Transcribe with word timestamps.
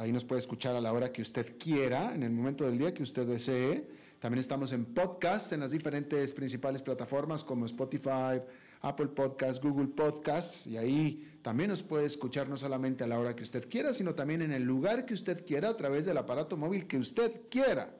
Ahí 0.00 0.12
nos 0.12 0.24
puede 0.24 0.38
escuchar 0.38 0.74
a 0.74 0.80
la 0.80 0.94
hora 0.94 1.12
que 1.12 1.20
usted 1.20 1.58
quiera, 1.58 2.14
en 2.14 2.22
el 2.22 2.30
momento 2.30 2.64
del 2.64 2.78
día 2.78 2.94
que 2.94 3.02
usted 3.02 3.26
desee. 3.26 3.84
También 4.18 4.40
estamos 4.40 4.72
en 4.72 4.86
podcast 4.86 5.52
en 5.52 5.60
las 5.60 5.72
diferentes 5.72 6.32
principales 6.32 6.80
plataformas 6.80 7.44
como 7.44 7.66
Spotify, 7.66 8.40
Apple 8.80 9.08
Podcasts, 9.08 9.62
Google 9.62 9.88
Podcasts. 9.88 10.66
Y 10.66 10.78
ahí 10.78 11.30
también 11.42 11.68
nos 11.68 11.82
puede 11.82 12.06
escuchar 12.06 12.48
no 12.48 12.56
solamente 12.56 13.04
a 13.04 13.06
la 13.06 13.18
hora 13.18 13.36
que 13.36 13.42
usted 13.42 13.68
quiera, 13.68 13.92
sino 13.92 14.14
también 14.14 14.40
en 14.40 14.52
el 14.52 14.62
lugar 14.62 15.04
que 15.04 15.12
usted 15.12 15.44
quiera 15.44 15.68
a 15.68 15.76
través 15.76 16.06
del 16.06 16.16
aparato 16.16 16.56
móvil 16.56 16.86
que 16.86 16.96
usted 16.96 17.42
quiera. 17.50 17.94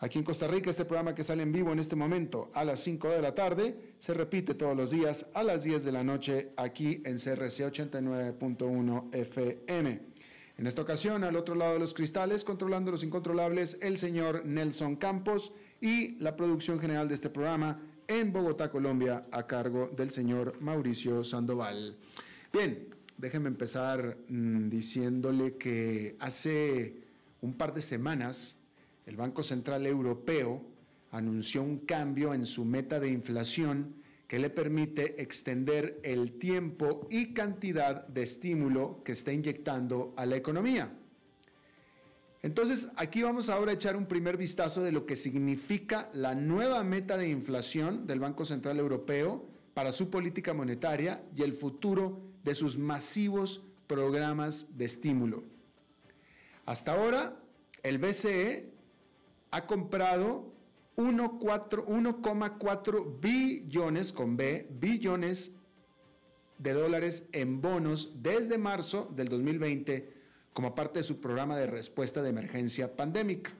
Aquí 0.00 0.18
en 0.18 0.24
Costa 0.24 0.48
Rica, 0.48 0.68
este 0.68 0.84
programa 0.84 1.14
que 1.14 1.24
sale 1.24 1.42
en 1.42 1.52
vivo 1.52 1.72
en 1.72 1.78
este 1.78 1.96
momento 1.96 2.50
a 2.52 2.62
las 2.62 2.80
5 2.80 3.08
de 3.08 3.22
la 3.22 3.34
tarde, 3.34 3.94
se 4.00 4.12
repite 4.12 4.52
todos 4.52 4.76
los 4.76 4.90
días 4.90 5.24
a 5.32 5.42
las 5.44 5.64
10 5.64 5.82
de 5.82 5.92
la 5.92 6.04
noche 6.04 6.52
aquí 6.56 7.00
en 7.06 7.16
CRC 7.16 7.64
89.1 7.72 9.14
FM. 9.14 10.09
En 10.60 10.66
esta 10.66 10.82
ocasión, 10.82 11.24
al 11.24 11.36
otro 11.36 11.54
lado 11.54 11.72
de 11.72 11.78
los 11.78 11.94
cristales, 11.94 12.44
controlando 12.44 12.90
los 12.90 13.02
incontrolables, 13.02 13.78
el 13.80 13.96
señor 13.96 14.44
Nelson 14.44 14.96
Campos 14.96 15.54
y 15.80 16.16
la 16.18 16.36
producción 16.36 16.78
general 16.78 17.08
de 17.08 17.14
este 17.14 17.30
programa 17.30 17.80
en 18.06 18.30
Bogotá, 18.30 18.70
Colombia, 18.70 19.24
a 19.32 19.46
cargo 19.46 19.90
del 19.96 20.10
señor 20.10 20.60
Mauricio 20.60 21.24
Sandoval. 21.24 21.96
Bien, 22.52 22.88
déjenme 23.16 23.48
empezar 23.48 24.18
mm, 24.28 24.68
diciéndole 24.68 25.56
que 25.56 26.16
hace 26.20 27.04
un 27.40 27.54
par 27.54 27.72
de 27.72 27.80
semanas 27.80 28.54
el 29.06 29.16
Banco 29.16 29.42
Central 29.42 29.86
Europeo 29.86 30.62
anunció 31.10 31.62
un 31.62 31.78
cambio 31.86 32.34
en 32.34 32.44
su 32.44 32.66
meta 32.66 33.00
de 33.00 33.08
inflación 33.08 33.94
que 34.30 34.38
le 34.38 34.48
permite 34.48 35.20
extender 35.20 35.98
el 36.04 36.38
tiempo 36.38 37.08
y 37.10 37.34
cantidad 37.34 38.06
de 38.06 38.22
estímulo 38.22 39.02
que 39.02 39.10
está 39.10 39.32
inyectando 39.32 40.14
a 40.16 40.24
la 40.24 40.36
economía. 40.36 40.92
Entonces, 42.40 42.86
aquí 42.94 43.22
vamos 43.22 43.48
ahora 43.48 43.72
a 43.72 43.74
echar 43.74 43.96
un 43.96 44.06
primer 44.06 44.36
vistazo 44.36 44.84
de 44.84 44.92
lo 44.92 45.04
que 45.04 45.16
significa 45.16 46.10
la 46.12 46.36
nueva 46.36 46.84
meta 46.84 47.16
de 47.16 47.28
inflación 47.28 48.06
del 48.06 48.20
Banco 48.20 48.44
Central 48.44 48.78
Europeo 48.78 49.48
para 49.74 49.90
su 49.90 50.10
política 50.10 50.54
monetaria 50.54 51.24
y 51.34 51.42
el 51.42 51.54
futuro 51.54 52.20
de 52.44 52.54
sus 52.54 52.78
masivos 52.78 53.62
programas 53.88 54.68
de 54.78 54.84
estímulo. 54.84 55.42
Hasta 56.66 56.92
ahora, 56.92 57.36
el 57.82 57.98
BCE 57.98 58.70
ha 59.50 59.66
comprado 59.66 60.52
1,4 61.00 63.20
billones 63.20 64.12
con 64.12 64.36
B, 64.36 64.68
billones 64.70 65.50
de 66.58 66.72
dólares 66.72 67.24
en 67.32 67.60
bonos 67.60 68.22
desde 68.22 68.58
marzo 68.58 69.12
del 69.16 69.28
2020 69.28 70.20
como 70.52 70.74
parte 70.74 71.00
de 71.00 71.04
su 71.04 71.20
programa 71.20 71.56
de 71.56 71.66
respuesta 71.66 72.22
de 72.22 72.30
emergencia 72.30 72.96
pandémica. 72.96 73.52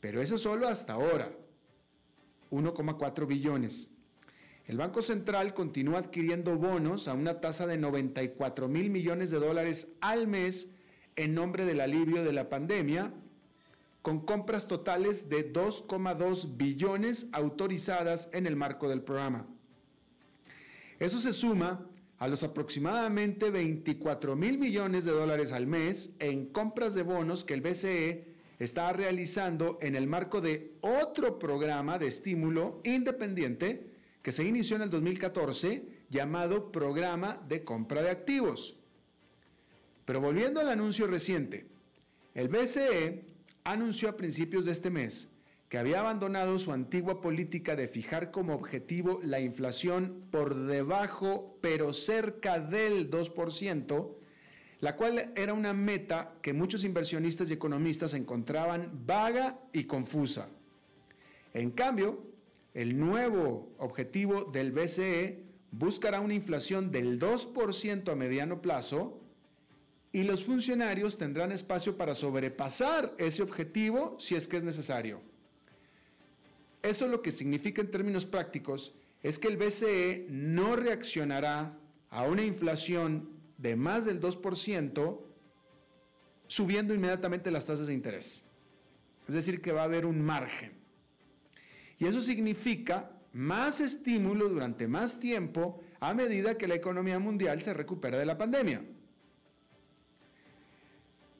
Pero 0.00 0.22
eso 0.22 0.38
solo 0.38 0.68
hasta 0.68 0.94
ahora. 0.94 1.32
1,4 2.50 3.26
billones. 3.26 3.90
El 4.66 4.78
Banco 4.78 5.02
Central 5.02 5.52
continúa 5.52 5.98
adquiriendo 5.98 6.56
bonos 6.56 7.08
a 7.08 7.14
una 7.14 7.40
tasa 7.40 7.66
de 7.66 7.76
94 7.76 8.68
mil 8.68 8.90
millones 8.90 9.30
de 9.30 9.38
dólares 9.38 9.88
al 10.00 10.26
mes 10.26 10.68
en 11.16 11.34
nombre 11.34 11.64
del 11.64 11.80
alivio 11.80 12.24
de 12.24 12.32
la 12.32 12.48
pandemia 12.48 13.12
con 14.04 14.20
compras 14.20 14.68
totales 14.68 15.30
de 15.30 15.50
2,2 15.50 16.58
billones 16.58 17.26
autorizadas 17.32 18.28
en 18.32 18.46
el 18.46 18.54
marco 18.54 18.86
del 18.86 19.00
programa. 19.00 19.46
Eso 20.98 21.18
se 21.20 21.32
suma 21.32 21.86
a 22.18 22.28
los 22.28 22.42
aproximadamente 22.42 23.48
24 23.48 24.36
mil 24.36 24.58
millones 24.58 25.06
de 25.06 25.12
dólares 25.12 25.52
al 25.52 25.66
mes 25.66 26.10
en 26.18 26.44
compras 26.52 26.92
de 26.92 27.02
bonos 27.02 27.46
que 27.46 27.54
el 27.54 27.62
BCE 27.62 28.34
está 28.58 28.92
realizando 28.92 29.78
en 29.80 29.96
el 29.96 30.06
marco 30.06 30.42
de 30.42 30.74
otro 30.82 31.38
programa 31.38 31.98
de 31.98 32.08
estímulo 32.08 32.82
independiente 32.84 33.90
que 34.20 34.32
se 34.32 34.44
inició 34.44 34.76
en 34.76 34.82
el 34.82 34.90
2014 34.90 35.82
llamado 36.10 36.70
Programa 36.70 37.42
de 37.48 37.64
Compra 37.64 38.02
de 38.02 38.10
Activos. 38.10 38.76
Pero 40.04 40.20
volviendo 40.20 40.60
al 40.60 40.68
anuncio 40.68 41.06
reciente, 41.06 41.68
el 42.34 42.48
BCE 42.48 43.32
anunció 43.64 44.10
a 44.10 44.16
principios 44.16 44.66
de 44.66 44.72
este 44.72 44.90
mes 44.90 45.26
que 45.70 45.78
había 45.78 46.00
abandonado 46.00 46.58
su 46.58 46.70
antigua 46.70 47.22
política 47.22 47.74
de 47.74 47.88
fijar 47.88 48.30
como 48.30 48.54
objetivo 48.54 49.20
la 49.24 49.40
inflación 49.40 50.22
por 50.30 50.54
debajo 50.66 51.58
pero 51.62 51.94
cerca 51.94 52.60
del 52.60 53.10
2%, 53.10 54.14
la 54.80 54.96
cual 54.96 55.32
era 55.34 55.54
una 55.54 55.72
meta 55.72 56.34
que 56.42 56.52
muchos 56.52 56.84
inversionistas 56.84 57.48
y 57.48 57.54
economistas 57.54 58.12
encontraban 58.12 58.90
vaga 59.06 59.58
y 59.72 59.84
confusa. 59.84 60.50
En 61.54 61.70
cambio, 61.70 62.22
el 62.74 62.98
nuevo 62.98 63.72
objetivo 63.78 64.44
del 64.44 64.72
BCE 64.72 65.42
buscará 65.70 66.20
una 66.20 66.34
inflación 66.34 66.90
del 66.90 67.18
2% 67.18 68.12
a 68.12 68.14
mediano 68.14 68.60
plazo, 68.60 69.23
y 70.14 70.22
los 70.22 70.44
funcionarios 70.44 71.18
tendrán 71.18 71.50
espacio 71.50 71.96
para 71.96 72.14
sobrepasar 72.14 73.16
ese 73.18 73.42
objetivo 73.42 74.16
si 74.20 74.36
es 74.36 74.46
que 74.46 74.58
es 74.58 74.62
necesario. 74.62 75.20
Eso 76.84 77.08
lo 77.08 77.20
que 77.20 77.32
significa 77.32 77.82
en 77.82 77.90
términos 77.90 78.24
prácticos 78.24 78.94
es 79.24 79.40
que 79.40 79.48
el 79.48 79.56
BCE 79.56 80.28
no 80.30 80.76
reaccionará 80.76 81.76
a 82.10 82.22
una 82.28 82.44
inflación 82.44 83.28
de 83.58 83.74
más 83.74 84.04
del 84.04 84.20
2% 84.20 85.20
subiendo 86.46 86.94
inmediatamente 86.94 87.50
las 87.50 87.66
tasas 87.66 87.88
de 87.88 87.94
interés. 87.94 88.44
Es 89.26 89.34
decir, 89.34 89.60
que 89.60 89.72
va 89.72 89.80
a 89.80 89.84
haber 89.84 90.06
un 90.06 90.24
margen. 90.24 90.74
Y 91.98 92.06
eso 92.06 92.22
significa 92.22 93.10
más 93.32 93.80
estímulo 93.80 94.48
durante 94.48 94.86
más 94.86 95.18
tiempo 95.18 95.82
a 95.98 96.14
medida 96.14 96.56
que 96.56 96.68
la 96.68 96.76
economía 96.76 97.18
mundial 97.18 97.62
se 97.62 97.74
recupera 97.74 98.16
de 98.16 98.26
la 98.26 98.38
pandemia. 98.38 98.84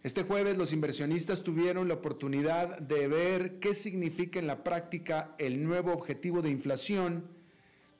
Este 0.04 0.22
jueves 0.22 0.58
los 0.58 0.70
inversionistas 0.74 1.42
tuvieron 1.42 1.88
la 1.88 1.94
oportunidad 1.94 2.78
de 2.78 3.08
ver 3.08 3.58
qué 3.58 3.72
significa 3.72 4.38
en 4.38 4.46
la 4.46 4.62
práctica 4.62 5.34
el 5.38 5.64
nuevo 5.64 5.94
objetivo 5.94 6.42
de 6.42 6.50
inflación 6.50 7.24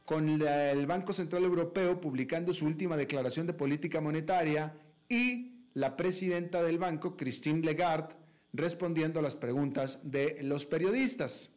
con 0.05 0.29
el 0.29 0.87
Banco 0.87 1.15
Central 1.15 1.45
Europeo 1.45 2.03
publicando 2.03 2.53
su 2.53 2.67
última 2.67 2.99
declaración 2.99 3.47
de 3.47 3.55
política 3.55 4.03
monetaria 4.03 4.77
y 5.09 5.63
la 5.73 5.97
presidenta 5.97 6.63
del 6.63 6.77
banco, 6.77 7.17
Christine 7.17 7.65
Lagarde, 7.65 8.15
respondiendo 8.53 9.21
a 9.21 9.23
las 9.23 9.35
preguntas 9.35 9.99
de 10.03 10.41
los 10.43 10.67
periodistas. 10.67 11.51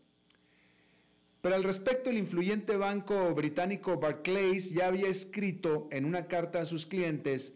Pero 1.42 1.56
al 1.56 1.66
respecto, 1.66 2.10
el 2.10 2.18
influyente 2.18 2.78
banco 2.78 3.36
británico 3.36 4.00
Barclays 4.00 4.72
ya 4.72 4.88
había 4.88 5.10
escrito 5.10 5.90
en 5.92 6.06
una 6.06 6.28
carta 6.28 6.62
a 6.62 6.66
sus 6.66 6.86
clientes 6.86 7.52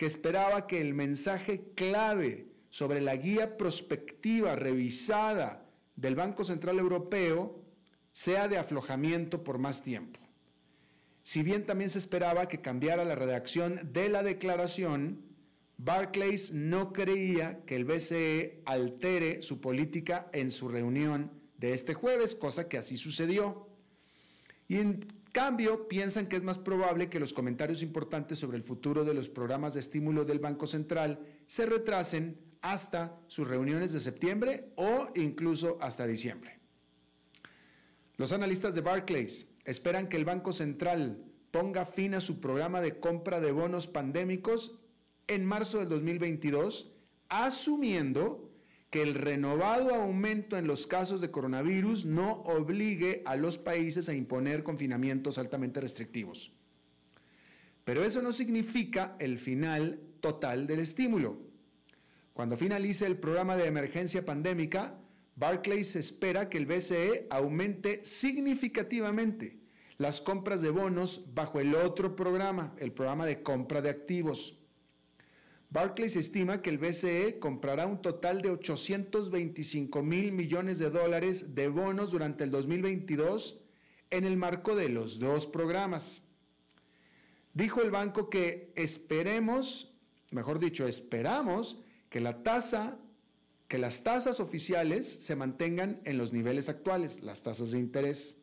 que 0.00 0.06
esperaba 0.06 0.66
que 0.66 0.80
el 0.80 0.94
mensaje 0.94 1.72
clave 1.74 2.46
sobre 2.70 3.02
la 3.02 3.16
guía 3.16 3.58
prospectiva 3.58 4.56
revisada 4.56 5.66
del 5.94 6.14
Banco 6.14 6.42
Central 6.42 6.78
Europeo 6.78 7.62
sea 8.10 8.48
de 8.48 8.56
aflojamiento 8.56 9.44
por 9.44 9.58
más 9.58 9.82
tiempo. 9.82 10.18
Si 11.22 11.42
bien 11.42 11.66
también 11.66 11.90
se 11.90 11.98
esperaba 11.98 12.48
que 12.48 12.62
cambiara 12.62 13.04
la 13.04 13.14
redacción 13.14 13.92
de 13.92 14.08
la 14.08 14.22
declaración, 14.22 15.20
Barclays 15.76 16.50
no 16.50 16.94
creía 16.94 17.60
que 17.66 17.76
el 17.76 17.84
BCE 17.84 18.62
altere 18.64 19.42
su 19.42 19.60
política 19.60 20.30
en 20.32 20.50
su 20.50 20.68
reunión 20.68 21.30
de 21.58 21.74
este 21.74 21.92
jueves, 21.92 22.34
cosa 22.34 22.70
que 22.70 22.78
así 22.78 22.96
sucedió. 22.96 23.68
Y 24.66 24.78
en 24.78 25.19
cambio, 25.32 25.88
piensan 25.88 26.26
que 26.26 26.36
es 26.36 26.42
más 26.42 26.58
probable 26.58 27.08
que 27.08 27.20
los 27.20 27.32
comentarios 27.32 27.82
importantes 27.82 28.38
sobre 28.38 28.56
el 28.56 28.62
futuro 28.62 29.04
de 29.04 29.14
los 29.14 29.28
programas 29.28 29.74
de 29.74 29.80
estímulo 29.80 30.24
del 30.24 30.38
Banco 30.38 30.66
Central 30.66 31.20
se 31.46 31.66
retrasen 31.66 32.38
hasta 32.62 33.18
sus 33.26 33.48
reuniones 33.48 33.92
de 33.92 34.00
septiembre 34.00 34.72
o 34.76 35.08
incluso 35.14 35.78
hasta 35.80 36.06
diciembre. 36.06 36.58
Los 38.16 38.32
analistas 38.32 38.74
de 38.74 38.82
Barclays 38.82 39.46
esperan 39.64 40.08
que 40.08 40.16
el 40.16 40.24
Banco 40.24 40.52
Central 40.52 41.24
ponga 41.50 41.86
fin 41.86 42.14
a 42.14 42.20
su 42.20 42.40
programa 42.40 42.80
de 42.80 43.00
compra 43.00 43.40
de 43.40 43.52
bonos 43.52 43.86
pandémicos 43.86 44.78
en 45.26 45.44
marzo 45.44 45.78
del 45.78 45.88
2022, 45.88 46.90
asumiendo 47.28 48.49
que 48.90 49.02
el 49.02 49.14
renovado 49.14 49.94
aumento 49.94 50.58
en 50.58 50.66
los 50.66 50.86
casos 50.86 51.20
de 51.20 51.30
coronavirus 51.30 52.04
no 52.04 52.42
obligue 52.42 53.22
a 53.24 53.36
los 53.36 53.56
países 53.56 54.08
a 54.08 54.14
imponer 54.14 54.64
confinamientos 54.64 55.38
altamente 55.38 55.80
restrictivos. 55.80 56.52
Pero 57.84 58.04
eso 58.04 58.20
no 58.20 58.32
significa 58.32 59.16
el 59.20 59.38
final 59.38 60.00
total 60.20 60.66
del 60.66 60.80
estímulo. 60.80 61.38
Cuando 62.32 62.56
finalice 62.56 63.06
el 63.06 63.16
programa 63.16 63.56
de 63.56 63.66
emergencia 63.66 64.24
pandémica, 64.24 64.98
Barclays 65.36 65.96
espera 65.96 66.48
que 66.48 66.58
el 66.58 66.66
BCE 66.66 67.26
aumente 67.30 68.04
significativamente 68.04 69.60
las 69.98 70.20
compras 70.20 70.62
de 70.62 70.70
bonos 70.70 71.22
bajo 71.34 71.60
el 71.60 71.74
otro 71.74 72.16
programa, 72.16 72.74
el 72.78 72.90
programa 72.90 73.26
de 73.26 73.42
compra 73.42 73.82
de 73.82 73.90
activos. 73.90 74.56
Barclays 75.70 76.16
estima 76.16 76.62
que 76.62 76.70
el 76.70 76.78
BCE 76.78 77.38
comprará 77.38 77.86
un 77.86 78.02
total 78.02 78.42
de 78.42 78.50
825 78.50 80.02
mil 80.02 80.32
millones 80.32 80.80
de 80.80 80.90
dólares 80.90 81.54
de 81.54 81.68
bonos 81.68 82.10
durante 82.10 82.42
el 82.42 82.50
2022 82.50 83.56
en 84.10 84.24
el 84.24 84.36
marco 84.36 84.74
de 84.74 84.88
los 84.88 85.20
dos 85.20 85.46
programas. 85.46 86.24
Dijo 87.54 87.82
el 87.82 87.92
banco 87.92 88.30
que 88.30 88.72
esperemos, 88.74 89.92
mejor 90.32 90.58
dicho, 90.58 90.88
esperamos 90.88 91.78
que 92.08 92.18
la 92.18 92.42
tasa, 92.42 92.98
que 93.68 93.78
las 93.78 94.02
tasas 94.02 94.40
oficiales 94.40 95.20
se 95.22 95.36
mantengan 95.36 96.00
en 96.04 96.18
los 96.18 96.32
niveles 96.32 96.68
actuales, 96.68 97.22
las 97.22 97.42
tasas 97.42 97.70
de 97.70 97.78
interés, 97.78 98.36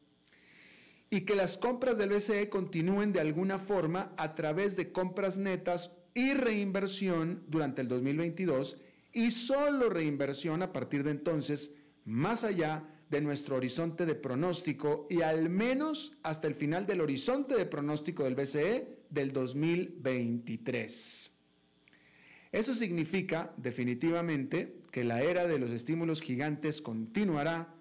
y 1.09 1.21
que 1.21 1.35
las 1.35 1.57
compras 1.57 1.97
del 1.97 2.09
BCE 2.09 2.47
continúen 2.47 3.11
de 3.11 3.19
alguna 3.19 3.59
forma 3.59 4.13
a 4.15 4.33
través 4.33 4.77
de 4.77 4.93
compras 4.93 5.37
netas 5.37 5.91
y 6.17 6.33
reinversión 6.33 7.43
durante 7.47 7.83
el 7.83 7.87
2022 7.87 8.77
y 9.13 9.29
solo 9.29 9.87
reinversión 9.87 10.63
a 10.63 10.73
partir 10.73 11.03
de 11.03 11.11
entonces, 11.11 11.69
más 12.05 12.43
allá 12.43 12.89
de 13.11 13.21
nuestro 13.21 13.55
horizonte 13.55 14.07
de 14.07 14.15
pronóstico 14.15 15.05
y 15.11 15.21
al 15.21 15.49
menos 15.49 16.13
hasta 16.23 16.47
el 16.47 16.55
final 16.55 16.87
del 16.87 17.01
horizonte 17.01 17.55
de 17.55 17.67
pronóstico 17.67 18.23
del 18.23 18.33
BCE 18.33 18.97
del 19.11 19.31
2023. 19.31 21.31
Eso 22.51 22.73
significa 22.73 23.53
definitivamente 23.55 24.79
que 24.91 25.03
la 25.03 25.21
era 25.21 25.45
de 25.45 25.59
los 25.59 25.69
estímulos 25.69 26.21
gigantes 26.21 26.81
continuará 26.81 27.75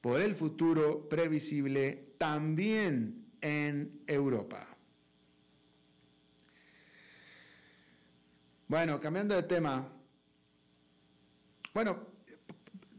por 0.00 0.20
el 0.20 0.34
futuro 0.34 1.08
previsible 1.08 2.08
también 2.18 3.26
en 3.40 4.00
Europa. 4.08 4.75
Bueno, 8.68 9.00
cambiando 9.00 9.36
de 9.36 9.44
tema. 9.44 9.86
Bueno, 11.72 11.98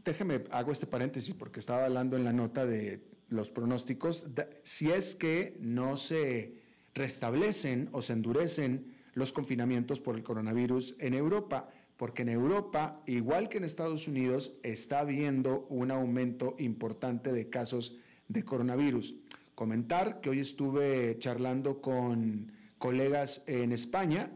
déjeme, 0.02 0.44
hago 0.50 0.72
este 0.72 0.86
paréntesis 0.86 1.34
porque 1.34 1.60
estaba 1.60 1.84
hablando 1.84 2.16
en 2.16 2.24
la 2.24 2.32
nota 2.32 2.64
de 2.64 3.04
los 3.28 3.50
pronósticos. 3.50 4.24
Si 4.64 4.90
es 4.90 5.14
que 5.14 5.58
no 5.60 5.98
se 5.98 6.54
restablecen 6.94 7.90
o 7.92 8.00
se 8.00 8.14
endurecen 8.14 8.96
los 9.12 9.30
confinamientos 9.30 10.00
por 10.00 10.16
el 10.16 10.22
coronavirus 10.22 10.96
en 11.00 11.12
Europa, 11.12 11.68
porque 11.98 12.22
en 12.22 12.30
Europa, 12.30 13.02
igual 13.04 13.50
que 13.50 13.58
en 13.58 13.64
Estados 13.64 14.08
Unidos, 14.08 14.54
está 14.62 15.00
habiendo 15.00 15.66
un 15.68 15.90
aumento 15.90 16.56
importante 16.58 17.30
de 17.30 17.50
casos 17.50 17.94
de 18.28 18.42
coronavirus. 18.42 19.16
Comentar 19.54 20.22
que 20.22 20.30
hoy 20.30 20.40
estuve 20.40 21.18
charlando 21.18 21.82
con 21.82 22.52
colegas 22.78 23.42
en 23.46 23.72
España 23.72 24.30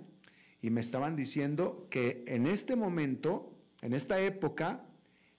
y 0.63 0.71
me 0.71 0.81
estaban 0.81 1.17
diciendo 1.17 1.89
que 1.91 2.23
en 2.29 2.47
este 2.47 2.77
momento, 2.77 3.53
en 3.83 3.93
esta 3.93 4.21
época, 4.21 4.87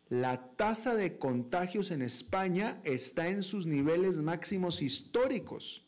la 0.10 0.50
tasa 0.58 0.96
de 0.96 1.18
contagios 1.18 1.92
en 1.92 2.02
España 2.02 2.82
está 2.84 3.30
en 3.30 3.42
sus 3.42 3.66
niveles 3.66 4.18
máximos 4.18 4.82
históricos. 4.82 5.88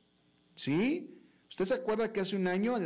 ¿Sí? 0.55 1.19
¿Usted 1.49 1.65
se 1.65 1.73
acuerda 1.73 2.13
que 2.13 2.21
hace 2.21 2.37
un 2.37 2.47
año 2.47 2.77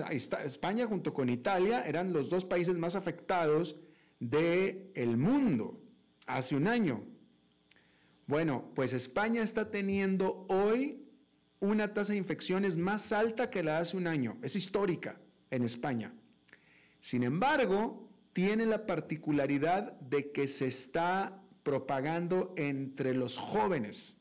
España 0.43 0.87
junto 0.87 1.13
con 1.13 1.29
Italia 1.29 1.83
eran 1.87 2.13
los 2.13 2.29
dos 2.29 2.45
países 2.45 2.75
más 2.75 2.95
afectados 2.95 3.75
del 4.19 5.17
mundo? 5.17 5.79
Hace 6.25 6.55
un 6.55 6.67
año. 6.67 7.03
Bueno, 8.25 8.71
pues 8.75 8.93
España 8.93 9.43
está 9.43 9.69
teniendo 9.69 10.45
hoy 10.49 11.03
una 11.59 11.93
tasa 11.93 12.13
de 12.13 12.17
infecciones 12.19 12.75
más 12.75 13.11
alta 13.11 13.51
que 13.51 13.61
la 13.61 13.73
de 13.73 13.77
hace 13.79 13.97
un 13.97 14.07
año. 14.07 14.37
Es 14.41 14.55
histórica 14.55 15.19
en 15.51 15.63
España. 15.63 16.11
Sin 17.01 17.23
embargo, 17.23 18.09
tiene 18.33 18.65
la 18.65 18.85
particularidad 18.85 19.99
de 19.99 20.31
que 20.31 20.47
se 20.47 20.67
está 20.67 21.41
propagando 21.63 22.53
entre 22.57 23.13
los 23.13 23.37
jóvenes. 23.37 24.15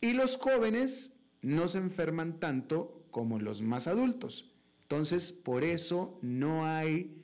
Y 0.00 0.12
los 0.12 0.36
jóvenes 0.36 1.10
no 1.42 1.68
se 1.68 1.78
enferman 1.78 2.38
tanto 2.38 3.04
como 3.10 3.38
los 3.38 3.62
más 3.62 3.86
adultos. 3.86 4.52
Entonces, 4.82 5.32
por 5.32 5.64
eso 5.64 6.18
no 6.22 6.64
hay 6.64 7.22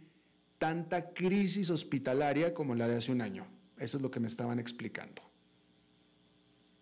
tanta 0.58 1.12
crisis 1.12 1.70
hospitalaria 1.70 2.54
como 2.54 2.74
la 2.74 2.88
de 2.88 2.96
hace 2.96 3.12
un 3.12 3.20
año. 3.20 3.46
Eso 3.78 3.96
es 3.96 4.02
lo 4.02 4.10
que 4.10 4.20
me 4.20 4.28
estaban 4.28 4.58
explicando. 4.58 5.22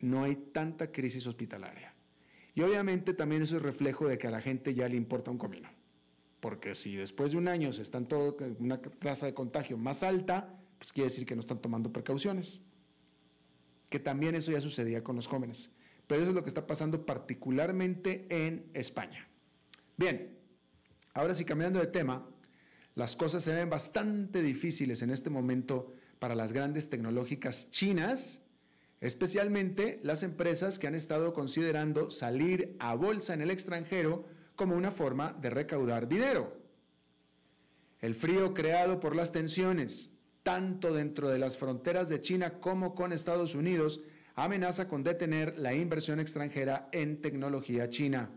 No 0.00 0.24
hay 0.24 0.36
tanta 0.36 0.90
crisis 0.90 1.26
hospitalaria. 1.26 1.94
Y 2.54 2.62
obviamente 2.62 3.14
también 3.14 3.42
eso 3.42 3.56
es 3.56 3.62
reflejo 3.62 4.06
de 4.06 4.18
que 4.18 4.26
a 4.26 4.30
la 4.30 4.40
gente 4.40 4.74
ya 4.74 4.88
le 4.88 4.96
importa 4.96 5.30
un 5.30 5.38
comino. 5.38 5.68
Porque 6.40 6.74
si 6.74 6.96
después 6.96 7.32
de 7.32 7.38
un 7.38 7.48
año 7.48 7.72
se 7.72 7.82
están 7.82 8.06
todo 8.06 8.36
una 8.58 8.80
tasa 8.80 9.26
de 9.26 9.34
contagio 9.34 9.76
más 9.76 10.02
alta, 10.02 10.58
pues 10.78 10.92
quiere 10.92 11.10
decir 11.10 11.26
que 11.26 11.34
no 11.34 11.40
están 11.40 11.60
tomando 11.60 11.92
precauciones. 11.92 12.62
Que 13.90 13.98
también 13.98 14.34
eso 14.34 14.50
ya 14.50 14.60
sucedía 14.60 15.04
con 15.04 15.16
los 15.16 15.26
jóvenes. 15.26 15.70
Pero 16.06 16.22
eso 16.22 16.30
es 16.30 16.34
lo 16.34 16.42
que 16.42 16.50
está 16.50 16.66
pasando 16.66 17.04
particularmente 17.04 18.26
en 18.30 18.70
España. 18.72 19.28
Bien, 19.96 20.38
ahora 21.12 21.34
sí 21.34 21.44
cambiando 21.44 21.78
de 21.78 21.86
tema, 21.86 22.26
las 22.94 23.16
cosas 23.16 23.44
se 23.44 23.52
ven 23.52 23.70
bastante 23.70 24.42
difíciles 24.42 25.02
en 25.02 25.10
este 25.10 25.30
momento 25.30 25.92
para 26.18 26.34
las 26.34 26.52
grandes 26.52 26.88
tecnológicas 26.88 27.70
chinas, 27.70 28.40
especialmente 29.00 30.00
las 30.02 30.22
empresas 30.22 30.78
que 30.78 30.86
han 30.86 30.94
estado 30.94 31.32
considerando 31.32 32.10
salir 32.10 32.76
a 32.78 32.94
bolsa 32.94 33.34
en 33.34 33.42
el 33.42 33.50
extranjero 33.50 34.26
como 34.60 34.76
una 34.76 34.90
forma 34.90 35.32
de 35.40 35.48
recaudar 35.48 36.06
dinero. 36.06 36.54
El 37.98 38.14
frío 38.14 38.52
creado 38.52 39.00
por 39.00 39.16
las 39.16 39.32
tensiones, 39.32 40.10
tanto 40.42 40.92
dentro 40.92 41.30
de 41.30 41.38
las 41.38 41.56
fronteras 41.56 42.10
de 42.10 42.20
China 42.20 42.60
como 42.60 42.94
con 42.94 43.14
Estados 43.14 43.54
Unidos, 43.54 44.02
amenaza 44.34 44.86
con 44.86 45.02
detener 45.02 45.58
la 45.58 45.72
inversión 45.72 46.20
extranjera 46.20 46.90
en 46.92 47.22
tecnología 47.22 47.88
china. 47.88 48.28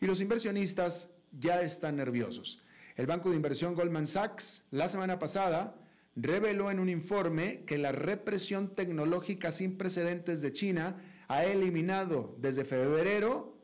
Y 0.00 0.06
los 0.06 0.20
inversionistas 0.20 1.06
ya 1.30 1.62
están 1.62 1.94
nerviosos. 1.94 2.60
El 2.96 3.06
banco 3.06 3.30
de 3.30 3.36
inversión 3.36 3.76
Goldman 3.76 4.08
Sachs 4.08 4.64
la 4.72 4.88
semana 4.88 5.20
pasada 5.20 5.76
reveló 6.16 6.68
en 6.72 6.80
un 6.80 6.88
informe 6.88 7.62
que 7.64 7.78
la 7.78 7.92
represión 7.92 8.74
tecnológica 8.74 9.52
sin 9.52 9.78
precedentes 9.78 10.42
de 10.42 10.52
China 10.52 10.96
ha 11.28 11.44
eliminado 11.44 12.34
desde 12.40 12.64
febrero 12.64 13.57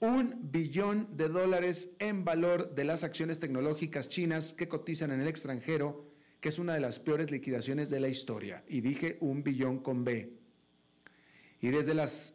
un 0.00 0.50
billón 0.52 1.16
de 1.16 1.28
dólares 1.28 1.90
en 1.98 2.24
valor 2.24 2.74
de 2.74 2.84
las 2.84 3.02
acciones 3.02 3.38
tecnológicas 3.38 4.08
chinas 4.08 4.52
que 4.52 4.68
cotizan 4.68 5.10
en 5.10 5.20
el 5.20 5.28
extranjero, 5.28 6.06
que 6.40 6.50
es 6.50 6.58
una 6.58 6.74
de 6.74 6.80
las 6.80 6.98
peores 6.98 7.30
liquidaciones 7.30 7.88
de 7.88 8.00
la 8.00 8.08
historia. 8.08 8.62
Y 8.68 8.80
dije 8.82 9.16
un 9.20 9.42
billón 9.42 9.78
con 9.78 10.04
B. 10.04 10.32
Y 11.60 11.68
desde, 11.68 11.94
las, 11.94 12.34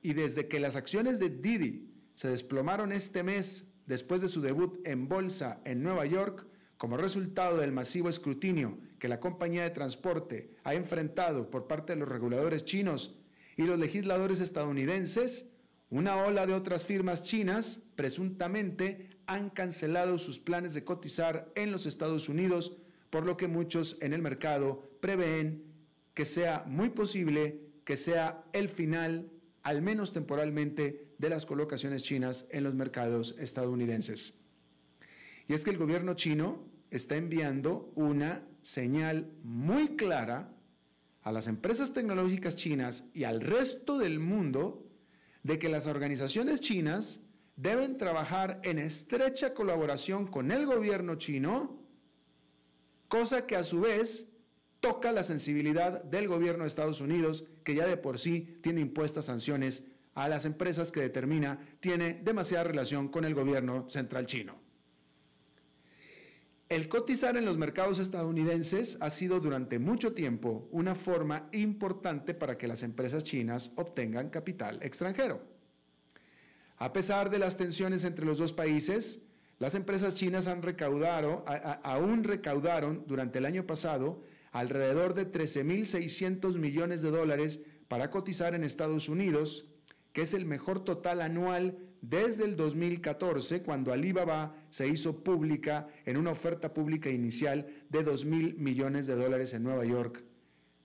y 0.00 0.14
desde 0.14 0.48
que 0.48 0.60
las 0.60 0.76
acciones 0.76 1.18
de 1.20 1.28
Didi 1.28 1.90
se 2.14 2.28
desplomaron 2.28 2.92
este 2.92 3.22
mes 3.22 3.64
después 3.86 4.22
de 4.22 4.28
su 4.28 4.40
debut 4.40 4.80
en 4.86 5.08
bolsa 5.08 5.60
en 5.64 5.82
Nueva 5.82 6.06
York, 6.06 6.46
como 6.78 6.96
resultado 6.96 7.58
del 7.58 7.72
masivo 7.72 8.08
escrutinio 8.08 8.78
que 8.98 9.08
la 9.08 9.20
compañía 9.20 9.62
de 9.62 9.70
transporte 9.70 10.56
ha 10.64 10.74
enfrentado 10.74 11.50
por 11.50 11.66
parte 11.66 11.92
de 11.92 12.00
los 12.00 12.08
reguladores 12.08 12.64
chinos 12.64 13.14
y 13.56 13.62
los 13.62 13.78
legisladores 13.78 14.40
estadounidenses, 14.40 15.46
una 15.94 16.16
ola 16.16 16.44
de 16.44 16.54
otras 16.54 16.84
firmas 16.86 17.22
chinas 17.22 17.80
presuntamente 17.94 19.10
han 19.26 19.48
cancelado 19.48 20.18
sus 20.18 20.40
planes 20.40 20.74
de 20.74 20.82
cotizar 20.82 21.52
en 21.54 21.70
los 21.70 21.86
Estados 21.86 22.28
Unidos, 22.28 22.76
por 23.10 23.24
lo 23.24 23.36
que 23.36 23.46
muchos 23.46 23.96
en 24.00 24.12
el 24.12 24.20
mercado 24.20 24.90
prevén 25.00 25.62
que 26.12 26.24
sea 26.24 26.64
muy 26.66 26.90
posible 26.90 27.60
que 27.84 27.96
sea 27.96 28.42
el 28.52 28.70
final, 28.70 29.30
al 29.62 29.82
menos 29.82 30.12
temporalmente, 30.12 31.12
de 31.18 31.28
las 31.28 31.46
colocaciones 31.46 32.02
chinas 32.02 32.44
en 32.50 32.64
los 32.64 32.74
mercados 32.74 33.36
estadounidenses. 33.38 34.34
Y 35.46 35.54
es 35.54 35.62
que 35.62 35.70
el 35.70 35.78
gobierno 35.78 36.14
chino 36.14 36.64
está 36.90 37.14
enviando 37.14 37.92
una 37.94 38.42
señal 38.62 39.30
muy 39.44 39.94
clara 39.94 40.56
a 41.22 41.30
las 41.30 41.46
empresas 41.46 41.92
tecnológicas 41.92 42.56
chinas 42.56 43.04
y 43.14 43.22
al 43.24 43.40
resto 43.40 43.96
del 43.98 44.18
mundo 44.18 44.84
de 45.44 45.58
que 45.58 45.68
las 45.68 45.86
organizaciones 45.86 46.60
chinas 46.60 47.20
deben 47.54 47.98
trabajar 47.98 48.60
en 48.64 48.80
estrecha 48.80 49.54
colaboración 49.54 50.26
con 50.26 50.50
el 50.50 50.66
gobierno 50.66 51.14
chino, 51.14 51.78
cosa 53.06 53.46
que 53.46 53.54
a 53.54 53.62
su 53.62 53.82
vez 53.82 54.26
toca 54.80 55.12
la 55.12 55.22
sensibilidad 55.22 56.02
del 56.02 56.26
gobierno 56.26 56.64
de 56.64 56.68
Estados 56.68 57.00
Unidos, 57.00 57.44
que 57.62 57.74
ya 57.74 57.86
de 57.86 57.96
por 57.96 58.18
sí 58.18 58.58
tiene 58.62 58.80
impuestas 58.80 59.26
sanciones 59.26 59.82
a 60.14 60.28
las 60.28 60.44
empresas 60.44 60.90
que 60.90 61.00
determina 61.00 61.58
tiene 61.80 62.14
demasiada 62.14 62.64
relación 62.64 63.08
con 63.08 63.24
el 63.24 63.34
gobierno 63.34 63.88
central 63.90 64.26
chino. 64.26 64.63
El 66.70 66.88
cotizar 66.88 67.36
en 67.36 67.44
los 67.44 67.58
mercados 67.58 67.98
estadounidenses 67.98 68.96
ha 69.00 69.10
sido 69.10 69.38
durante 69.38 69.78
mucho 69.78 70.14
tiempo 70.14 70.66
una 70.70 70.94
forma 70.94 71.48
importante 71.52 72.32
para 72.32 72.56
que 72.56 72.66
las 72.66 72.82
empresas 72.82 73.22
chinas 73.22 73.70
obtengan 73.76 74.30
capital 74.30 74.78
extranjero. 74.82 75.42
A 76.78 76.92
pesar 76.94 77.28
de 77.28 77.38
las 77.38 77.58
tensiones 77.58 78.02
entre 78.02 78.24
los 78.24 78.38
dos 78.38 78.54
países, 78.54 79.20
las 79.58 79.74
empresas 79.74 80.14
chinas 80.14 80.46
han 80.46 80.62
recaudado, 80.62 81.44
aún 81.82 82.24
recaudaron 82.24 83.04
durante 83.06 83.38
el 83.38 83.44
año 83.44 83.66
pasado 83.66 84.22
alrededor 84.50 85.14
de 85.14 85.30
13.600 85.30 86.56
millones 86.56 87.02
de 87.02 87.10
dólares 87.10 87.60
para 87.88 88.10
cotizar 88.10 88.54
en 88.54 88.64
Estados 88.64 89.10
Unidos, 89.10 89.66
que 90.12 90.22
es 90.22 90.32
el 90.32 90.46
mejor 90.46 90.82
total 90.82 91.20
anual 91.20 91.78
desde 92.08 92.44
el 92.44 92.54
2014, 92.54 93.62
cuando 93.62 93.92
Alibaba 93.92 94.54
se 94.68 94.86
hizo 94.86 95.24
pública 95.24 95.88
en 96.04 96.18
una 96.18 96.32
oferta 96.32 96.74
pública 96.74 97.08
inicial 97.08 97.66
de 97.88 98.02
2 98.02 98.26
mil 98.26 98.54
millones 98.56 99.06
de 99.06 99.14
dólares 99.14 99.54
en 99.54 99.62
Nueva 99.62 99.86
York, 99.86 100.22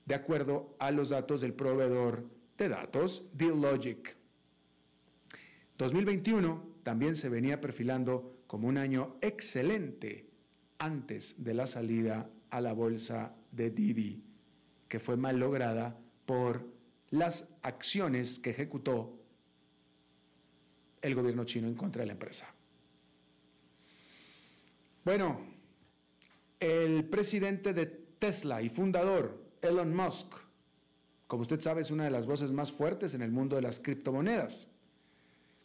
de 0.05 0.15
acuerdo 0.15 0.77
a 0.79 0.91
los 0.91 1.09
datos 1.09 1.41
del 1.41 1.53
proveedor 1.53 2.29
de 2.57 2.69
datos, 2.69 3.23
DealLogic. 3.33 4.15
2021 5.77 6.65
también 6.83 7.17
se 7.17 7.27
venía 7.27 7.59
perfilando 7.59 8.37
como 8.47 8.69
un 8.69 8.77
año 8.77 9.17
excelente 9.21 10.29
antes 10.77 11.35
de 11.37 11.53
la 11.53 11.67
salida 11.67 12.29
a 12.49 12.61
la 12.61 12.71
bolsa 12.71 13.35
de 13.51 13.71
Didi, 13.71 14.23
que 14.87 14.99
fue 14.99 15.17
mal 15.17 15.37
lograda 15.37 15.99
por 16.25 16.65
las 17.09 17.45
acciones 17.61 18.39
que 18.39 18.51
ejecutó 18.51 19.18
el 21.01 21.15
gobierno 21.15 21.43
chino 21.45 21.67
en 21.67 21.75
contra 21.75 22.01
de 22.01 22.07
la 22.07 22.13
empresa. 22.13 22.47
Bueno, 25.05 25.41
el 26.59 27.05
presidente 27.05 27.73
de 27.73 27.85
Tesla 27.85 28.61
y 28.61 28.69
fundador, 28.69 29.43
Elon 29.61 29.95
Musk, 29.95 30.27
como 31.27 31.43
usted 31.43 31.61
sabe, 31.61 31.81
es 31.81 31.91
una 31.91 32.05
de 32.05 32.09
las 32.09 32.25
voces 32.25 32.51
más 32.51 32.71
fuertes 32.71 33.13
en 33.13 33.21
el 33.21 33.31
mundo 33.31 33.55
de 33.55 33.61
las 33.61 33.79
criptomonedas. 33.79 34.67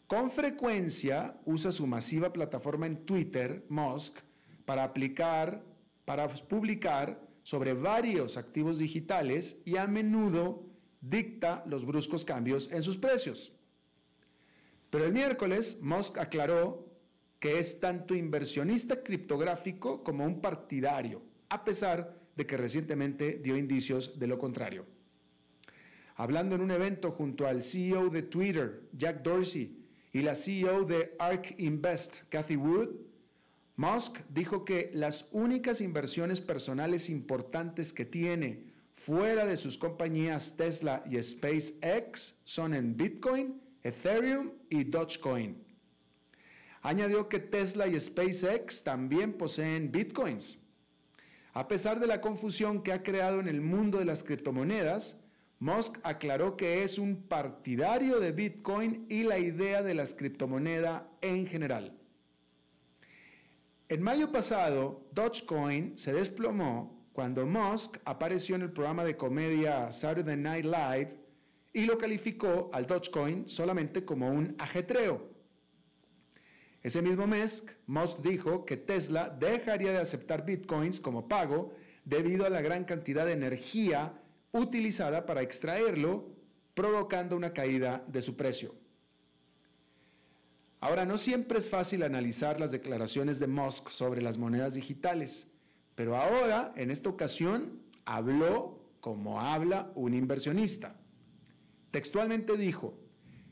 Con 0.07 0.29
frecuencia 0.29 1.37
usa 1.45 1.71
su 1.71 1.87
masiva 1.87 2.31
plataforma 2.31 2.85
en 2.85 3.05
Twitter, 3.05 3.65
Musk, 3.69 4.19
para 4.65 4.83
aplicar, 4.83 5.63
para 6.05 6.27
publicar 6.29 7.19
sobre 7.41 7.73
varios 7.73 8.37
activos 8.37 8.77
digitales 8.77 9.57
y 9.65 9.77
a 9.77 9.87
menudo 9.87 10.63
dicta 11.01 11.63
los 11.67 11.83
bruscos 11.83 12.25
cambios 12.25 12.69
en 12.71 12.83
sus 12.83 12.97
precios. 12.97 13.51
Pero 14.95 15.07
el 15.07 15.11
miércoles 15.11 15.77
Musk 15.81 16.17
aclaró 16.19 16.87
que 17.41 17.59
es 17.59 17.81
tanto 17.81 18.15
inversionista 18.15 19.03
criptográfico 19.03 20.01
como 20.05 20.23
un 20.23 20.39
partidario, 20.39 21.21
a 21.49 21.65
pesar 21.65 22.17
de 22.37 22.45
que 22.45 22.55
recientemente 22.55 23.41
dio 23.43 23.57
indicios 23.57 24.17
de 24.17 24.27
lo 24.27 24.39
contrario. 24.39 24.85
Hablando 26.15 26.55
en 26.55 26.61
un 26.61 26.71
evento 26.71 27.11
junto 27.11 27.45
al 27.45 27.61
CEO 27.61 28.09
de 28.09 28.21
Twitter, 28.21 28.83
Jack 28.93 29.21
Dorsey, 29.21 29.77
y 30.13 30.21
la 30.21 30.33
CEO 30.33 30.85
de 30.85 31.13
ARK 31.19 31.55
Invest, 31.57 32.15
Cathy 32.29 32.55
Wood, 32.55 32.91
Musk 33.75 34.19
dijo 34.29 34.63
que 34.63 34.91
las 34.93 35.25
únicas 35.33 35.81
inversiones 35.81 36.39
personales 36.39 37.09
importantes 37.09 37.91
que 37.91 38.05
tiene 38.05 38.71
fuera 38.95 39.45
de 39.45 39.57
sus 39.57 39.77
compañías 39.77 40.55
Tesla 40.55 41.03
y 41.11 41.21
SpaceX 41.21 42.33
son 42.45 42.73
en 42.73 42.95
Bitcoin 42.95 43.64
Ethereum 43.85 44.49
y 44.67 44.83
Dogecoin. 44.83 45.63
Añadió 46.81 47.29
que 47.29 47.39
Tesla 47.39 47.85
y 47.85 47.99
SpaceX 47.99 48.83
también 48.83 49.33
poseen 49.33 49.91
bitcoins. 49.91 50.57
A 51.53 51.67
pesar 51.67 51.99
de 51.99 52.07
la 52.07 52.19
confusión 52.19 52.81
que 52.81 52.91
ha 52.91 53.03
creado 53.03 53.39
en 53.39 53.47
el 53.47 53.61
mundo 53.61 53.99
de 53.99 54.05
las 54.05 54.23
criptomonedas, 54.23 55.17
Musk 55.59 55.99
aclaró 56.03 56.57
que 56.57 56.83
es 56.83 56.97
un 56.97 57.27
partidario 57.27 58.19
de 58.19 58.31
Bitcoin 58.31 59.05
y 59.07 59.23
la 59.23 59.37
idea 59.37 59.83
de 59.83 59.93
las 59.93 60.13
criptomonedas 60.13 61.03
en 61.21 61.47
general. 61.47 61.93
En 63.87 64.01
mayo 64.01 64.31
pasado, 64.31 65.07
Dogecoin 65.13 65.97
se 65.97 66.11
desplomó 66.11 67.05
cuando 67.13 67.45
Musk 67.45 67.99
apareció 68.03 68.55
en 68.55 68.63
el 68.63 68.71
programa 68.71 69.05
de 69.05 69.15
comedia 69.15 69.91
Saturday 69.93 70.35
Night 70.35 70.65
Live 70.65 71.24
y 71.75 71.85
lo 71.85 71.97
calificó 71.97 72.69
al 72.71 72.87
Dogecoin 72.87 73.49
solamente 73.49 74.05
como 74.05 74.29
un 74.29 74.55
ajetreo. 74.57 75.29
Ese 76.81 77.01
mismo 77.01 77.27
mes, 77.27 77.65
Musk 77.85 78.19
dijo 78.19 78.63
que 78.63 78.77
Tesla 78.77 79.27
dejaría 79.27 79.91
de 79.91 79.97
aceptar 79.97 80.45
bitcoins 80.45 81.01
como 81.01 81.27
pago 81.27 81.73
debido 82.05 82.45
a 82.45 82.49
la 82.49 82.61
gran 82.61 82.85
cantidad 82.85 83.25
de 83.25 83.33
energía 83.33 84.13
utilizada 84.53 85.25
para 85.25 85.41
extraerlo, 85.41 86.29
provocando 86.75 87.35
una 87.35 87.51
caída 87.51 88.05
de 88.07 88.21
su 88.21 88.37
precio. 88.37 88.73
Ahora, 90.79 91.03
no 91.03 91.17
siempre 91.17 91.59
es 91.59 91.67
fácil 91.67 92.03
analizar 92.03 92.57
las 92.57 92.71
declaraciones 92.71 93.37
de 93.37 93.47
Musk 93.47 93.89
sobre 93.89 94.21
las 94.21 94.37
monedas 94.37 94.75
digitales, 94.75 95.45
pero 95.95 96.15
ahora, 96.15 96.71
en 96.77 96.89
esta 96.89 97.09
ocasión, 97.09 97.81
habló 98.05 98.79
como 99.01 99.41
habla 99.41 99.91
un 99.95 100.13
inversionista. 100.13 100.95
Textualmente 101.95 102.57
dijo, 102.57 102.99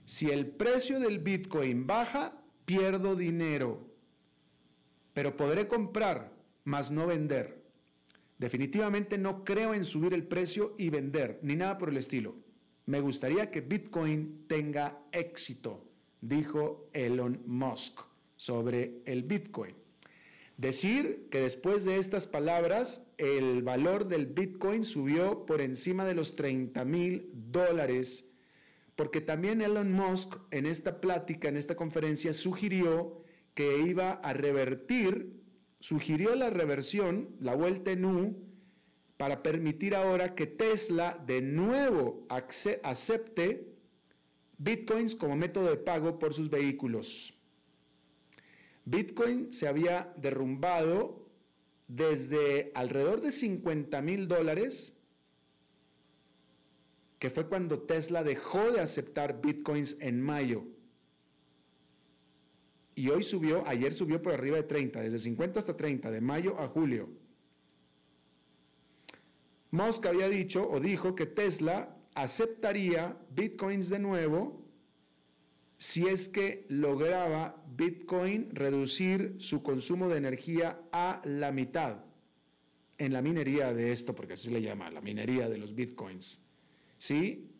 si 0.05 0.29
el 0.29 0.47
precio 0.47 1.00
del 1.00 1.19
Bitcoin 1.19 1.88
baja, 1.88 2.43
pierdo 2.65 3.15
dinero, 3.15 3.88
pero 5.13 5.38
podré 5.38 5.69
comprar, 5.69 6.33
mas 6.65 6.91
no 6.91 7.07
vender. 7.07 7.63
Definitivamente 8.38 9.17
no 9.17 9.45
creo 9.45 9.73
en 9.73 9.85
subir 9.85 10.13
el 10.13 10.27
precio 10.27 10.75
y 10.77 10.89
vender, 10.89 11.39
ni 11.41 11.55
nada 11.55 11.77
por 11.77 11.88
el 11.88 11.95
estilo. 11.95 12.35
Me 12.85 13.00
gustaría 13.00 13.50
que 13.50 13.62
Bitcoin 13.62 14.43
tenga 14.50 15.00
éxito, 15.13 15.81
dijo 16.19 16.89
Elon 16.91 17.41
Musk 17.45 18.01
sobre 18.35 19.03
el 19.05 19.23
Bitcoin. 19.23 19.73
Decir 20.57 21.29
que 21.31 21.39
después 21.39 21.85
de 21.85 21.95
estas 21.95 22.27
palabras 22.27 23.01
el 23.17 23.63
valor 23.63 24.09
del 24.09 24.25
Bitcoin 24.25 24.83
subió 24.83 25.45
por 25.45 25.62
encima 25.62 26.03
de 26.03 26.15
los 26.15 26.35
30 26.35 26.83
mil 26.83 27.29
dólares 27.33 28.25
porque 28.95 29.21
también 29.21 29.62
Elon 29.62 29.91
Musk 29.91 30.35
en 30.51 30.65
esta 30.65 31.01
plática, 31.01 31.47
en 31.47 31.57
esta 31.57 31.75
conferencia, 31.75 32.33
sugirió 32.33 33.23
que 33.55 33.79
iba 33.79 34.12
a 34.12 34.33
revertir, 34.33 35.41
sugirió 35.79 36.35
la 36.35 36.50
reversión, 36.50 37.29
la 37.39 37.55
vuelta 37.55 37.91
en 37.91 38.05
U, 38.05 38.35
para 39.17 39.43
permitir 39.43 39.95
ahora 39.95 40.35
que 40.35 40.47
Tesla 40.47 41.23
de 41.25 41.41
nuevo 41.41 42.27
acepte 42.83 43.73
bitcoins 44.57 45.15
como 45.15 45.35
método 45.35 45.69
de 45.69 45.77
pago 45.77 46.19
por 46.19 46.33
sus 46.33 46.50
vehículos. 46.50 47.33
Bitcoin 48.85 49.53
se 49.53 49.67
había 49.67 50.13
derrumbado 50.17 51.29
desde 51.88 52.71
alrededor 52.75 53.21
de 53.21 53.31
50 53.31 54.01
mil 54.01 54.27
dólares 54.27 54.93
que 57.24 57.30
fue 57.30 57.48
cuando 57.48 57.80
Tesla 57.80 58.22
dejó 58.22 58.74
de 58.74 58.82
aceptar 58.82 59.39
bitcoins 59.39 59.96
en 60.01 60.22
mayo. 60.22 60.65
Y 62.96 63.08
hoy 63.08 63.24
subió, 63.24 63.65
ayer 63.65 63.94
subió 63.94 64.22
por 64.22 64.34
arriba 64.34 64.58
de 64.58 64.63
30, 64.63 65.01
desde 65.03 65.20
50 65.20 65.58
hasta 65.58 65.77
30, 65.77 66.12
de 66.12 66.20
mayo 66.20 66.60
a 66.60 66.68
julio. 66.68 67.08
Musk 69.72 70.06
había 70.06 70.27
dicho 70.27 70.70
o 70.70 70.82
dijo 70.82 71.15
que 71.15 71.25
Tesla 71.25 71.96
aceptaría 72.13 73.18
bitcoins 73.34 73.88
de 73.88 74.00
nuevo 74.00 74.62
si 75.77 76.06
es 76.06 76.27
que 76.27 76.65
lograba 76.68 77.63
Bitcoin 77.74 78.53
reducir 78.53 79.38
su 79.39 79.63
consumo 79.63 80.10
de 80.10 80.18
energía 80.18 80.77
a 80.92 81.22
la 81.24 81.53
mitad 81.53 82.03
en 82.98 83.13
la 83.13 83.22
minería 83.22 83.74
de 83.74 83.94
esto, 83.94 84.13
porque 84.13 84.34
así 84.34 84.50
le 84.50 84.62
llama, 84.62 84.92
la 84.92 85.00
minería 85.00 85.48
de 85.48 85.58
los 85.58 85.74
Bitcoins. 85.74 86.42
¿Sí? 87.03 87.51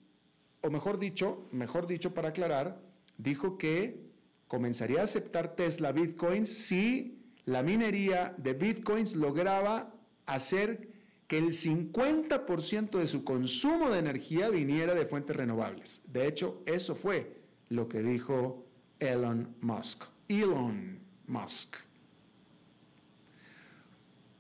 O 0.62 0.70
mejor 0.70 1.00
dicho, 1.00 1.50
mejor 1.52 1.86
dicho 1.86 2.14
para 2.14 2.30
aclarar, 2.30 2.82
dijo 3.18 3.58
que 3.58 4.00
comenzaría 4.48 5.02
a 5.02 5.04
aceptar 5.04 5.58
Tesla 5.58 5.92
Bitcoins 5.92 6.48
si 6.50 7.22
la 7.44 7.62
minería 7.62 8.34
de 8.38 8.54
Bitcoins 8.54 9.14
lograba 9.18 9.94
hacer 10.26 10.88
que 11.28 11.40
el 11.40 11.48
50% 11.50 12.98
de 12.98 13.06
su 13.06 13.26
consumo 13.26 13.90
de 13.90 14.00
energía 14.00 14.48
viniera 14.48 14.94
de 14.94 15.08
fuentes 15.08 15.36
renovables. 15.36 16.02
De 16.06 16.26
hecho, 16.26 16.64
eso 16.66 16.96
fue 16.96 17.42
lo 17.68 17.90
que 17.90 18.02
dijo 18.02 18.66
Elon 19.00 19.58
Musk. 19.60 20.06
Elon 20.30 21.00
Musk. 21.28 21.76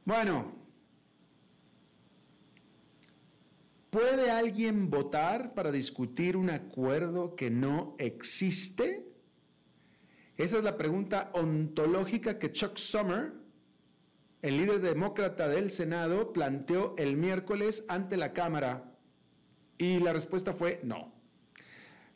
Bueno, 0.05 0.62
¿puede 3.93 4.31
alguien 4.31 4.89
votar 4.89 5.53
para 5.53 5.71
discutir 5.71 6.35
un 6.35 6.49
acuerdo 6.49 7.35
que 7.35 7.51
no 7.51 7.95
existe? 7.99 9.05
Esa 10.35 10.57
es 10.57 10.63
la 10.63 10.77
pregunta 10.77 11.29
ontológica 11.33 12.39
que 12.39 12.51
Chuck 12.51 12.77
Summer, 12.77 13.33
el 14.41 14.57
líder 14.57 14.81
demócrata 14.81 15.47
del 15.47 15.69
Senado, 15.69 16.33
planteó 16.33 16.95
el 16.97 17.17
miércoles 17.17 17.85
ante 17.87 18.17
la 18.17 18.33
Cámara 18.33 18.95
y 19.77 19.99
la 19.99 20.11
respuesta 20.11 20.53
fue 20.53 20.79
no. 20.83 21.13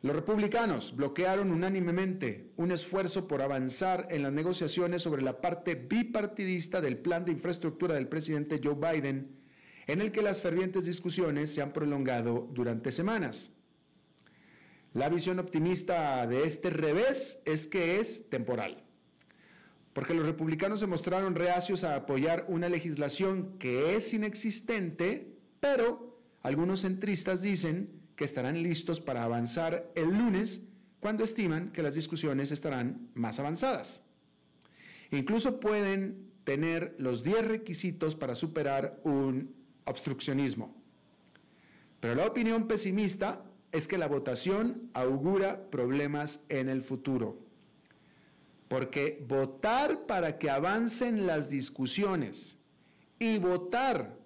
Los 0.02 0.16
republicanos 0.16 0.96
bloquearon 0.96 1.52
unánimemente 1.52 2.54
un 2.56 2.72
esfuerzo 2.72 3.28
por 3.28 3.44
avanzar 3.44 4.08
en 4.10 4.24
las 4.24 4.34
negociaciones 4.34 5.04
sobre 5.04 5.22
la 5.22 5.42
parte 5.42 5.76
bipartidista 5.76 6.82
del 6.82 6.98
plan 6.98 7.24
de 7.24 7.34
infraestructura 7.34 7.94
del 7.94 8.08
presidente 8.08 8.60
Joe 8.64 8.74
Biden, 8.76 9.37
en 9.88 10.02
el 10.02 10.12
que 10.12 10.22
las 10.22 10.42
fervientes 10.42 10.86
discusiones 10.86 11.54
se 11.54 11.62
han 11.62 11.74
prolongado 11.74 12.48
durante 12.54 12.92
semanas. 12.92 13.52
La 14.94 15.10
visión 15.10 15.40
optimista 15.40 16.28
de 16.28 16.44
este 16.44 16.70
revés 16.70 17.40
es 17.46 17.68
que 17.68 18.00
es 18.00 18.30
temporal, 18.30 18.84
porque 19.94 20.14
los 20.14 20.26
republicanos 20.26 20.82
se 20.82 20.88
mostraron 20.88 21.36
reacios 21.36 21.84
a 21.84 21.96
apoyar 21.96 22.46
una 22.50 22.70
legislación 22.70 23.58
que 23.60 23.96
es 23.96 24.14
inexistente, 24.14 25.38
pero 25.60 26.20
algunos 26.42 26.82
centristas 26.82 27.42
dicen 27.42 27.90
que 28.16 28.26
estarán 28.26 28.62
listos 28.62 29.00
para 29.00 29.24
avanzar 29.24 29.92
el 29.96 30.10
lunes 30.10 30.62
cuando 31.00 31.24
estiman 31.24 31.72
que 31.72 31.84
las 31.84 31.96
discusiones 31.96 32.52
estarán 32.52 33.10
más 33.14 33.40
avanzadas. 33.40 34.02
Incluso 35.12 35.60
pueden 35.60 36.32
tener 36.44 36.96
los 36.98 37.24
10 37.24 37.48
requisitos 37.48 38.16
para 38.16 38.36
superar 38.36 39.00
un 39.04 39.56
obstruccionismo. 39.88 40.76
Pero 42.00 42.16
la 42.16 42.28
opinión 42.28 42.68
pesimista 42.68 43.44
es 43.72 43.88
que 43.88 43.98
la 43.98 44.08
votación 44.08 44.90
augura 44.94 45.70
problemas 45.70 46.40
en 46.50 46.70
el 46.70 46.82
futuro. 46.82 47.40
Porque 48.68 49.24
votar 49.28 50.06
para 50.06 50.38
que 50.38 50.50
avancen 50.50 51.26
las 51.26 51.50
discusiones 51.50 52.58
y 53.20 53.38
votar 53.40 54.18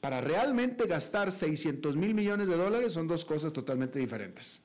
para 0.00 0.20
realmente 0.20 0.86
gastar 0.86 1.32
600 1.32 1.96
mil 1.96 2.14
millones 2.14 2.48
de 2.48 2.56
dólares 2.56 2.92
son 2.92 3.08
dos 3.08 3.24
cosas 3.24 3.52
totalmente 3.52 3.98
diferentes. 3.98 4.62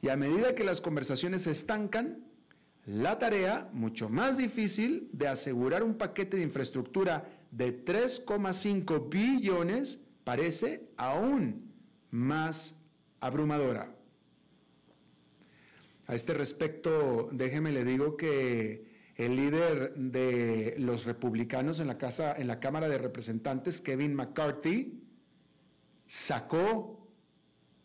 Y 0.00 0.08
a 0.08 0.16
medida 0.16 0.54
que 0.54 0.64
las 0.64 0.80
conversaciones 0.80 1.42
se 1.42 1.50
estancan, 1.50 2.24
la 2.86 3.18
tarea, 3.18 3.70
mucho 3.72 4.08
más 4.08 4.36
difícil, 4.36 5.08
de 5.12 5.28
asegurar 5.28 5.82
un 5.82 5.94
paquete 5.94 6.36
de 6.36 6.42
infraestructura 6.42 7.28
de 7.50 7.84
3,5 7.84 9.08
billones 9.08 9.98
parece 10.24 10.88
aún 10.96 11.72
más 12.10 12.74
abrumadora. 13.20 13.94
A 16.06 16.14
este 16.14 16.34
respecto, 16.34 17.30
déjeme 17.32 17.72
le 17.72 17.84
digo 17.84 18.16
que 18.16 18.92
el 19.16 19.36
líder 19.36 19.94
de 19.94 20.74
los 20.78 21.04
republicanos 21.04 21.80
en 21.80 21.86
la, 21.86 21.96
casa, 21.96 22.34
en 22.36 22.48
la 22.48 22.60
Cámara 22.60 22.88
de 22.88 22.98
Representantes, 22.98 23.80
Kevin 23.80 24.14
McCarthy, 24.14 25.00
sacó, 26.06 27.08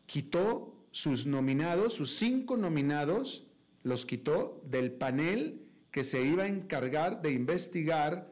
quitó 0.06 0.88
sus 0.92 1.26
nominados, 1.26 1.94
sus 1.94 2.18
cinco 2.18 2.58
nominados, 2.58 3.49
los 3.90 4.06
quitó 4.06 4.62
del 4.66 4.92
panel 4.92 5.62
que 5.92 6.04
se 6.04 6.24
iba 6.24 6.44
a 6.44 6.48
encargar 6.48 7.22
de 7.22 7.32
investigar 7.32 8.32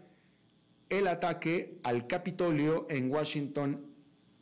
el 0.89 1.07
ataque 1.07 1.79
al 1.83 2.07
Capitolio 2.07 2.87
en 2.89 3.11
Washington 3.11 3.85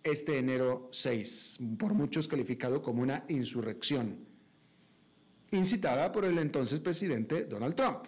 este 0.04 0.38
enero 0.38 0.89
6, 0.91 1.58
por 1.80 1.95
muchos 1.95 2.28
calificado 2.28 2.84
como 2.84 3.01
una 3.01 3.25
insurrección, 3.28 4.19
incitada 5.51 6.12
por 6.12 6.25
el 6.25 6.38
entonces 6.38 6.80
presidente 6.80 7.45
Donald 7.45 7.75
Trump. 7.75 8.06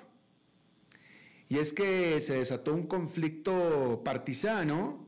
Y 1.49 1.57
es 1.57 1.73
que 1.73 2.21
se 2.21 2.35
desató 2.35 2.73
un 2.73 2.85
conflicto 2.85 4.01
partisano 4.03 5.07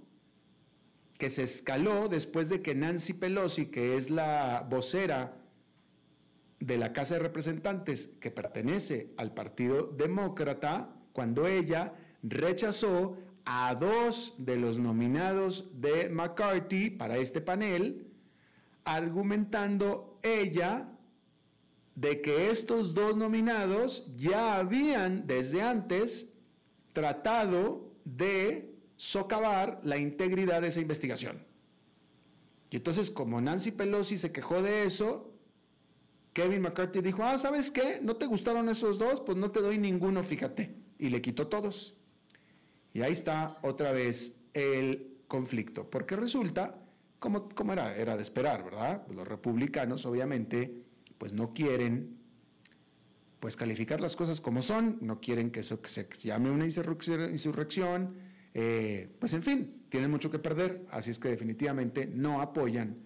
que 1.20 1.30
se 1.30 1.44
escaló 1.44 2.08
después 2.08 2.50
de 2.50 2.62
que 2.62 2.74
Nancy 2.74 3.14
Pelosi, 3.14 3.66
que 3.66 3.98
es 3.98 4.10
la 4.10 4.66
vocera 4.68 5.39
de 6.60 6.78
la 6.78 6.94
Casa 6.94 7.16
de 7.16 7.22
Representantes 7.22 8.10
que 8.20 8.32
pertenece 8.32 9.14
al 9.18 9.34
Partido 9.34 9.88
Demócrata, 9.88 10.96
cuando 11.14 11.48
ella 11.48 11.94
rechazó 12.22 13.18
a 13.46 13.74
dos 13.76 14.36
de 14.38 14.58
los 14.58 14.78
nominados 14.78 15.66
de 15.82 16.10
McCarthy 16.10 16.90
para 16.90 17.18
este 17.18 17.42
panel, 17.42 18.08
argumentando 18.84 20.20
ella 20.22 20.90
de 21.96 22.22
que 22.22 22.52
estos 22.52 22.94
dos 22.94 23.18
nominados 23.18 24.06
ya 24.16 24.56
habían 24.56 25.28
desde 25.28 25.62
antes 25.62 26.28
tratado 26.94 27.92
de 28.06 28.76
socavar 28.96 29.80
la 29.84 29.98
integridad 29.98 30.62
de 30.62 30.70
esa 30.70 30.80
investigación. 30.80 31.46
Y 32.72 32.78
entonces, 32.78 33.10
como 33.10 33.42
Nancy 33.42 33.72
Pelosi 33.72 34.18
se 34.18 34.32
quejó 34.32 34.62
de 34.62 34.84
eso, 34.84 35.29
Kevin 36.34 36.62
McCarthy 36.62 37.02
dijo, 37.02 37.24
ah, 37.24 37.38
¿sabes 37.38 37.72
qué? 37.72 38.00
¿No 38.02 38.16
te 38.16 38.26
gustaron 38.26 38.70
esos 38.70 38.98
dos? 38.98 39.22
Pues 39.22 39.38
no 39.38 39.52
te 39.52 39.62
doy 39.62 39.78
ninguno, 39.78 40.24
fíjate. 40.24 40.76
Y 40.98 41.10
le 41.10 41.22
quitó 41.22 41.48
todos. 41.48 41.96
Y 42.94 43.02
ahí 43.02 43.14
está 43.14 43.58
otra 43.62 43.92
vez 43.92 44.34
el 44.54 45.18
conflicto. 45.28 45.90
Porque 45.90 46.16
resulta, 46.16 46.76
como, 47.20 47.50
como 47.50 47.74
era, 47.74 47.96
era 47.96 48.16
de 48.16 48.22
esperar, 48.22 48.64
¿verdad? 48.64 49.08
Los 49.10 49.28
republicanos, 49.28 50.06
obviamente, 50.06 50.84
pues 51.18 51.34
no 51.34 51.54
quieren 51.54 52.20
pues 53.40 53.56
calificar 53.56 54.02
las 54.02 54.16
cosas 54.16 54.42
como 54.42 54.62
son, 54.62 54.98
no 55.02 55.20
quieren 55.22 55.52
que 55.52 55.62
eso 55.62 55.80
se 55.86 56.08
llame 56.20 56.52
una 56.52 56.66
insurrección, 56.66 58.16
eh, 58.54 59.10
pues 59.20 59.34
en 59.34 59.44
fin, 59.44 59.84
tienen 59.90 60.12
mucho 60.12 60.30
que 60.30 60.40
perder, 60.40 60.86
así 60.92 61.12
es 61.12 61.20
que 61.20 61.30
definitivamente 61.30 62.06
no 62.06 62.42
apoyan 62.42 62.98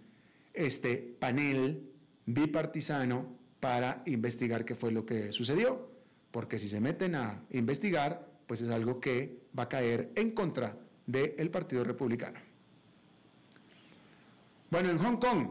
este 0.54 0.98
panel 1.20 1.93
bipartisano 2.26 3.38
para 3.60 4.04
investigar 4.06 4.66
qué 4.66 4.76
fue 4.76 4.92
lo 4.92 5.06
que 5.06 5.32
sucedió, 5.32 5.90
porque 6.32 6.60
si 6.60 6.68
se 6.68 6.80
meten 6.80 7.16
a 7.16 7.44
investigar, 7.52 8.28
pues 8.48 8.62
es 8.62 8.70
algo 8.70 9.00
que 9.00 9.44
va 9.58 9.64
a 9.64 9.70
caer 9.70 10.12
en 10.16 10.32
contra 10.32 10.78
del 11.06 11.50
Partido 11.50 11.84
Republicano. 11.84 12.40
Bueno, 14.70 14.90
en 14.90 14.98
Hong 14.98 15.18
Kong, 15.18 15.48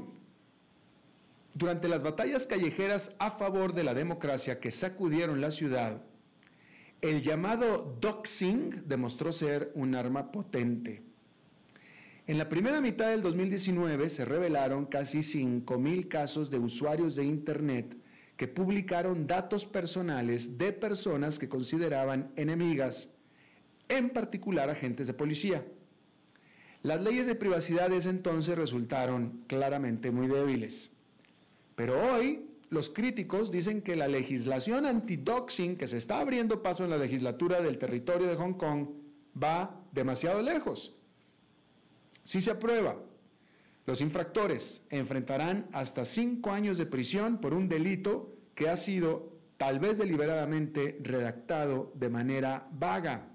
durante 1.54 1.88
las 1.88 2.02
batallas 2.02 2.46
callejeras 2.46 3.12
a 3.18 3.32
favor 3.32 3.72
de 3.74 3.84
la 3.84 3.94
democracia 3.94 4.58
que 4.58 4.72
sacudieron 4.72 5.40
la 5.40 5.50
ciudad, 5.50 6.02
el 7.00 7.22
llamado 7.22 7.96
doxing 8.00 8.84
demostró 8.86 9.32
ser 9.32 9.70
un 9.74 9.94
arma 9.94 10.32
potente. 10.32 11.02
En 12.24 12.38
la 12.38 12.48
primera 12.48 12.80
mitad 12.80 13.10
del 13.10 13.20
2019 13.20 14.08
se 14.08 14.24
revelaron 14.24 14.86
casi 14.86 15.18
5.000 15.18 16.06
casos 16.06 16.50
de 16.50 16.58
usuarios 16.58 17.16
de 17.16 17.24
Internet 17.24 17.96
que 18.36 18.46
publicaron 18.46 19.26
datos 19.26 19.64
personales 19.66 20.56
de 20.56 20.72
personas 20.72 21.40
que 21.40 21.48
consideraban 21.48 22.30
enemigas, 22.36 23.08
en 23.88 24.10
particular 24.10 24.70
agentes 24.70 25.08
de 25.08 25.14
policía. 25.14 25.66
Las 26.82 27.02
leyes 27.02 27.26
de 27.26 27.34
privacidad 27.34 27.90
de 27.90 27.96
ese 27.96 28.10
entonces 28.10 28.56
resultaron 28.56 29.42
claramente 29.48 30.12
muy 30.12 30.28
débiles. 30.28 30.92
Pero 31.74 32.00
hoy 32.00 32.46
los 32.70 32.88
críticos 32.88 33.50
dicen 33.50 33.82
que 33.82 33.96
la 33.96 34.06
legislación 34.06 34.86
anti-doxing 34.86 35.76
que 35.76 35.88
se 35.88 35.98
está 35.98 36.20
abriendo 36.20 36.62
paso 36.62 36.84
en 36.84 36.90
la 36.90 36.98
legislatura 36.98 37.60
del 37.60 37.78
territorio 37.78 38.28
de 38.28 38.36
Hong 38.36 38.54
Kong 38.54 38.86
va 39.40 39.82
demasiado 39.92 40.40
lejos. 40.40 40.96
Si 42.24 42.40
se 42.40 42.50
aprueba, 42.50 42.96
Los 43.84 44.00
infractores 44.00 44.80
enfrentarán 44.90 45.66
hasta 45.72 46.04
cinco 46.04 46.52
años 46.52 46.78
de 46.78 46.86
prisión 46.86 47.38
por 47.38 47.52
un 47.52 47.68
delito 47.68 48.32
que 48.54 48.68
ha 48.68 48.76
sido 48.76 49.32
tal 49.56 49.80
vez 49.80 49.98
deliberadamente 49.98 50.98
redactado 51.02 51.92
de 51.96 52.08
manera 52.08 52.68
vaga. 52.72 53.28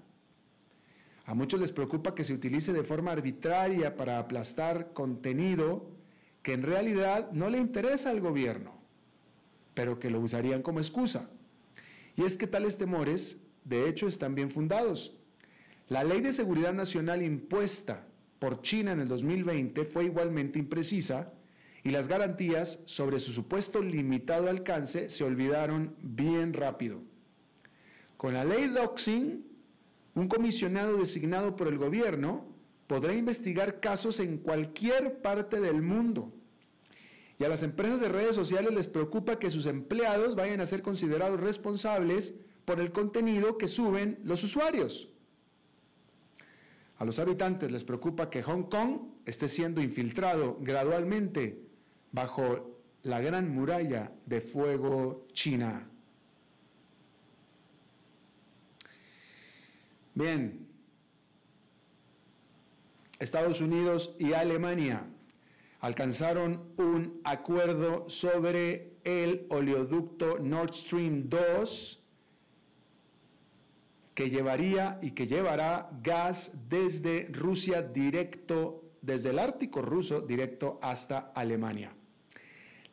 A 1.26 1.34
muchos 1.34 1.60
les 1.60 1.72
preocupa 1.72 2.14
que 2.14 2.24
se 2.24 2.32
utilice 2.32 2.72
de 2.72 2.82
forma 2.82 3.12
arbitraria 3.12 3.96
para 3.96 4.18
aplastar 4.18 4.94
contenido 4.94 5.90
que 6.42 6.54
en 6.54 6.62
realidad 6.62 7.30
no 7.32 7.50
le 7.50 7.58
interesa 7.58 8.08
al 8.08 8.20
gobierno, 8.20 8.72
pero 9.74 9.98
que 9.98 10.08
lo 10.08 10.20
usarían 10.20 10.62
como 10.62 10.80
excusa. 10.80 11.28
Y 12.16 12.24
es 12.24 12.38
que 12.38 12.46
tales 12.46 12.78
temores, 12.78 13.36
de 13.64 13.86
hecho, 13.86 14.08
están 14.08 14.34
bien 14.34 14.50
fundados. 14.50 15.14
La 15.88 16.04
ley 16.04 16.22
de 16.22 16.32
seguridad 16.32 16.72
nacional 16.72 17.22
impuesta 17.22 18.07
por 18.38 18.62
China 18.62 18.92
en 18.92 19.00
el 19.00 19.08
2020 19.08 19.84
fue 19.86 20.04
igualmente 20.04 20.58
imprecisa 20.58 21.32
y 21.82 21.90
las 21.90 22.08
garantías 22.08 22.78
sobre 22.84 23.20
su 23.20 23.32
supuesto 23.32 23.82
limitado 23.82 24.48
alcance 24.48 25.10
se 25.10 25.24
olvidaron 25.24 25.94
bien 26.02 26.52
rápido. 26.52 27.00
Con 28.16 28.34
la 28.34 28.44
ley 28.44 28.66
Doxing, 28.68 29.44
un 30.14 30.28
comisionado 30.28 30.96
designado 30.98 31.56
por 31.56 31.68
el 31.68 31.78
gobierno 31.78 32.46
podrá 32.86 33.14
investigar 33.14 33.80
casos 33.80 34.18
en 34.18 34.38
cualquier 34.38 35.20
parte 35.20 35.60
del 35.60 35.82
mundo. 35.82 36.32
Y 37.38 37.44
a 37.44 37.48
las 37.48 37.62
empresas 37.62 38.00
de 38.00 38.08
redes 38.08 38.34
sociales 38.34 38.72
les 38.74 38.88
preocupa 38.88 39.38
que 39.38 39.50
sus 39.50 39.66
empleados 39.66 40.34
vayan 40.34 40.60
a 40.60 40.66
ser 40.66 40.82
considerados 40.82 41.38
responsables 41.38 42.34
por 42.64 42.80
el 42.80 42.90
contenido 42.90 43.56
que 43.58 43.68
suben 43.68 44.18
los 44.24 44.42
usuarios. 44.42 45.08
A 46.98 47.04
los 47.04 47.18
habitantes 47.18 47.70
les 47.70 47.84
preocupa 47.84 48.28
que 48.28 48.42
Hong 48.42 48.64
Kong 48.64 49.00
esté 49.24 49.48
siendo 49.48 49.80
infiltrado 49.80 50.58
gradualmente 50.60 51.62
bajo 52.10 52.80
la 53.04 53.20
gran 53.20 53.54
muralla 53.54 54.10
de 54.26 54.40
fuego 54.40 55.26
china. 55.32 55.88
Bien, 60.14 60.66
Estados 63.20 63.60
Unidos 63.60 64.14
y 64.18 64.32
Alemania 64.32 65.04
alcanzaron 65.80 66.72
un 66.76 67.20
acuerdo 67.22 68.10
sobre 68.10 68.94
el 69.04 69.46
oleoducto 69.50 70.40
Nord 70.40 70.74
Stream 70.74 71.28
2 71.28 71.97
que 74.18 74.30
llevaría 74.30 74.98
y 75.00 75.12
que 75.12 75.28
llevará 75.28 75.90
gas 76.02 76.50
desde 76.68 77.28
Rusia 77.30 77.82
directo, 77.82 78.82
desde 79.00 79.30
el 79.30 79.38
Ártico 79.38 79.80
ruso 79.80 80.20
directo 80.22 80.80
hasta 80.82 81.30
Alemania. 81.36 81.92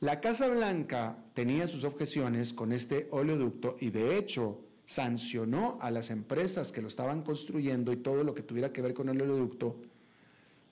La 0.01 0.21
Casa 0.21 0.47
Blanca 0.47 1.17
tenía 1.33 1.67
sus 1.67 1.83
objeciones 1.83 2.53
con 2.53 2.71
este 2.71 3.07
oleoducto 3.09 3.75
y 3.79 3.89
de 3.89 4.19
hecho 4.19 4.61
sancionó 4.85 5.79
a 5.81 5.89
las 5.89 6.11
empresas 6.11 6.71
que 6.71 6.83
lo 6.83 6.89
estaban 6.89 7.23
construyendo 7.23 7.91
y 7.91 7.97
todo 7.97 8.23
lo 8.23 8.35
que 8.35 8.43
tuviera 8.43 8.71
que 8.71 8.83
ver 8.83 8.93
con 8.93 9.09
el 9.09 9.19
oleoducto, 9.19 9.81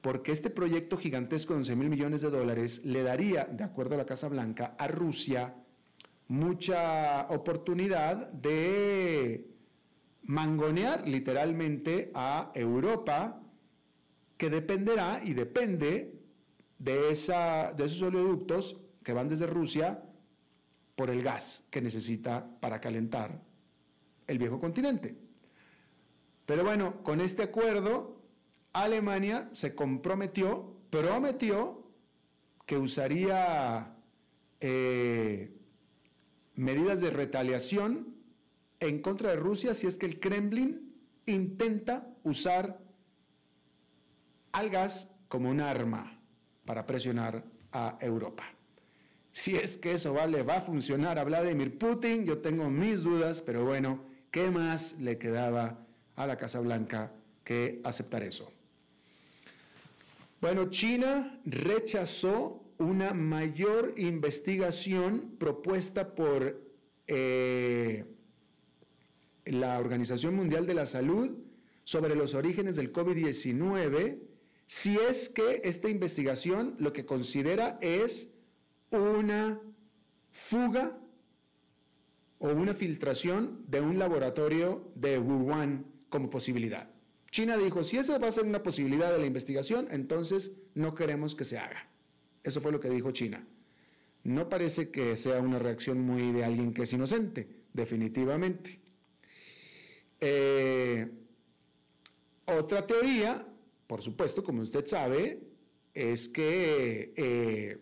porque 0.01 0.33
este 0.33 0.51
proyecto 0.51 0.97
gigantesco 0.97 1.53
de 1.53 1.61
11 1.61 1.75
mil 1.77 1.89
millones 1.89 2.21
de 2.21 2.29
dólares 2.29 2.79
le 2.83 3.01
daría, 3.01 3.45
de 3.45 3.63
acuerdo 3.63 3.95
a 3.95 3.97
la 3.97 4.05
Casa 4.05 4.27
Blanca, 4.27 4.75
a 4.77 4.87
Rusia 4.87 5.55
mucha 6.27 7.25
oportunidad 7.29 8.31
de 8.31 9.52
mangonear 10.23 11.07
literalmente 11.07 12.11
a 12.13 12.51
Europa, 12.53 13.41
que 14.37 14.49
dependerá 14.49 15.21
y 15.23 15.33
depende 15.33 16.19
de, 16.79 17.11
esa, 17.11 17.73
de 17.73 17.85
esos 17.85 18.01
oleoductos 18.01 18.77
que 19.03 19.13
van 19.13 19.29
desde 19.29 19.47
Rusia 19.47 20.03
por 20.95 21.09
el 21.09 21.23
gas 21.23 21.63
que 21.69 21.81
necesita 21.81 22.45
para 22.59 22.79
calentar 22.79 23.41
el 24.27 24.37
viejo 24.37 24.59
continente. 24.59 25.15
Pero 26.45 26.63
bueno, 26.63 27.03
con 27.03 27.21
este 27.21 27.43
acuerdo, 27.43 28.21
Alemania 28.73 29.49
se 29.53 29.75
comprometió, 29.75 30.75
prometió 30.89 31.87
que 32.65 32.77
usaría 32.77 33.95
eh, 34.59 35.53
medidas 36.55 37.01
de 37.01 37.09
retaliación 37.09 38.12
en 38.87 39.01
contra 39.01 39.31
de 39.31 39.35
Rusia 39.37 39.73
si 39.73 39.87
es 39.87 39.97
que 39.97 40.05
el 40.05 40.19
Kremlin 40.19 40.93
intenta 41.25 42.07
usar 42.23 42.79
al 44.51 44.69
gas 44.69 45.07
como 45.27 45.49
un 45.49 45.61
arma 45.61 46.19
para 46.65 46.85
presionar 46.85 47.43
a 47.71 47.97
Europa. 47.99 48.43
Si 49.31 49.55
es 49.55 49.77
que 49.77 49.93
eso 49.93 50.13
vale, 50.13 50.43
va 50.43 50.57
a 50.57 50.61
funcionar 50.61 51.17
a 51.17 51.23
Vladimir 51.23 51.77
Putin, 51.77 52.23
yo 52.23 52.37
tengo 52.37 52.69
mis 52.69 53.01
dudas, 53.01 53.41
pero 53.41 53.65
bueno, 53.65 54.05
¿qué 54.29 54.51
más 54.51 54.93
le 54.99 55.17
quedaba 55.17 55.79
a 56.15 56.27
la 56.27 56.37
Casa 56.37 56.59
Blanca 56.59 57.11
que 57.43 57.81
aceptar 57.83 58.21
eso? 58.21 58.51
Bueno, 60.39 60.69
China 60.69 61.39
rechazó 61.45 62.63
una 62.77 63.13
mayor 63.13 63.93
investigación 63.97 65.35
propuesta 65.39 66.13
por 66.13 66.61
eh, 67.07 68.05
la 69.45 69.79
Organización 69.79 70.35
Mundial 70.35 70.65
de 70.65 70.73
la 70.73 70.85
Salud 70.85 71.31
sobre 71.83 72.15
los 72.15 72.33
orígenes 72.33 72.75
del 72.75 72.93
COVID-19 72.93 74.19
si 74.65 74.97
es 74.97 75.29
que 75.29 75.61
esta 75.63 75.89
investigación 75.89 76.75
lo 76.79 76.93
que 76.93 77.05
considera 77.05 77.77
es 77.81 78.29
una 78.91 79.59
fuga 80.31 80.97
o 82.39 82.49
una 82.49 82.73
filtración 82.73 83.65
de 83.67 83.81
un 83.81 83.99
laboratorio 83.99 84.91
de 84.95 85.19
Wuhan 85.19 85.85
como 86.09 86.29
posibilidad. 86.29 86.89
China 87.31 87.57
dijo, 87.57 87.83
si 87.83 87.97
esa 87.97 88.17
va 88.19 88.27
a 88.27 88.31
ser 88.31 88.45
una 88.45 88.61
posibilidad 88.61 89.11
de 89.11 89.17
la 89.17 89.25
investigación, 89.25 89.87
entonces 89.89 90.51
no 90.75 90.93
queremos 90.93 91.35
que 91.35 91.45
se 91.45 91.57
haga. 91.57 91.89
Eso 92.43 92.61
fue 92.61 92.71
lo 92.71 92.79
que 92.79 92.89
dijo 92.89 93.11
China. 93.11 93.47
No 94.23 94.49
parece 94.49 94.89
que 94.89 95.17
sea 95.17 95.39
una 95.39 95.59
reacción 95.59 96.01
muy 96.01 96.31
de 96.31 96.45
alguien 96.45 96.73
que 96.73 96.83
es 96.83 96.93
inocente, 96.93 97.47
definitivamente. 97.73 98.82
Eh, 100.25 101.11
otra 102.45 102.87
teoría, 102.87 103.45
por 103.87 104.01
supuesto, 104.01 104.41
como 104.41 104.61
usted 104.61 104.87
sabe, 104.87 105.41
es 105.93 106.29
que 106.29 107.13
eh, 107.17 107.77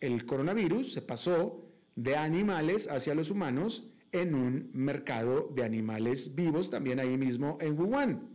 el 0.00 0.24
coronavirus 0.24 0.92
se 0.92 1.02
pasó 1.02 1.64
de 1.96 2.14
animales 2.14 2.86
hacia 2.86 3.16
los 3.16 3.28
humanos 3.30 3.88
en 4.12 4.36
un 4.36 4.70
mercado 4.72 5.50
de 5.52 5.64
animales 5.64 6.32
vivos, 6.36 6.70
también 6.70 7.00
ahí 7.00 7.18
mismo 7.18 7.58
en 7.60 7.76
Wuhan. 7.76 8.28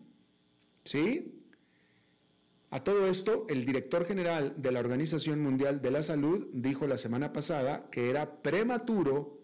¿Sí? 0.84 1.34
A 2.72 2.84
todo 2.84 3.08
esto, 3.08 3.46
el 3.48 3.66
director 3.66 4.06
general 4.06 4.56
de 4.58 4.72
la 4.74 4.82
Organización 4.82 5.42
Mundial 5.42 5.82
de 5.82 5.92
la 5.92 6.04
Salud 6.04 6.48
dijo 6.52 6.88
la 6.88 6.98
semana 6.98 7.32
pasada 7.32 7.88
que 7.90 8.10
era 8.10 8.42
prematuro 8.42 9.40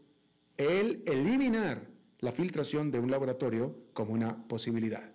el 0.58 1.02
eliminar 1.06 1.88
la 2.20 2.32
filtración 2.32 2.92
de 2.92 3.00
un 3.00 3.12
laboratorio 3.12 3.76
como 3.94 4.14
una 4.14 4.48
posibilidad. 4.48 5.12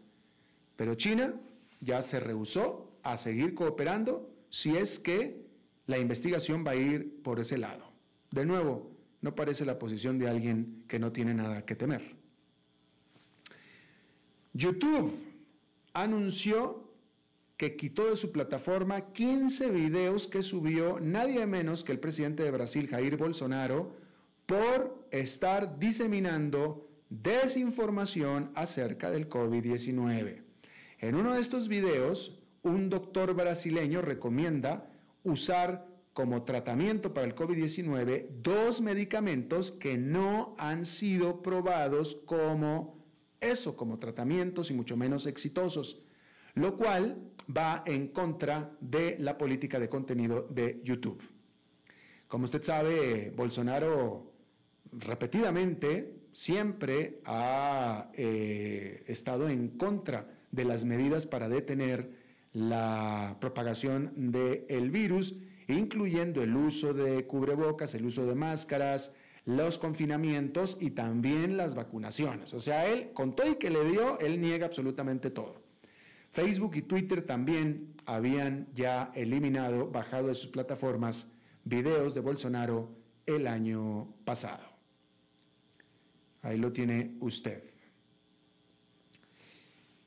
Pero 0.76 0.94
China 0.94 1.34
ya 1.80 2.02
se 2.02 2.20
rehusó 2.20 2.98
a 3.02 3.18
seguir 3.18 3.54
cooperando 3.54 4.30
si 4.48 4.76
es 4.76 4.98
que 4.98 5.44
la 5.86 5.98
investigación 5.98 6.64
va 6.66 6.72
a 6.72 6.76
ir 6.76 7.22
por 7.22 7.40
ese 7.40 7.58
lado. 7.58 7.92
De 8.30 8.46
nuevo, 8.46 8.90
no 9.20 9.34
parece 9.34 9.64
la 9.64 9.78
posición 9.78 10.18
de 10.18 10.28
alguien 10.28 10.84
que 10.88 10.98
no 10.98 11.12
tiene 11.12 11.34
nada 11.34 11.64
que 11.64 11.76
temer. 11.76 12.16
YouTube 14.52 15.14
anunció 15.92 16.84
que 17.56 17.76
quitó 17.76 18.10
de 18.10 18.16
su 18.16 18.32
plataforma 18.32 19.12
15 19.12 19.70
videos 19.70 20.26
que 20.26 20.42
subió 20.42 20.98
nadie 21.00 21.46
menos 21.46 21.84
que 21.84 21.92
el 21.92 22.00
presidente 22.00 22.42
de 22.42 22.50
Brasil, 22.50 22.88
Jair 22.88 23.16
Bolsonaro, 23.16 23.94
por 24.46 25.06
estar 25.10 25.78
diseminando 25.78 26.88
desinformación 27.22 28.50
acerca 28.54 29.10
del 29.10 29.28
COVID-19. 29.28 30.42
En 30.98 31.14
uno 31.14 31.34
de 31.34 31.40
estos 31.40 31.68
videos, 31.68 32.40
un 32.62 32.88
doctor 32.88 33.34
brasileño 33.34 34.02
recomienda 34.02 34.90
usar 35.22 35.86
como 36.12 36.44
tratamiento 36.44 37.12
para 37.12 37.26
el 37.26 37.34
COVID-19 37.34 38.28
dos 38.42 38.80
medicamentos 38.80 39.72
que 39.72 39.98
no 39.98 40.54
han 40.58 40.86
sido 40.86 41.42
probados 41.42 42.16
como 42.24 43.04
eso, 43.40 43.76
como 43.76 43.98
tratamientos 43.98 44.70
y 44.70 44.74
mucho 44.74 44.96
menos 44.96 45.26
exitosos, 45.26 46.00
lo 46.54 46.76
cual 46.76 47.18
va 47.54 47.82
en 47.84 48.08
contra 48.08 48.76
de 48.80 49.16
la 49.18 49.36
política 49.36 49.78
de 49.78 49.88
contenido 49.88 50.46
de 50.50 50.80
YouTube. 50.84 51.22
Como 52.28 52.44
usted 52.44 52.62
sabe, 52.62 53.32
Bolsonaro 53.36 54.32
repetidamente 54.92 56.23
siempre 56.34 57.20
ha 57.24 58.10
eh, 58.12 59.04
estado 59.06 59.48
en 59.48 59.68
contra 59.68 60.28
de 60.50 60.64
las 60.64 60.84
medidas 60.84 61.26
para 61.26 61.48
detener 61.48 62.10
la 62.52 63.38
propagación 63.40 64.12
del 64.16 64.90
virus, 64.90 65.34
incluyendo 65.68 66.42
el 66.42 66.54
uso 66.54 66.92
de 66.92 67.26
cubrebocas, 67.26 67.94
el 67.94 68.04
uso 68.04 68.26
de 68.26 68.34
máscaras, 68.34 69.12
los 69.46 69.78
confinamientos 69.78 70.76
y 70.80 70.90
también 70.90 71.56
las 71.56 71.74
vacunaciones. 71.74 72.52
O 72.52 72.60
sea, 72.60 72.86
él, 72.86 73.10
con 73.14 73.36
todo 73.36 73.50
y 73.50 73.56
que 73.56 73.70
le 73.70 73.84
dio, 73.84 74.18
él 74.20 74.40
niega 74.40 74.66
absolutamente 74.66 75.30
todo. 75.30 75.62
Facebook 76.32 76.76
y 76.76 76.82
Twitter 76.82 77.24
también 77.24 77.94
habían 78.06 78.66
ya 78.74 79.12
eliminado, 79.14 79.88
bajado 79.88 80.28
de 80.28 80.34
sus 80.34 80.48
plataformas, 80.48 81.28
videos 81.64 82.14
de 82.14 82.20
Bolsonaro 82.20 82.90
el 83.26 83.46
año 83.46 84.08
pasado. 84.24 84.73
Ahí 86.44 86.58
lo 86.58 86.72
tiene 86.72 87.16
usted. 87.20 87.64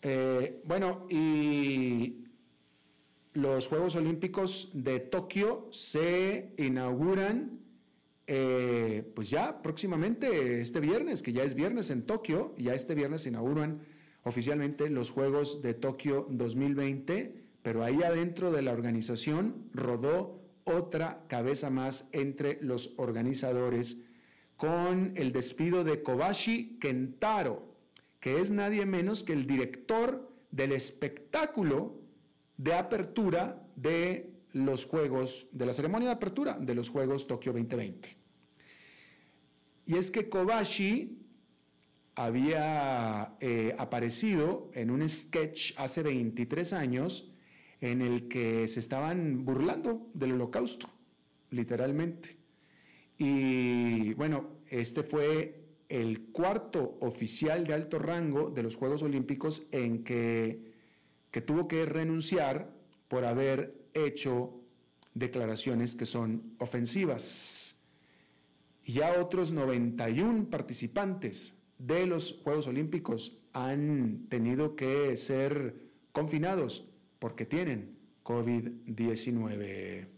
Eh, 0.04 0.62
bueno, 0.64 1.08
y 1.10 2.26
los 3.34 3.68
Juegos 3.68 3.96
Olímpicos 3.96 4.70
de 4.74 5.00
Tokio 5.00 5.68
se 5.72 6.54
inauguran 6.58 7.60
eh, 8.28 9.10
pues 9.16 9.30
ya 9.30 9.64
próximamente 9.64 10.62
este 10.62 10.80
viernes, 10.80 11.24
que 11.24 11.34
ya 11.34 11.44
es 11.44 11.56
viernes 11.56 11.90
en 11.90 12.04
Tokio, 12.04 12.54
ya 12.58 12.76
este 12.76 12.94
viernes 12.94 13.22
se 13.22 13.30
inauguran 13.30 13.82
oficialmente 14.24 14.92
los 14.92 15.10
Juegos 15.10 15.64
de 15.64 15.74
Tokio 15.74 16.28
2020, 16.30 17.34
pero 17.64 17.84
ahí 17.84 18.04
adentro 18.04 18.52
de 18.52 18.62
la 18.62 18.74
organización 18.74 19.70
rodó 19.74 20.40
otra 20.66 21.24
cabeza 21.30 21.72
más 21.72 22.06
entre 22.12 22.60
los 22.62 22.94
organizadores 22.98 23.98
con 24.58 25.14
el 25.16 25.32
despido 25.32 25.84
de 25.84 26.02
Kobashi 26.02 26.78
Kentaro, 26.80 27.76
que 28.20 28.42
es 28.42 28.52
nadie 28.52 28.86
menos 28.86 29.24
que 29.24 29.34
el 29.34 29.46
director 29.46 30.30
del 30.52 30.72
espectáculo 30.72 32.02
de 32.58 32.74
apertura 32.74 33.64
de 33.76 34.34
los 34.54 34.86
Juegos, 34.86 35.46
de 35.52 35.68
la 35.68 35.74
ceremonia 35.74 36.10
de 36.10 36.16
apertura 36.16 36.58
de 36.60 36.74
los 36.74 36.90
Juegos 36.90 37.28
Tokio 37.28 37.54
2020. 37.54 38.18
Y 39.86 39.96
es 39.96 40.10
que 40.10 40.28
Kobashi 40.28 41.20
había 42.16 43.36
eh, 43.40 43.76
aparecido 43.78 44.72
en 44.74 44.90
un 44.90 45.08
sketch 45.08 45.74
hace 45.78 46.02
23 46.02 46.74
años 46.74 47.32
en 47.80 48.02
el 48.02 48.28
que 48.28 48.68
se 48.68 48.80
estaban 48.80 49.46
burlando 49.46 50.10
del 50.16 50.34
holocausto, 50.34 50.90
literalmente. 51.52 52.37
Y 53.18 54.14
bueno, 54.14 54.50
este 54.70 55.04
fue 55.04 55.64
el 55.90 56.28
cuarto 56.32 56.98
oficial 57.02 57.66
de 57.66 57.74
alto 57.74 58.00
rango 58.00 58.50
de 58.50 58.64
los 58.64 58.76
Juegos 58.76 59.02
Olímpicos 59.02 59.64
en 59.72 60.04
que, 60.04 60.74
que 61.32 61.42
tuvo 61.42 61.68
que 61.68 61.86
renunciar 61.86 62.70
por 63.08 63.26
haber 63.26 63.74
hecho 63.94 64.54
declaraciones 65.14 65.96
que 65.96 66.06
son 66.06 66.56
ofensivas. 66.60 67.76
Ya 68.86 69.20
otros 69.20 69.52
91 69.52 70.50
participantes 70.50 71.54
de 71.78 72.06
los 72.06 72.40
Juegos 72.44 72.68
Olímpicos 72.68 73.38
han 73.54 74.28
tenido 74.30 74.76
que 74.76 75.18
ser 75.18 75.76
confinados 76.12 76.86
porque 77.20 77.46
tienen 77.46 77.98
COVID-19. 78.24 80.17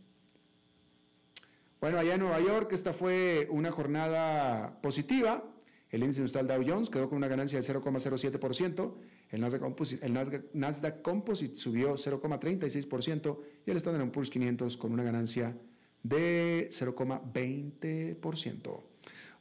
Bueno, 1.81 1.97
allá 1.97 2.15
en 2.15 2.19
Nueva 2.19 2.41
York 2.41 2.73
esta 2.73 2.91
fue 2.91 3.47
una 3.49 3.71
jornada 3.71 4.81
positiva. 4.81 5.45
El 5.89 6.03
índice 6.03 6.19
industrial 6.19 6.45
Dow 6.45 6.61
Jones 6.67 6.89
quedó 6.89 7.07
con 7.07 7.17
una 7.17 7.29
ganancia 7.29 7.61
de 7.61 7.65
0,07%, 7.65 8.95
el 9.29 9.41
Nasdaq 9.41 9.63
el 10.01 10.13
Nasdaq 10.53 11.01
Composite 11.01 11.55
subió 11.55 11.93
0,36% 11.93 13.39
y 13.65 13.71
el 13.71 13.77
Standard 13.77 14.11
Poor's 14.11 14.29
500 14.29 14.75
con 14.77 14.91
una 14.91 15.03
ganancia 15.03 15.57
de 16.03 16.69
0,20%. 16.71 18.61
Vamos 18.61 18.83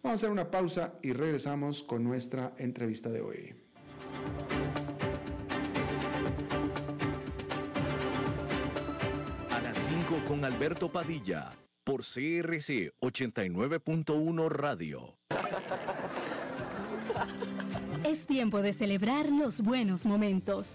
a 0.05 0.13
hacer 0.13 0.31
una 0.31 0.49
pausa 0.51 0.95
y 1.03 1.13
regresamos 1.13 1.83
con 1.83 2.05
nuestra 2.05 2.55
entrevista 2.57 3.11
de 3.11 3.21
hoy. 3.21 3.55
A 9.51 9.61
las 9.61 9.77
5 9.77 10.25
con 10.29 10.45
Alberto 10.45 10.91
Padilla 10.91 11.51
por 11.89 12.03
CRC 12.03 12.93
89.1 13.01 14.51
Radio. 14.51 15.17
Es 18.05 18.27
tiempo 18.27 18.61
de 18.61 18.75
celebrar 18.75 19.31
los 19.33 19.63
buenos 19.63 20.05
momentos. 20.05 20.67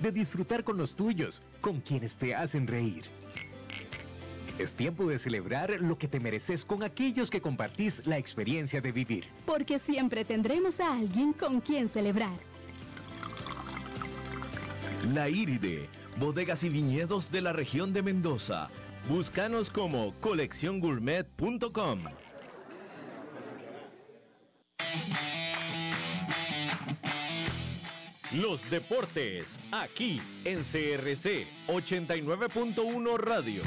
De 0.00 0.10
disfrutar 0.10 0.64
con 0.64 0.78
los 0.78 0.94
tuyos, 0.94 1.42
con 1.60 1.82
quienes 1.82 2.16
te 2.16 2.34
hacen 2.34 2.66
reír. 2.66 3.04
Es 4.58 4.72
tiempo 4.72 5.06
de 5.06 5.18
celebrar 5.18 5.82
lo 5.82 5.98
que 5.98 6.08
te 6.08 6.18
mereces 6.18 6.64
con 6.64 6.82
aquellos 6.82 7.28
que 7.28 7.42
compartís 7.42 8.00
la 8.06 8.16
experiencia 8.16 8.80
de 8.80 8.90
vivir. 8.90 9.26
Porque 9.44 9.78
siempre 9.78 10.24
tendremos 10.24 10.80
a 10.80 10.94
alguien 10.96 11.34
con 11.34 11.60
quien 11.60 11.90
celebrar. 11.90 12.38
La 15.12 15.28
Iride, 15.28 15.90
bodegas 16.16 16.64
y 16.64 16.70
viñedos 16.70 17.30
de 17.30 17.42
la 17.42 17.52
región 17.52 17.92
de 17.92 18.00
Mendoza 18.00 18.70
Búscanos 19.08 19.68
como 19.68 20.14
colecciongourmet.com. 20.20 21.98
Los 28.32 28.70
deportes, 28.70 29.58
aquí 29.70 30.22
en 30.46 30.62
CRC 30.62 31.46
89.1 31.68 33.16
Radio. 33.18 33.62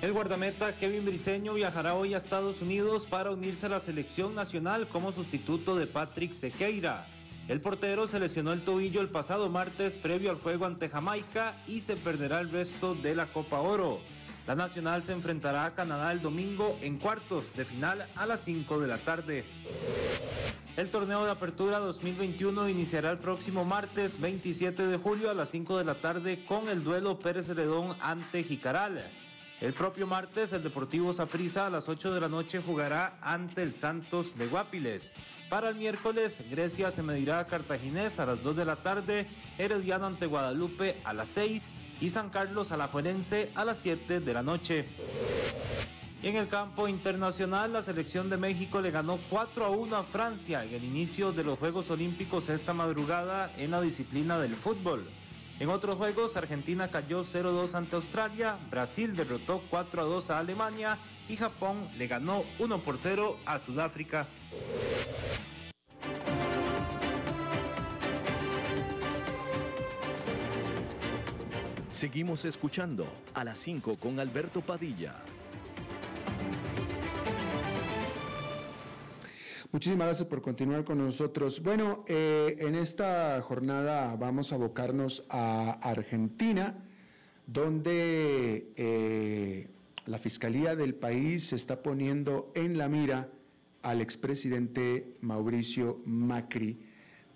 El 0.00 0.12
guardameta 0.12 0.76
Kevin 0.76 1.04
Briseño 1.04 1.54
viajará 1.54 1.94
hoy 1.94 2.14
a 2.14 2.18
Estados 2.18 2.62
Unidos 2.62 3.06
para 3.06 3.32
unirse 3.32 3.66
a 3.66 3.70
la 3.70 3.80
selección 3.80 4.36
nacional 4.36 4.86
como 4.86 5.10
sustituto 5.10 5.74
de 5.74 5.88
Patrick 5.88 6.32
Sequeira. 6.32 7.06
El 7.48 7.60
portero 7.60 8.06
se 8.06 8.20
lesionó 8.20 8.52
el 8.52 8.62
tobillo 8.62 9.00
el 9.00 9.08
pasado 9.08 9.48
martes 9.48 9.94
previo 9.94 10.30
al 10.30 10.38
juego 10.38 10.64
ante 10.64 10.88
Jamaica 10.88 11.56
y 11.66 11.80
se 11.80 11.96
perderá 11.96 12.40
el 12.40 12.50
resto 12.50 12.94
de 12.94 13.14
la 13.14 13.26
Copa 13.26 13.60
Oro. 13.60 13.98
La 14.46 14.54
Nacional 14.54 15.02
se 15.04 15.12
enfrentará 15.12 15.66
a 15.66 15.74
Canadá 15.74 16.12
el 16.12 16.20
domingo 16.20 16.76
en 16.82 16.98
cuartos 16.98 17.44
de 17.54 17.64
final 17.64 18.08
a 18.16 18.26
las 18.26 18.42
5 18.42 18.80
de 18.80 18.88
la 18.88 18.98
tarde. 18.98 19.44
El 20.76 20.90
torneo 20.90 21.24
de 21.24 21.30
apertura 21.30 21.78
2021 21.78 22.68
iniciará 22.68 23.10
el 23.10 23.18
próximo 23.18 23.64
martes 23.64 24.20
27 24.20 24.86
de 24.86 24.96
julio 24.96 25.30
a 25.30 25.34
las 25.34 25.50
5 25.50 25.78
de 25.78 25.84
la 25.84 25.94
tarde 25.94 26.44
con 26.46 26.68
el 26.68 26.82
duelo 26.82 27.18
Pérez 27.18 27.48
Redón 27.48 27.94
ante 28.00 28.42
Jicaral. 28.42 29.04
El 29.60 29.74
propio 29.74 30.08
martes 30.08 30.52
el 30.52 30.64
Deportivo 30.64 31.12
Saprissa 31.12 31.66
a 31.66 31.70
las 31.70 31.88
8 31.88 32.12
de 32.12 32.20
la 32.20 32.28
noche 32.28 32.60
jugará 32.60 33.18
ante 33.20 33.62
el 33.62 33.74
Santos 33.74 34.36
de 34.36 34.48
Guapiles. 34.48 35.12
Para 35.52 35.68
el 35.68 35.74
miércoles, 35.74 36.42
Grecia 36.50 36.90
se 36.90 37.02
medirá 37.02 37.38
a 37.38 37.46
Cartaginés 37.46 38.18
a 38.18 38.24
las 38.24 38.42
2 38.42 38.56
de 38.56 38.64
la 38.64 38.76
tarde, 38.76 39.26
Herediano 39.58 40.06
ante 40.06 40.24
Guadalupe 40.24 40.96
a 41.04 41.12
las 41.12 41.28
6 41.28 41.62
y 42.00 42.08
San 42.08 42.30
Carlos 42.30 42.72
a 42.72 42.78
la 42.78 42.88
Juelense 42.88 43.50
a 43.54 43.66
las 43.66 43.80
7 43.80 44.20
de 44.20 44.32
la 44.32 44.42
noche. 44.42 44.86
en 46.22 46.36
el 46.36 46.48
campo 46.48 46.88
internacional, 46.88 47.70
la 47.70 47.82
selección 47.82 48.30
de 48.30 48.38
México 48.38 48.80
le 48.80 48.90
ganó 48.90 49.18
4 49.28 49.66
a 49.66 49.68
1 49.68 49.94
a 49.94 50.04
Francia 50.04 50.64
en 50.64 50.72
el 50.72 50.84
inicio 50.84 51.32
de 51.32 51.44
los 51.44 51.58
Juegos 51.58 51.90
Olímpicos 51.90 52.48
esta 52.48 52.72
madrugada 52.72 53.52
en 53.58 53.72
la 53.72 53.82
disciplina 53.82 54.38
del 54.38 54.56
fútbol. 54.56 55.06
En 55.60 55.68
otros 55.68 55.98
juegos, 55.98 56.34
Argentina 56.34 56.88
cayó 56.88 57.24
0-2 57.24 57.74
ante 57.74 57.96
Australia, 57.96 58.56
Brasil 58.70 59.14
derrotó 59.14 59.62
4-2 59.70 60.30
a 60.30 60.38
Alemania 60.38 60.96
y 61.28 61.36
Japón 61.36 61.88
le 61.98 62.06
ganó 62.06 62.42
1 62.58 62.78
por 62.78 62.96
0 62.96 63.36
a 63.44 63.58
Sudáfrica. 63.58 64.26
Seguimos 72.02 72.44
escuchando 72.44 73.06
a 73.32 73.44
las 73.44 73.58
5 73.58 73.96
con 73.96 74.18
Alberto 74.18 74.60
Padilla. 74.60 75.22
Muchísimas 79.70 80.08
gracias 80.08 80.26
por 80.26 80.42
continuar 80.42 80.82
con 80.82 80.98
nosotros. 80.98 81.62
Bueno, 81.62 82.04
eh, 82.08 82.56
en 82.58 82.74
esta 82.74 83.40
jornada 83.42 84.16
vamos 84.16 84.50
a 84.50 84.56
abocarnos 84.56 85.24
a 85.28 85.74
Argentina, 85.74 86.74
donde 87.46 88.72
eh, 88.74 89.68
la 90.06 90.18
Fiscalía 90.18 90.74
del 90.74 90.96
país 90.96 91.50
se 91.50 91.54
está 91.54 91.84
poniendo 91.84 92.50
en 92.56 92.78
la 92.78 92.88
mira 92.88 93.28
al 93.80 94.00
expresidente 94.00 95.18
Mauricio 95.20 96.02
Macri 96.04 96.80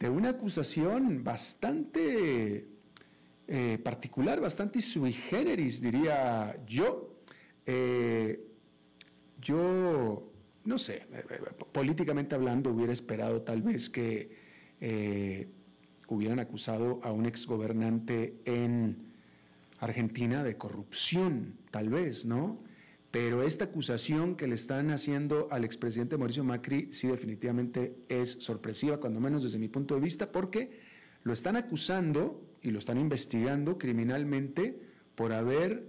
de 0.01 0.11
una 0.11 0.31
acusación 0.31 1.23
bastante 1.23 2.76
eh, 3.49 3.79
particular, 3.79 4.41
bastante 4.41 4.81
sui 4.83 5.13
generis, 5.13 5.81
diría 5.81 6.57
yo. 6.67 7.13
yo 9.41 10.33
no 10.67 10.79
sé, 10.79 10.97
eh, 11.13 11.25
eh, 11.31 11.41
políticamente 11.73 12.35
hablando 12.35 12.71
hubiera 12.71 12.93
esperado 12.93 13.43
tal 13.43 13.63
vez 13.63 13.89
que 13.89 14.37
eh, 14.81 15.49
hubieran 16.09 16.41
acusado 16.41 17.01
a 17.03 17.13
un 17.13 17.25
exgobernante 17.25 18.41
en 18.45 19.13
Argentina 19.79 20.43
de 20.43 20.57
corrupción, 20.57 21.55
tal 21.71 21.89
vez, 21.89 22.25
¿no? 22.25 22.59
Pero 23.13 23.45
esta 23.45 23.67
acusación 23.67 24.35
que 24.35 24.47
le 24.47 24.57
están 24.57 24.91
haciendo 24.91 25.49
al 25.51 25.65
expresidente 25.65 26.19
Mauricio 26.19 26.45
Macri 26.45 26.93
sí 26.93 27.07
definitivamente 27.07 27.97
es 28.09 28.33
sorpresiva, 28.33 28.99
cuando 28.99 29.21
menos 29.21 29.45
desde 29.45 29.59
mi 29.59 29.69
punto 29.69 29.95
de 29.95 30.01
vista, 30.01 30.33
porque 30.33 30.81
lo 31.23 31.33
están 31.33 31.57
acusando 31.57 32.43
y 32.67 32.73
lo 32.73 32.81
están 32.81 32.99
investigando 32.99 33.79
criminalmente 33.79 34.77
por 35.15 35.33
haber 35.33 35.87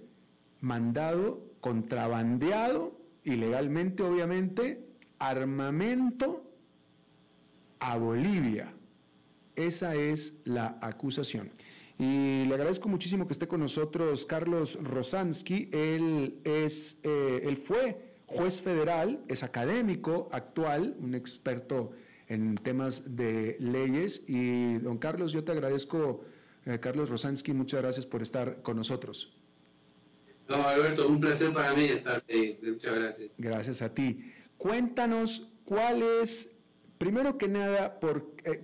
mandado, 0.61 1.43
contrabandeado, 1.59 3.01
ilegalmente 3.23 4.03
obviamente, 4.03 4.85
armamento 5.17 6.43
a 7.79 7.97
Bolivia. 7.97 8.73
Esa 9.55 9.95
es 9.95 10.39
la 10.43 10.77
acusación. 10.81 11.51
Y 11.97 12.45
le 12.45 12.53
agradezco 12.53 12.87
muchísimo 12.87 13.25
que 13.25 13.33
esté 13.33 13.47
con 13.47 13.59
nosotros 13.59 14.27
Carlos 14.27 14.77
Rosansky. 14.79 15.69
Él, 15.73 16.39
es, 16.43 16.97
eh, 17.01 17.41
él 17.43 17.57
fue 17.57 18.17
juez 18.27 18.61
federal, 18.61 19.23
es 19.27 19.41
académico 19.41 20.29
actual, 20.31 20.95
un 20.99 21.15
experto 21.15 21.93
en 22.27 22.55
temas 22.55 23.15
de 23.15 23.57
leyes. 23.59 24.23
Y 24.27 24.77
don 24.77 24.99
Carlos, 24.99 25.31
yo 25.31 25.43
te 25.43 25.53
agradezco, 25.53 26.23
Carlos 26.79 27.09
Rosansky, 27.09 27.53
muchas 27.53 27.81
gracias 27.81 28.05
por 28.05 28.21
estar 28.21 28.61
con 28.61 28.77
nosotros. 28.77 29.33
No, 30.49 30.55
Alberto, 30.55 31.07
un 31.07 31.19
placer 31.19 31.53
para 31.53 31.73
mí 31.73 31.85
estar 31.85 32.23
ahí. 32.29 32.57
Muchas 32.61 32.93
gracias. 32.93 33.31
Gracias 33.37 33.81
a 33.81 33.93
ti. 33.93 34.33
Cuéntanos 34.57 35.47
cuál 35.65 36.03
es, 36.03 36.49
primero 36.97 37.37
que 37.37 37.47
nada, 37.47 37.99
por, 37.99 38.33
eh, 38.43 38.63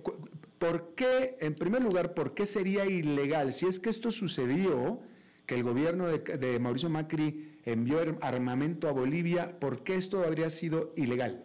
¿Por 0.64 0.94
qué, 0.94 1.36
en 1.40 1.54
primer 1.54 1.82
lugar, 1.82 2.14
por 2.14 2.32
qué 2.32 2.46
sería 2.46 2.86
ilegal? 2.86 3.52
Si 3.52 3.66
es 3.66 3.78
que 3.78 3.90
esto 3.90 4.10
sucedió, 4.10 4.98
que 5.44 5.56
el 5.56 5.62
gobierno 5.62 6.06
de, 6.06 6.58
Mauricio 6.58 6.88
Macri 6.88 7.58
envió 7.66 7.98
armamento 8.22 8.88
a 8.88 8.92
Bolivia, 8.92 9.60
¿por 9.60 9.84
qué 9.84 9.96
esto 9.96 10.24
habría 10.24 10.48
sido 10.48 10.94
ilegal? 10.96 11.44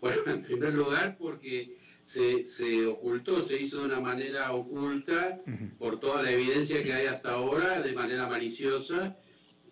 Bueno, 0.00 0.22
en 0.26 0.42
primer 0.42 0.74
lugar, 0.74 1.16
porque 1.18 1.76
se, 2.02 2.86
ocultó, 2.86 3.46
se 3.46 3.60
hizo 3.60 3.80
de 3.80 3.86
una 3.86 4.00
manera 4.00 4.52
oculta, 4.52 5.40
por 5.78 5.98
toda 6.00 6.22
la 6.22 6.32
evidencia 6.32 6.82
que 6.82 6.92
hay 6.92 7.06
hasta 7.06 7.32
ahora, 7.34 7.80
de 7.80 7.92
manera 7.92 8.28
maliciosa. 8.28 9.16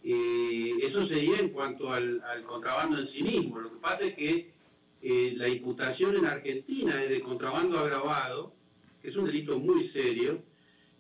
y 0.02 0.82
eso 0.82 1.04
sería 1.04 1.38
en 1.38 1.50
cuanto 1.50 1.92
al, 1.92 2.22
al 2.22 2.42
contrabando 2.44 2.98
en 2.98 3.06
sí 3.06 3.22
mismo. 3.22 3.58
Lo 3.58 3.70
que 3.70 3.78
pasa 3.78 4.06
es 4.06 4.14
que 4.14 4.60
eh, 5.02 5.32
la 5.36 5.48
imputación 5.48 6.16
en 6.16 6.26
Argentina 6.26 7.02
es 7.02 7.08
de 7.08 7.20
contrabando 7.20 7.78
agravado, 7.78 8.54
que 9.00 9.08
es 9.08 9.16
un 9.16 9.24
delito 9.24 9.58
muy 9.58 9.84
serio, 9.84 10.42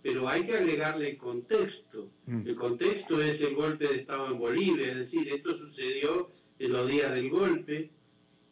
pero 0.02 0.26
hay 0.26 0.42
que 0.42 0.56
agregarle 0.56 1.10
el 1.10 1.16
contexto. 1.18 2.08
Mm. 2.26 2.46
El 2.46 2.54
contexto 2.54 3.20
es 3.20 3.42
el 3.42 3.54
golpe 3.54 3.86
de 3.88 3.96
Estado 3.96 4.28
en 4.28 4.38
Bolivia, 4.38 4.92
es 4.92 4.96
decir, 4.96 5.28
esto 5.28 5.54
sucedió 5.54 6.30
en 6.58 6.72
los 6.72 6.88
días 6.88 7.14
del 7.14 7.28
golpe, 7.28 7.90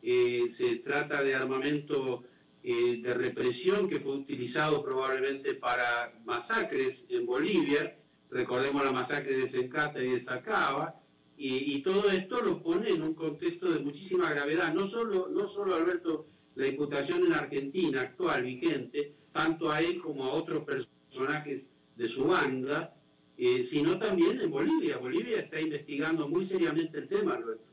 eh, 0.03 0.45
se 0.49 0.77
trata 0.77 1.23
de 1.23 1.35
armamento 1.35 2.25
eh, 2.71 3.01
de 3.01 3.15
represión 3.15 3.89
que 3.89 3.99
fue 3.99 4.13
utilizado 4.13 4.85
probablemente 4.85 5.55
para 5.55 6.21
masacres 6.27 7.07
en 7.09 7.25
Bolivia, 7.25 7.97
recordemos 8.31 8.85
la 8.85 8.93
masacre 8.93 9.39
de 9.39 9.49
Sencata 9.49 10.05
y 10.05 10.11
de 10.11 10.21
Sacaba, 10.21 11.01
y, 11.35 11.81
todo 11.81 12.11
esto 12.11 12.43
lo 12.43 12.63
pone 12.63 12.91
en 12.91 13.01
un 13.01 13.15
contexto 13.15 13.71
de 13.71 13.79
muchísima 13.79 14.29
gravedad. 14.29 14.75
No 14.75 14.87
solo, 14.87 15.29
no 15.31 15.47
solo 15.47 15.77
Alberto, 15.77 16.27
la 16.57 16.67
imputación 16.67 17.25
en 17.25 17.33
Argentina 17.33 18.03
actual, 18.03 18.43
vigente, 18.43 19.15
tanto 19.33 19.71
a 19.71 19.81
él 19.81 19.97
como 19.99 20.25
a 20.25 20.33
otros 20.35 20.65
personajes 20.65 21.71
de 21.97 22.07
su 22.07 22.25
banda, 22.25 22.95
eh, 23.39 23.63
sino 23.63 23.99
también 23.99 24.43
en 24.43 24.51
Bolivia. 24.51 24.99
Bolivia 24.99 25.41
está 25.41 25.59
investigando 25.59 26.29
muy 26.29 26.45
seriamente 26.45 26.99
el 26.99 27.09
tema, 27.09 27.37
Alberto. 27.37 27.68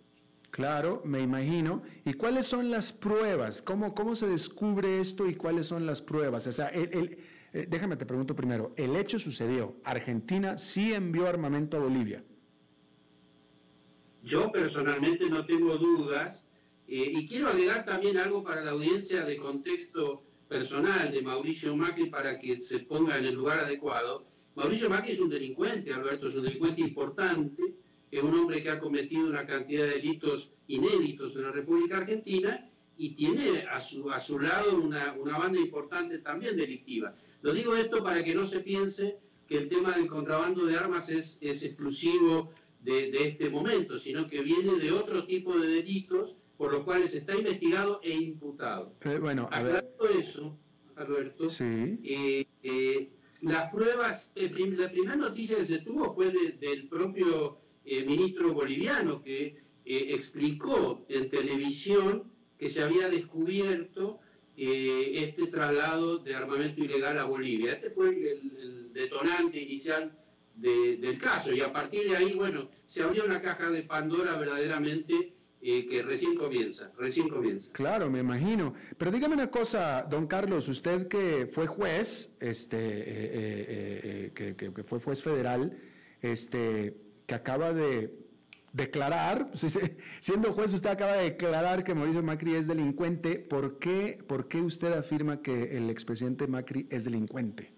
Claro, 0.56 1.02
me 1.04 1.20
imagino. 1.20 1.84
¿Y 2.06 2.14
cuáles 2.14 2.48
son 2.48 2.72
las 2.72 2.94
pruebas? 2.94 3.62
¿Cómo, 3.62 3.94
cómo 3.94 4.16
se 4.16 4.26
descubre 4.26 5.02
esto 5.02 5.28
y 5.28 5.36
cuáles 5.36 5.68
son 5.68 5.86
las 5.86 6.02
pruebas? 6.02 6.48
O 6.48 6.52
sea, 6.54 6.68
el, 6.68 7.18
eh, 7.52 7.68
déjame 7.70 7.98
te 7.98 8.06
pregunto 8.06 8.38
primero, 8.38 8.74
el 8.78 8.96
hecho 8.96 9.20
sucedió, 9.20 9.76
Argentina 9.84 10.58
sí 10.58 10.94
envió 10.94 11.28
armamento 11.28 11.76
a 11.76 11.82
Bolivia. 11.82 12.24
Yo 14.24 14.50
personalmente 14.50 15.30
no 15.30 15.46
tengo 15.46 15.76
dudas 15.78 16.46
eh, 16.88 17.12
y 17.14 17.28
quiero 17.28 17.50
agregar 17.50 17.84
también 17.84 18.18
algo 18.18 18.42
para 18.42 18.64
la 18.64 18.72
audiencia 18.72 19.26
de 19.26 19.36
contexto 19.36 20.24
personal 20.48 21.12
de 21.12 21.22
Mauricio 21.22 21.76
Macri 21.76 22.06
para 22.06 22.40
que 22.40 22.62
se 22.62 22.80
ponga 22.80 23.18
en 23.18 23.26
el 23.26 23.36
lugar 23.36 23.60
adecuado. 23.60 24.26
Mauricio 24.56 24.90
Macri 24.90 25.12
es 25.12 25.20
un 25.20 25.28
delincuente, 25.28 25.94
Alberto, 25.94 26.30
es 26.30 26.36
un 26.36 26.44
delincuente 26.44 26.80
importante, 26.80 27.62
es 28.12 28.24
un 28.24 28.34
hombre 28.34 28.64
que 28.64 28.70
ha 28.70 28.80
cometido 28.80 29.28
una 29.28 29.46
cantidad 29.46 29.84
de 29.84 29.92
delitos 29.92 30.52
inéditos 30.68 31.36
en 31.36 31.44
la 31.44 31.52
República 31.52 31.98
Argentina 31.98 32.70
y 32.98 33.14
tiene 33.14 33.66
a 33.70 33.80
su, 33.80 34.10
a 34.10 34.20
su 34.20 34.40
lado 34.40 34.78
una, 34.78 35.14
una 35.14 35.38
banda 35.38 35.60
importante 35.60 36.20
también 36.20 36.56
delictiva. 36.56 37.14
Lo 37.42 37.54
digo 37.54 37.76
esto 37.76 38.04
para 38.04 38.24
que 38.24 38.34
no 38.34 38.46
se 38.46 38.62
piense 38.62 39.18
que 39.48 39.58
el 39.58 39.68
tema 39.68 39.96
del 39.96 40.08
contrabando 40.08 40.66
de 40.66 40.78
armas 40.78 41.10
es, 41.10 41.38
es 41.42 41.62
exclusivo 41.64 42.52
de, 42.82 43.10
este 43.10 43.50
momento, 43.50 43.98
sino 43.98 44.28
que 44.28 44.42
viene 44.42 44.78
de 44.78 44.92
otro 44.92 45.26
tipo 45.26 45.58
de 45.58 45.68
delitos 45.68 46.36
por 46.58 46.72
los 46.72 46.84
cuales 46.84 47.14
está 47.14 47.36
investigado 47.36 48.00
e 48.04 48.14
imputado. 48.14 48.96
Eh, 49.02 49.18
bueno, 49.20 49.50
a 49.52 49.62
eso, 50.20 50.58
Alberto, 50.96 51.50
eh, 51.60 52.48
eh, 52.64 53.10
las 53.42 53.72
pruebas, 53.72 54.32
la 54.36 54.90
primera 54.90 55.16
noticia 55.16 55.58
que 55.58 55.66
se 55.66 55.80
tuvo 55.80 56.14
fue 56.14 56.32
del 56.32 56.88
propio 56.88 57.60
ministro 57.86 58.54
boliviano 58.54 59.22
que 59.22 59.58
explicó 59.86 61.06
en 61.10 61.30
televisión 61.30 62.32
que 62.58 62.68
se 62.68 62.82
había 62.82 63.10
descubierto 63.10 64.20
este 64.58 65.48
traslado 65.48 66.18
de 66.20 66.34
armamento 66.34 66.84
ilegal 66.84 67.20
a 67.20 67.26
Bolivia. 67.26 67.74
Este 67.74 67.90
fue 67.90 68.10
el 68.10 68.92
detonante 68.94 69.60
inicial 69.60 70.18
del 70.56 71.18
caso. 71.18 71.52
Y 71.52 71.62
a 71.62 71.72
partir 71.72 72.10
de 72.10 72.18
ahí, 72.18 72.34
bueno, 72.34 72.70
se 72.86 73.04
abrió 73.04 73.26
una 73.26 73.42
caja 73.42 73.70
de 73.70 73.84
Pandora 73.84 74.38
verdaderamente 74.38 75.34
eh, 75.62 75.86
que 75.88 76.04
recién 76.04 76.36
comienza, 76.36 76.92
recién 76.98 77.28
comienza. 77.28 77.72
Claro, 77.72 78.10
me 78.10 78.20
imagino. 78.20 78.74
Pero 78.98 79.12
dígame 79.12 79.34
una 79.34 79.50
cosa, 79.50 80.06
don 80.10 80.28
Carlos, 80.28 80.68
usted 80.68 81.08
que 81.08 81.48
fue 81.48 81.68
juez, 81.68 82.30
este, 82.40 82.78
eh, 82.78 84.32
eh, 84.36 84.56
que, 84.56 84.84
fue 84.84 85.00
juez 85.00 85.22
federal, 85.22 85.78
este, 86.22 86.96
que 87.26 87.36
acaba 87.36 87.74
de 87.74 88.26
declarar, 88.74 89.52
siendo 90.20 90.52
juez 90.54 90.74
usted 90.74 90.90
acaba 90.90 91.14
de 91.14 91.32
declarar 91.32 91.84
que 91.84 91.96
Mauricio 91.96 92.22
Macri 92.22 92.56
es 92.56 92.68
delincuente, 92.68 93.40
¿por 93.40 93.80
qué, 93.80 94.20
por 94.28 94.48
qué 94.48 94.62
usted 94.62 94.92
afirma 94.92 95.42
que 95.42 95.78
el 95.78 95.90
expresidente 95.90 96.48
Macri 96.48 96.88
es 96.90 97.06
delincuente? 97.06 97.72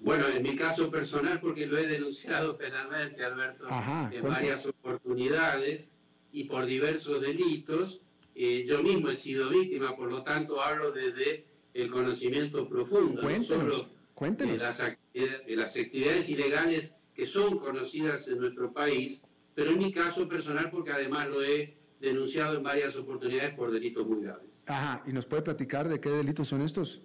Bueno, 0.00 0.28
en 0.28 0.42
mi 0.44 0.54
caso 0.54 0.88
personal, 0.90 1.40
porque 1.40 1.66
lo 1.66 1.76
he 1.76 1.88
denunciado 1.88 2.56
penalmente, 2.56 3.24
Alberto, 3.24 3.66
en 4.12 4.22
varias 4.22 4.64
oportunidades 4.64 5.88
y 6.30 6.44
por 6.44 6.66
diversos 6.66 7.20
delitos, 7.20 8.00
eh, 8.36 8.64
yo 8.64 8.80
mismo 8.84 9.10
he 9.10 9.16
sido 9.16 9.50
víctima, 9.50 9.96
por 9.96 10.08
lo 10.08 10.22
tanto 10.22 10.62
hablo 10.62 10.92
desde 10.92 11.46
el 11.74 11.90
conocimiento 11.90 12.68
profundo, 12.68 13.22
no 13.22 13.42
solo 13.42 13.88
de 14.20 14.56
las, 14.56 14.78
de 14.78 15.56
las 15.56 15.76
actividades 15.76 16.28
ilegales 16.28 16.92
que 17.18 17.26
son 17.26 17.58
conocidas 17.58 18.28
en 18.28 18.38
nuestro 18.38 18.72
país, 18.72 19.20
pero 19.52 19.72
en 19.72 19.78
mi 19.78 19.90
caso 19.90 20.28
personal 20.28 20.70
porque 20.70 20.92
además 20.92 21.28
lo 21.28 21.42
he 21.42 21.76
denunciado 21.98 22.56
en 22.56 22.62
varias 22.62 22.94
oportunidades 22.94 23.54
por 23.54 23.72
delitos 23.72 24.06
muy 24.06 24.22
graves. 24.22 24.60
Ajá, 24.66 25.02
¿y 25.04 25.12
nos 25.12 25.26
puede 25.26 25.42
platicar 25.42 25.88
de 25.88 26.00
qué 26.00 26.10
delitos 26.10 26.46
son 26.46 26.62
estos? 26.62 27.02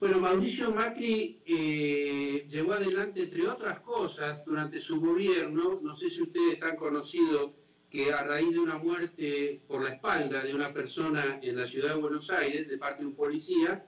Bueno, 0.00 0.20
Mauricio 0.20 0.72
Macri 0.72 1.42
eh, 1.44 2.46
llevó 2.48 2.72
adelante, 2.72 3.24
entre 3.24 3.46
otras 3.46 3.80
cosas, 3.80 4.42
durante 4.46 4.80
su 4.80 4.98
gobierno, 5.02 5.78
no 5.82 5.92
sé 5.92 6.08
si 6.08 6.22
ustedes 6.22 6.62
han 6.62 6.76
conocido 6.76 7.54
que 7.90 8.10
a 8.10 8.24
raíz 8.24 8.52
de 8.52 8.58
una 8.58 8.78
muerte 8.78 9.60
por 9.68 9.82
la 9.82 9.90
espalda 9.90 10.42
de 10.42 10.54
una 10.54 10.72
persona 10.72 11.40
en 11.42 11.56
la 11.56 11.66
ciudad 11.66 11.90
de 11.90 12.00
Buenos 12.00 12.30
Aires, 12.30 12.68
de 12.68 12.78
parte 12.78 13.02
de 13.02 13.08
un 13.08 13.14
policía, 13.14 13.84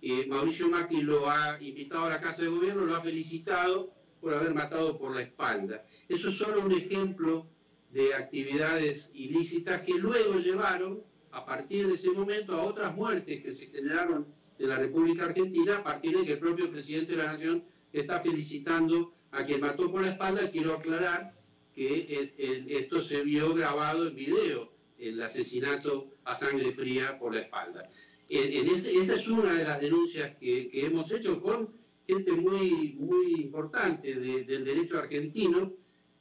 eh, 0.00 0.26
Mauricio 0.26 0.68
Macri 0.68 1.02
lo 1.02 1.28
ha 1.28 1.60
invitado 1.60 2.04
a 2.04 2.10
la 2.10 2.20
Casa 2.20 2.42
de 2.42 2.48
Gobierno, 2.48 2.84
lo 2.84 2.96
ha 2.96 3.00
felicitado 3.00 3.92
por 4.20 4.34
haber 4.34 4.54
matado 4.54 4.98
por 4.98 5.14
la 5.14 5.22
espalda. 5.22 5.84
Eso 6.08 6.28
es 6.28 6.36
solo 6.36 6.60
un 6.64 6.72
ejemplo 6.72 7.46
de 7.90 8.14
actividades 8.14 9.10
ilícitas 9.14 9.82
que 9.82 9.94
luego 9.94 10.38
llevaron, 10.38 11.02
a 11.30 11.44
partir 11.44 11.86
de 11.86 11.94
ese 11.94 12.10
momento, 12.10 12.54
a 12.54 12.64
otras 12.64 12.94
muertes 12.94 13.42
que 13.42 13.52
se 13.52 13.66
generaron 13.66 14.26
de 14.58 14.66
la 14.66 14.76
República 14.76 15.24
Argentina 15.24 15.76
a 15.76 15.84
partir 15.84 16.16
de 16.16 16.24
que 16.24 16.32
el 16.32 16.38
propio 16.38 16.70
presidente 16.70 17.12
de 17.12 17.18
la 17.18 17.32
Nación 17.32 17.64
está 17.92 18.20
felicitando 18.20 19.12
a 19.30 19.44
quien 19.44 19.60
mató 19.60 19.90
por 19.90 20.02
la 20.02 20.08
espalda. 20.08 20.50
Quiero 20.50 20.74
aclarar 20.74 21.34
que 21.74 22.66
esto 22.68 23.00
se 23.00 23.22
vio 23.22 23.54
grabado 23.54 24.08
en 24.08 24.16
video 24.16 24.72
el 24.98 25.22
asesinato 25.22 26.08
a 26.24 26.34
sangre 26.34 26.72
fría 26.72 27.18
por 27.18 27.34
la 27.34 27.42
espalda. 27.42 27.88
Esa 28.28 29.14
es 29.14 29.28
una 29.28 29.54
de 29.54 29.64
las 29.64 29.80
denuncias 29.80 30.36
que, 30.36 30.68
hemos 30.72 31.10
hecho 31.10 31.40
con 31.40 31.70
gente 32.06 32.32
muy, 32.32 32.94
muy 32.98 33.40
importante 33.40 34.14
del 34.14 34.64
derecho 34.64 34.98
argentino. 34.98 35.72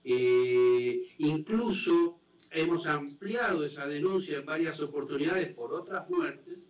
Eh, 0.04 1.16
incluso 1.18 2.20
hemos 2.52 2.88
ampliado 2.88 3.66
esa 3.66 3.86
denuncia 3.88 4.38
en 4.38 4.46
varias 4.46 4.80
oportunidades 4.80 5.54
por 5.54 5.74
otras 5.74 6.10
muertes. 6.10 6.66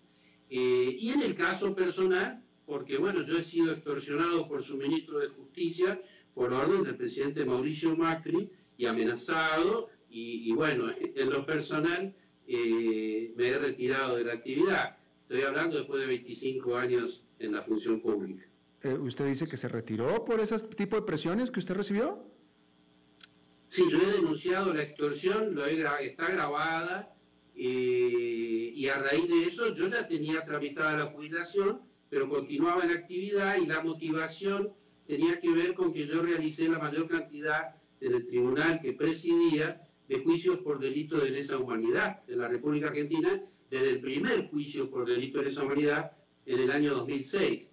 Eh, 0.50 0.96
y 1.00 1.10
en 1.10 1.22
el 1.22 1.36
caso 1.36 1.76
personal, 1.76 2.44
porque 2.66 2.98
bueno, 2.98 3.22
yo 3.24 3.38
he 3.38 3.44
sido 3.44 3.72
extorsionado 3.74 4.48
por 4.48 4.64
su 4.64 4.76
ministro 4.76 5.20
de 5.20 5.28
Justicia 5.28 6.02
por 6.34 6.54
orden 6.54 6.84
del 6.84 6.96
presidente 6.96 7.46
Mauricio 7.46 7.96
Macri 7.96 8.50
y 8.78 8.86
amenazado, 8.86 9.90
y, 10.10 10.52
bueno, 10.54 10.92
en 11.00 11.30
lo 11.30 11.46
personal 11.46 12.16
eh, 12.48 13.34
me 13.36 13.48
he 13.48 13.60
retirado 13.60 14.16
de 14.16 14.24
la 14.24 14.34
actividad. 14.34 14.97
Estoy 15.30 15.42
hablando 15.42 15.76
después 15.78 16.00
de 16.00 16.08
25 16.08 16.78
años 16.78 17.22
en 17.40 17.52
la 17.52 17.62
función 17.62 18.00
pública. 18.00 18.46
Eh, 18.82 18.94
¿Usted 18.94 19.26
dice 19.26 19.46
que 19.46 19.58
se 19.58 19.68
retiró 19.68 20.24
por 20.24 20.40
ese 20.40 20.58
tipo 20.60 20.96
de 20.96 21.02
presiones 21.02 21.52
que 21.52 21.60
usted 21.60 21.76
recibió? 21.76 22.24
Sí, 23.68 23.84
yo 23.92 24.02
he 24.02 24.14
denunciado 24.14 24.74
la 24.74 24.84
extorsión, 24.84 25.54
lo 25.54 25.66
está 25.66 26.32
grabada, 26.32 27.14
eh, 27.54 28.72
y 28.74 28.88
a 28.88 29.00
raíz 29.00 29.28
de 29.28 29.44
eso 29.44 29.76
yo 29.76 29.90
ya 29.90 30.08
tenía 30.08 30.46
tramitada 30.46 30.98
la 30.98 31.06
jubilación, 31.08 31.82
pero 32.10 32.30
continuaba 32.30 32.86
en 32.86 32.92
actividad 32.92 33.58
y 33.58 33.66
la 33.66 33.82
motivación 33.82 34.72
tenía 35.06 35.42
que 35.42 35.52
ver 35.52 35.74
con 35.74 35.92
que 35.92 36.08
yo 36.08 36.22
realicé 36.22 36.70
la 36.70 36.80
mayor 36.80 37.10
cantidad 37.10 37.76
en 38.00 38.14
el 38.14 38.26
tribunal 38.26 38.80
que 38.80 38.94
presidía 38.94 39.87
de 40.08 40.20
juicios 40.20 40.60
por 40.60 40.80
delito 40.80 41.18
de 41.18 41.30
lesa 41.30 41.58
humanidad 41.58 42.24
en 42.28 42.40
la 42.40 42.48
República 42.48 42.88
Argentina, 42.88 43.42
desde 43.70 43.90
el 43.90 44.00
primer 44.00 44.50
juicio 44.50 44.90
por 44.90 45.06
delito 45.06 45.40
de 45.40 45.46
lesa 45.46 45.64
humanidad 45.64 46.12
en 46.46 46.60
el 46.60 46.72
año 46.72 46.94
2006. 46.96 47.68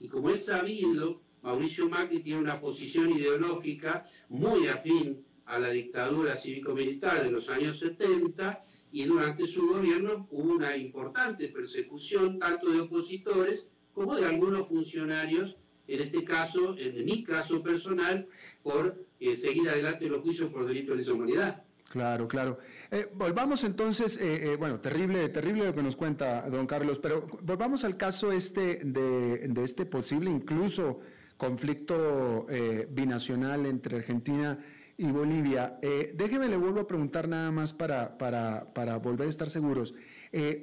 Y 0.00 0.08
como 0.08 0.30
es 0.30 0.46
sabido, 0.46 1.22
Mauricio 1.42 1.88
Macri 1.88 2.20
tiene 2.20 2.40
una 2.40 2.60
posición 2.60 3.10
ideológica 3.10 4.08
muy 4.28 4.66
afín 4.66 5.24
a 5.44 5.58
la 5.58 5.70
dictadura 5.70 6.36
cívico-militar 6.36 7.22
de 7.22 7.30
los 7.30 7.48
años 7.50 7.78
70 7.78 8.64
y 8.92 9.04
durante 9.04 9.46
su 9.46 9.66
gobierno 9.66 10.26
hubo 10.30 10.54
una 10.54 10.76
importante 10.76 11.48
persecución 11.48 12.38
tanto 12.38 12.70
de 12.70 12.80
opositores 12.80 13.66
como 13.92 14.14
de 14.14 14.24
algunos 14.24 14.68
funcionarios, 14.68 15.56
en 15.86 16.00
este 16.00 16.24
caso, 16.24 16.76
en 16.78 17.04
mi 17.04 17.22
caso 17.22 17.62
personal, 17.62 18.26
por 18.62 19.04
eh, 19.20 19.34
seguir 19.34 19.68
adelante 19.68 20.08
los 20.08 20.22
juicios 20.22 20.50
por 20.50 20.66
delito 20.66 20.92
de 20.92 20.98
lesa 20.98 21.12
humanidad. 21.12 21.62
Claro, 21.90 22.26
claro. 22.26 22.58
Eh, 22.90 23.08
volvamos 23.14 23.62
entonces, 23.62 24.18
eh, 24.20 24.56
bueno, 24.58 24.80
terrible, 24.80 25.28
terrible 25.28 25.66
lo 25.66 25.74
que 25.74 25.82
nos 25.82 25.94
cuenta 25.94 26.42
don 26.50 26.66
Carlos, 26.66 26.98
pero 26.98 27.26
volvamos 27.42 27.84
al 27.84 27.96
caso 27.96 28.32
este 28.32 28.80
de, 28.84 29.48
este 29.62 29.86
posible 29.86 30.30
incluso 30.30 31.00
conflicto 31.36 32.46
binacional 32.90 33.66
entre 33.66 33.98
Argentina 33.98 34.58
y 34.96 35.06
Bolivia. 35.06 35.78
déjeme, 36.14 36.48
le 36.48 36.56
vuelvo 36.56 36.80
a 36.80 36.86
preguntar 36.86 37.28
nada 37.28 37.50
más 37.50 37.72
para, 37.72 38.16
para, 38.18 38.72
para 38.72 38.96
volver 38.98 39.26
a 39.26 39.30
estar 39.30 39.50
seguros. 39.50 39.94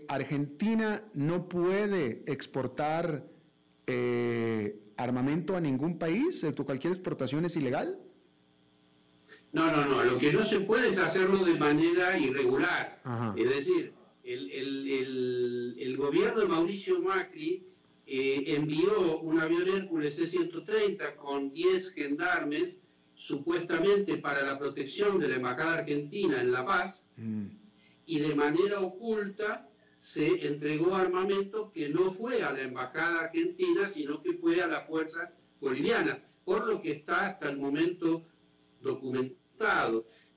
Argentina 0.08 1.04
no 1.14 1.48
puede 1.48 2.24
exportar 2.26 3.26
armamento 4.98 5.56
a 5.56 5.62
ningún 5.62 5.98
país, 5.98 6.46
cualquier 6.66 6.94
exportación 6.94 7.46
es 7.46 7.56
ilegal. 7.56 8.00
No, 9.54 9.70
no, 9.72 9.86
no. 9.86 10.04
Lo 10.04 10.18
que 10.18 10.32
no 10.32 10.44
se 10.44 10.62
puede 10.62 10.90
es 10.90 10.98
hacerlo 10.98 11.44
de 11.44 11.56
manera 11.56 12.18
irregular. 12.18 13.02
Es 13.36 13.50
decir, 13.50 13.94
el, 14.24 15.98
gobierno 15.98 16.42
de 16.42 16.48
Mauricio 16.48 17.02
Macri 17.02 17.68
eh, 18.06 18.44
envió 18.48 19.20
un 19.20 19.40
avión 19.40 19.68
Hércules 19.68 20.16
C-130 20.16 21.16
con 21.16 21.52
10 21.52 21.94
gendarmes, 21.94 22.80
supuestamente 23.14 24.18
para 24.18 24.44
la 24.44 24.58
protección 24.58 25.20
de 25.20 25.28
la 25.28 25.36
Embajada 25.36 25.80
Argentina 25.80 26.42
en 26.42 26.52
La 26.52 26.66
Paz, 26.66 27.06
mm. 27.18 27.46
y 28.08 28.20
de 28.20 28.34
manera 28.34 28.80
oculta 28.80 29.70
se 30.00 30.48
entregó 30.48 30.96
armamento 30.96 31.72
que 31.72 31.90
no 31.90 32.12
fue 32.12 32.42
a 32.42 32.52
la 32.52 32.62
Embajada 32.62 33.26
Argentina, 33.26 33.88
sino 33.88 34.24
que 34.24 34.34
fue 34.34 34.62
a 34.62 34.68
las 34.68 34.88
fuerzas 34.88 35.32
bolivianas, 35.60 36.18
por 36.44 36.66
lo 36.68 36.82
que 36.82 36.94
está 36.94 37.28
hasta 37.28 37.50
el 37.50 37.58
momento 37.58 38.26
documentado 38.82 39.41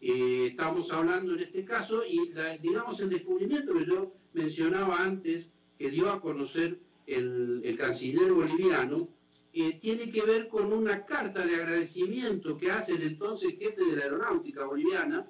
eh, 0.01 0.49
estamos 0.51 0.91
hablando 0.93 1.35
en 1.35 1.41
este 1.41 1.65
caso 1.65 2.05
y 2.05 2.33
digamos 2.61 3.01
el 3.01 3.11
descubrimiento 3.11 3.75
que 3.75 3.87
yo 3.87 4.13
mencionaba 4.35 5.03
antes, 5.03 5.51
que 5.79 5.91
dio 5.91 6.11
a 6.11 6.21
conocer 6.21 6.79
el, 7.07 7.75
canciller 7.79 8.33
boliviano, 8.33 9.09
eh, 9.53 9.79
tiene 9.81 10.11
que 10.11 10.23
ver 10.23 10.49
con 10.49 10.73
una 10.73 11.05
carta 11.05 11.47
de 11.47 11.55
agradecimiento 11.55 12.57
que 12.57 12.71
hace 12.71 12.93
el 12.93 13.03
entonces 13.03 13.57
jefe 13.59 13.85
de 13.85 13.97
la 13.97 14.05
aeronáutica 14.05 14.65
boliviana 14.65 15.27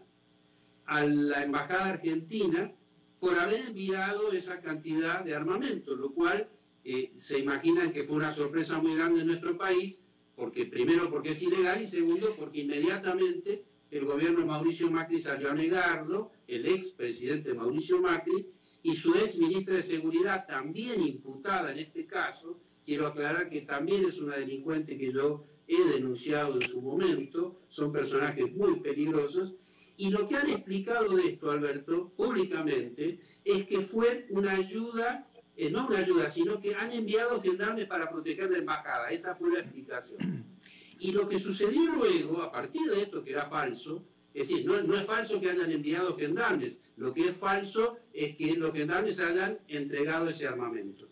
a 0.86 1.04
la 1.04 1.42
embajada 1.42 1.90
argentina 1.90 2.72
por 3.20 3.38
haber 3.38 3.66
enviado 3.66 4.32
esa 4.32 4.60
cantidad 4.60 5.24
de 5.24 5.34
armamento, 5.34 5.94
lo 5.94 6.12
cual 6.12 6.48
eh, 6.84 7.12
se 7.14 7.38
imaginan 7.38 7.92
que 7.92 8.04
fue 8.04 8.16
una 8.16 8.34
sorpresa 8.34 8.78
muy 8.78 8.96
grande 8.96 9.20
en 9.20 9.28
nuestro 9.28 9.56
país, 9.56 10.00
porque 10.36 10.66
primero 10.66 11.10
porque 11.10 11.30
es 11.30 11.42
ilegal 11.42 11.80
y 11.80 11.86
segundo 11.86 12.34
porque 12.36 12.60
inmediatamente 12.60 13.64
el 13.98 14.06
gobierno 14.06 14.44
Mauricio 14.44 14.90
Macri 14.90 15.20
salió 15.20 15.50
a 15.50 15.54
negarlo, 15.54 16.32
el 16.48 16.66
ex 16.66 16.88
presidente 16.88 17.54
Mauricio 17.54 18.00
Macri, 18.00 18.48
y 18.82 18.94
su 18.96 19.14
ex 19.14 19.38
ministra 19.38 19.76
de 19.76 19.82
Seguridad, 19.82 20.46
también 20.46 21.00
imputada 21.00 21.72
en 21.72 21.78
este 21.78 22.04
caso, 22.04 22.60
quiero 22.84 23.06
aclarar 23.06 23.48
que 23.48 23.62
también 23.62 24.04
es 24.04 24.18
una 24.18 24.36
delincuente 24.36 24.98
que 24.98 25.12
yo 25.12 25.44
he 25.68 25.82
denunciado 25.84 26.54
en 26.54 26.62
su 26.62 26.82
momento, 26.82 27.60
son 27.68 27.92
personajes 27.92 28.52
muy 28.54 28.80
peligrosos, 28.80 29.54
y 29.96 30.10
lo 30.10 30.28
que 30.28 30.36
han 30.36 30.50
explicado 30.50 31.16
de 31.16 31.28
esto, 31.28 31.52
Alberto, 31.52 32.12
públicamente, 32.16 33.20
es 33.44 33.64
que 33.66 33.80
fue 33.80 34.26
una 34.30 34.56
ayuda, 34.56 35.30
eh, 35.56 35.70
no 35.70 35.86
una 35.86 35.98
ayuda, 35.98 36.28
sino 36.28 36.60
que 36.60 36.74
han 36.74 36.90
enviado 36.90 37.40
gendarmes 37.40 37.86
para 37.86 38.10
proteger 38.10 38.50
la 38.50 38.58
embajada, 38.58 39.10
esa 39.10 39.36
fue 39.36 39.52
la 39.52 39.60
explicación. 39.60 40.53
Y 40.98 41.12
lo 41.12 41.28
que 41.28 41.38
sucedió 41.38 41.92
luego, 41.94 42.42
a 42.42 42.52
partir 42.52 42.90
de 42.90 43.02
esto 43.02 43.24
que 43.24 43.32
era 43.32 43.48
falso, 43.48 44.04
es 44.32 44.48
decir, 44.48 44.66
no, 44.66 44.76
es 44.76 45.06
falso 45.06 45.40
que 45.40 45.50
hayan 45.50 45.70
enviado 45.70 46.16
gendarmes, 46.16 46.76
lo 46.96 47.12
que 47.12 47.28
es 47.28 47.36
falso 47.36 47.98
es 48.12 48.36
que 48.36 48.54
los 48.56 48.72
gendarmes 48.72 49.18
hayan 49.20 49.58
entregado 49.68 50.28
ese 50.28 50.46
armamento. 50.46 51.08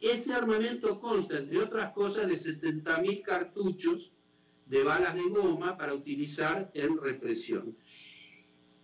Ese 0.00 0.32
armamento 0.34 1.00
consta, 1.00 1.38
entre 1.38 1.58
otras 1.58 1.92
cosas, 1.92 2.28
de 2.28 2.34
70.000 2.34 3.22
cartuchos 3.22 4.12
de 4.66 4.82
balas 4.82 5.14
de 5.14 5.22
goma 5.22 5.76
para 5.76 5.94
utilizar 5.94 6.70
en 6.74 6.98
represión. 6.98 7.76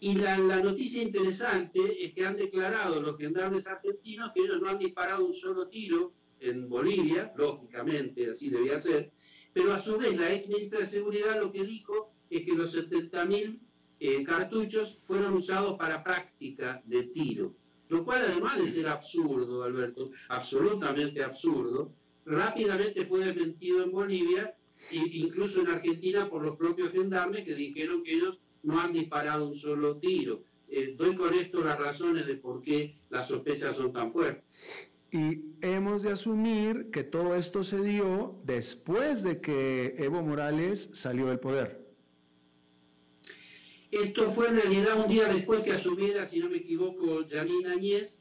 Y 0.00 0.16
la, 0.16 0.36
noticia 0.36 1.00
interesante 1.00 2.04
es 2.04 2.12
que 2.12 2.26
han 2.26 2.36
declarado 2.36 3.00
los 3.00 3.16
gendarmes 3.16 3.68
argentinos 3.68 4.32
que 4.34 4.40
ellos 4.40 4.60
no 4.60 4.68
han 4.68 4.78
disparado 4.78 5.24
un 5.24 5.32
solo 5.32 5.68
tiro 5.68 6.12
en 6.40 6.68
Bolivia, 6.68 7.32
lógicamente 7.36 8.30
así 8.30 8.50
debía 8.50 8.80
ser, 8.80 9.12
pero 9.52 9.72
a 9.72 9.78
su 9.78 9.98
vez 9.98 10.16
la 10.16 10.32
ex 10.32 10.48
ministra 10.48 10.80
de 10.80 10.86
Seguridad 10.86 11.40
lo 11.40 11.52
que 11.52 11.64
dijo 11.64 12.12
es 12.30 12.44
que 12.44 12.52
los 12.52 12.74
70.000 12.74 13.58
eh, 14.00 14.24
cartuchos 14.24 14.98
fueron 15.06 15.34
usados 15.34 15.78
para 15.78 16.02
práctica 16.02 16.82
de 16.86 17.04
tiro, 17.04 17.54
lo 17.88 18.04
cual 18.04 18.22
además 18.26 18.58
de 18.58 18.70
ser 18.70 18.88
absurdo, 18.88 19.62
Alberto, 19.62 20.10
absolutamente 20.28 21.22
absurdo, 21.22 21.92
rápidamente 22.24 23.04
fue 23.04 23.24
desmentido 23.24 23.84
en 23.84 23.92
Bolivia 23.92 24.54
e 24.90 24.96
incluso 24.96 25.60
en 25.60 25.68
Argentina 25.68 26.28
por 26.28 26.42
los 26.44 26.56
propios 26.56 26.90
gendarmes 26.92 27.44
que 27.44 27.54
dijeron 27.54 28.02
que 28.02 28.14
ellos 28.14 28.38
no 28.62 28.80
han 28.80 28.92
disparado 28.92 29.48
un 29.48 29.56
solo 29.56 29.98
tiro. 29.98 30.42
Eh, 30.68 30.94
doy 30.96 31.14
con 31.14 31.34
esto 31.34 31.62
las 31.62 31.78
razones 31.78 32.26
de 32.26 32.36
por 32.36 32.62
qué 32.62 32.96
las 33.10 33.28
sospechas 33.28 33.76
son 33.76 33.92
tan 33.92 34.10
fuertes. 34.10 34.44
Y 35.12 35.56
hemos 35.60 36.02
de 36.02 36.12
asumir 36.12 36.90
que 36.90 37.04
todo 37.04 37.36
esto 37.36 37.64
se 37.64 37.78
dio 37.82 38.40
después 38.44 39.22
de 39.22 39.42
que 39.42 39.94
Evo 39.98 40.22
Morales 40.22 40.88
salió 40.94 41.26
del 41.26 41.38
poder. 41.38 41.86
Esto 43.90 44.30
fue 44.30 44.48
en 44.48 44.56
realidad 44.56 44.98
un 44.98 45.10
día 45.10 45.28
después 45.28 45.60
que 45.60 45.72
asumiera, 45.72 46.26
si 46.26 46.38
no 46.38 46.48
me 46.48 46.56
equivoco, 46.56 47.26
Janine 47.30 47.72
Añez, 47.72 48.16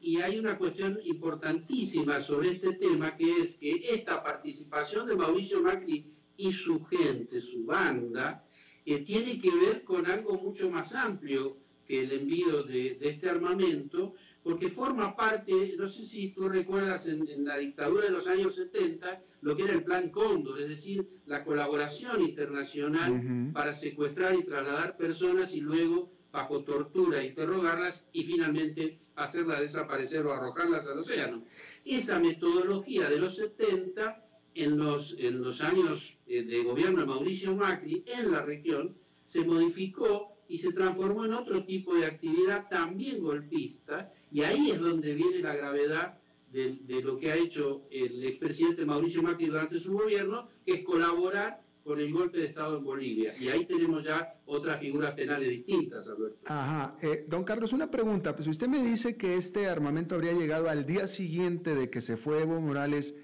y 0.00 0.20
hay 0.20 0.36
una 0.36 0.58
cuestión 0.58 0.98
importantísima 1.04 2.20
sobre 2.20 2.50
este 2.50 2.72
tema, 2.72 3.16
que 3.16 3.38
es 3.40 3.54
que 3.54 3.94
esta 3.94 4.20
participación 4.20 5.06
de 5.06 5.14
Mauricio 5.14 5.62
Macri 5.62 6.12
y 6.36 6.50
su 6.50 6.82
gente, 6.82 7.40
su 7.40 7.64
banda, 7.64 8.44
eh, 8.84 8.98
tiene 9.04 9.40
que 9.40 9.54
ver 9.54 9.84
con 9.84 10.10
algo 10.10 10.36
mucho 10.38 10.68
más 10.68 10.92
amplio 10.92 11.56
que 11.86 12.00
el 12.00 12.10
envío 12.10 12.64
de 12.64 12.98
este 13.00 13.30
armamento, 13.30 14.14
porque 14.42 14.70
forma 14.70 15.14
parte, 15.14 15.74
no 15.78 15.88
sé 15.88 16.04
si 16.04 16.30
tú 16.30 16.48
recuerdas 16.48 17.06
en, 17.06 17.44
la 17.44 17.58
dictadura 17.58 18.06
de 18.06 18.10
los 18.10 18.26
años 18.26 18.54
70, 18.54 19.22
lo 19.40 19.56
que 19.56 19.64
era 19.64 19.72
el 19.72 19.84
Plan 19.84 20.10
Cóndor, 20.10 20.60
es 20.60 20.68
decir, 20.68 21.06
la 21.26 21.44
colaboración 21.44 22.22
internacional 22.22 23.50
para 23.52 23.72
secuestrar 23.72 24.34
y 24.34 24.44
trasladar 24.44 24.96
personas 24.96 25.54
y 25.54 25.60
luego 25.60 26.10
bajo 26.32 26.64
tortura, 26.64 27.22
interrogarlas 27.22 28.04
y 28.12 28.24
finalmente 28.24 28.98
hacerlas 29.16 29.60
desaparecer 29.60 30.26
o 30.26 30.32
arrojarlas 30.32 30.86
al 30.86 30.98
océano. 30.98 31.44
Esa 31.84 32.18
metodología 32.18 33.08
de 33.08 33.18
los 33.18 33.36
70, 33.36 34.24
en 34.54 34.76
los, 34.78 35.14
en 35.18 35.42
los 35.42 35.60
años 35.60 36.16
eh, 36.26 36.42
de 36.42 36.62
gobierno 36.62 37.00
de 37.00 37.06
Mauricio 37.06 37.54
Macri, 37.54 38.02
en 38.06 38.32
la 38.32 38.42
región, 38.42 38.96
se 39.24 39.44
modificó 39.44 40.32
y 40.48 40.58
se 40.58 40.72
transformó 40.72 41.24
en 41.24 41.34
otro 41.34 41.64
tipo 41.64 41.94
de 41.94 42.06
actividad 42.06 42.68
también 42.68 43.22
golpista, 43.22 44.12
y 44.32 44.42
ahí 44.42 44.70
es 44.70 44.80
donde 44.80 45.14
viene 45.14 45.38
la 45.40 45.54
gravedad 45.54 46.18
de, 46.52 47.02
lo 47.02 47.18
que 47.18 47.32
ha 47.32 47.36
hecho 47.36 47.82
el 47.90 48.24
expresidente 48.24 48.84
Mauricio 48.84 49.22
Macri 49.22 49.46
durante 49.46 49.78
su 49.78 49.92
gobierno, 49.92 50.48
que 50.66 50.74
es 50.74 50.84
colaborar 50.84 51.62
con 51.82 51.98
el 51.98 52.12
golpe 52.12 52.38
de 52.38 52.46
Estado 52.46 52.78
en 52.78 52.84
Bolivia. 52.84 53.34
Y 53.38 53.48
ahí 53.48 53.66
tenemos 53.66 54.04
ya 54.04 54.34
otras 54.46 54.78
figuras 54.78 55.12
penales 55.12 55.48
distintas, 55.48 56.06
Alberto. 56.06 56.38
Ajá. 56.46 56.96
Eh, 57.02 57.24
don 57.28 57.44
Carlos, 57.44 57.72
una 57.72 57.90
pregunta. 57.90 58.36
Pues 58.36 58.46
usted 58.48 58.68
me 58.68 58.82
dice 58.82 59.16
que 59.16 59.36
este 59.36 59.66
armamento 59.66 60.14
habría 60.14 60.32
llegado 60.32 60.68
al 60.68 60.86
día 60.86 61.08
siguiente 61.08 61.74
de 61.74 61.90
que 61.90 62.00
se 62.00 62.16
fue 62.16 62.42
Evo 62.42 62.60
Morales. 62.60 63.14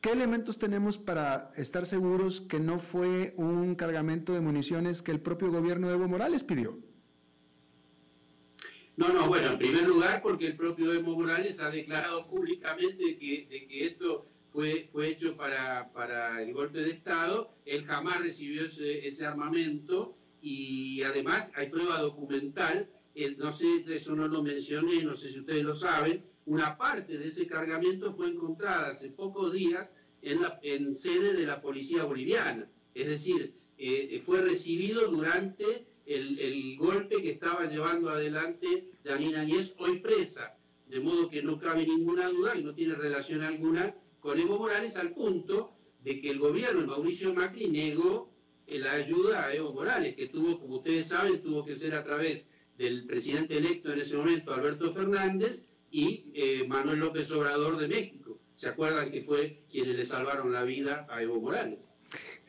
¿Qué 0.00 0.12
elementos 0.12 0.58
tenemos 0.58 0.96
para 0.96 1.50
estar 1.56 1.86
seguros 1.86 2.40
que 2.40 2.60
no 2.60 2.78
fue 2.78 3.34
un 3.36 3.74
cargamento 3.74 4.32
de 4.32 4.40
municiones 4.40 5.02
que 5.02 5.10
el 5.10 5.20
propio 5.20 5.50
gobierno 5.50 5.88
de 5.88 5.94
Evo 5.94 6.06
Morales 6.06 6.44
pidió? 6.44 6.78
No, 8.98 9.12
no, 9.12 9.28
bueno, 9.28 9.52
en 9.52 9.58
primer 9.58 9.86
lugar 9.86 10.20
porque 10.20 10.44
el 10.46 10.56
propio 10.56 10.92
Evo 10.92 11.12
Morales 11.12 11.60
ha 11.60 11.70
declarado 11.70 12.26
públicamente 12.26 13.16
que, 13.16 13.46
de 13.48 13.68
que 13.68 13.86
esto 13.86 14.26
fue, 14.52 14.88
fue 14.90 15.10
hecho 15.10 15.36
para, 15.36 15.92
para 15.92 16.42
el 16.42 16.52
golpe 16.52 16.80
de 16.80 16.90
Estado, 16.90 17.48
él 17.64 17.84
jamás 17.84 18.20
recibió 18.20 18.64
ese, 18.64 19.24
armamento 19.24 20.16
y 20.42 21.00
además 21.02 21.52
hay 21.54 21.68
prueba 21.68 22.00
documental, 22.00 22.90
no 23.36 23.52
sé, 23.52 23.84
eso 23.86 24.16
no 24.16 24.26
lo 24.26 24.42
mencioné, 24.42 25.00
no 25.04 25.14
sé 25.14 25.28
si 25.28 25.38
ustedes 25.38 25.62
lo 25.62 25.74
saben, 25.74 26.24
una 26.46 26.76
parte 26.76 27.18
de 27.18 27.28
ese 27.28 27.46
cargamento 27.46 28.12
fue 28.14 28.30
encontrada 28.30 28.88
hace 28.88 29.10
pocos 29.10 29.52
días 29.52 29.94
en, 30.22 30.42
la, 30.42 30.58
en 30.60 30.96
sede 30.96 31.34
de 31.34 31.46
la 31.46 31.60
policía 31.60 32.02
boliviana, 32.02 32.68
es 32.94 33.06
decir, 33.06 33.54
eh, 33.78 34.20
fue 34.26 34.42
recibido 34.42 35.06
durante 35.06 35.86
el, 36.08 36.76
golpe 36.76 37.20
que 37.22 37.30
estaba 37.30 37.66
llevando 37.66 38.08
adelante 38.10 38.90
Janine 39.04 39.36
Añez, 39.36 39.74
hoy 39.78 39.98
presa, 39.98 40.56
de 40.86 41.00
modo 41.00 41.28
que 41.28 41.42
no 41.42 41.58
cabe 41.58 41.86
ninguna 41.86 42.28
duda 42.28 42.56
y 42.56 42.62
no 42.62 42.74
tiene 42.74 42.94
relación 42.94 43.42
alguna 43.42 43.94
con 44.20 44.38
Evo 44.38 44.58
Morales 44.58 44.96
al 44.96 45.12
punto 45.12 45.72
de 46.02 46.20
que 46.20 46.30
el 46.30 46.38
gobierno 46.38 46.80
de 46.80 46.86
Mauricio 46.86 47.34
Macri 47.34 47.68
negó 47.68 48.32
la 48.66 48.92
ayuda 48.92 49.46
a 49.46 49.54
Evo 49.54 49.72
Morales, 49.72 50.14
que 50.14 50.26
tuvo, 50.26 50.58
como 50.58 50.76
ustedes 50.76 51.08
saben, 51.08 51.42
tuvo 51.42 51.64
que 51.64 51.76
ser 51.76 51.94
a 51.94 52.04
través 52.04 52.46
del 52.76 53.06
presidente 53.06 53.56
electo 53.56 53.92
en 53.92 53.98
ese 53.98 54.16
momento, 54.16 54.54
Alberto 54.54 54.92
Fernández, 54.92 55.62
y 55.90 56.30
eh, 56.34 56.64
Manuel 56.66 57.00
López 57.00 57.30
Obrador 57.32 57.78
de 57.78 57.88
México. 57.88 58.38
¿Se 58.54 58.68
acuerdan 58.68 59.10
que 59.10 59.22
fue 59.22 59.64
quienes 59.70 59.96
le 59.96 60.04
salvaron 60.04 60.52
la 60.52 60.64
vida 60.64 61.06
a 61.08 61.22
Evo 61.22 61.40
Morales? 61.40 61.90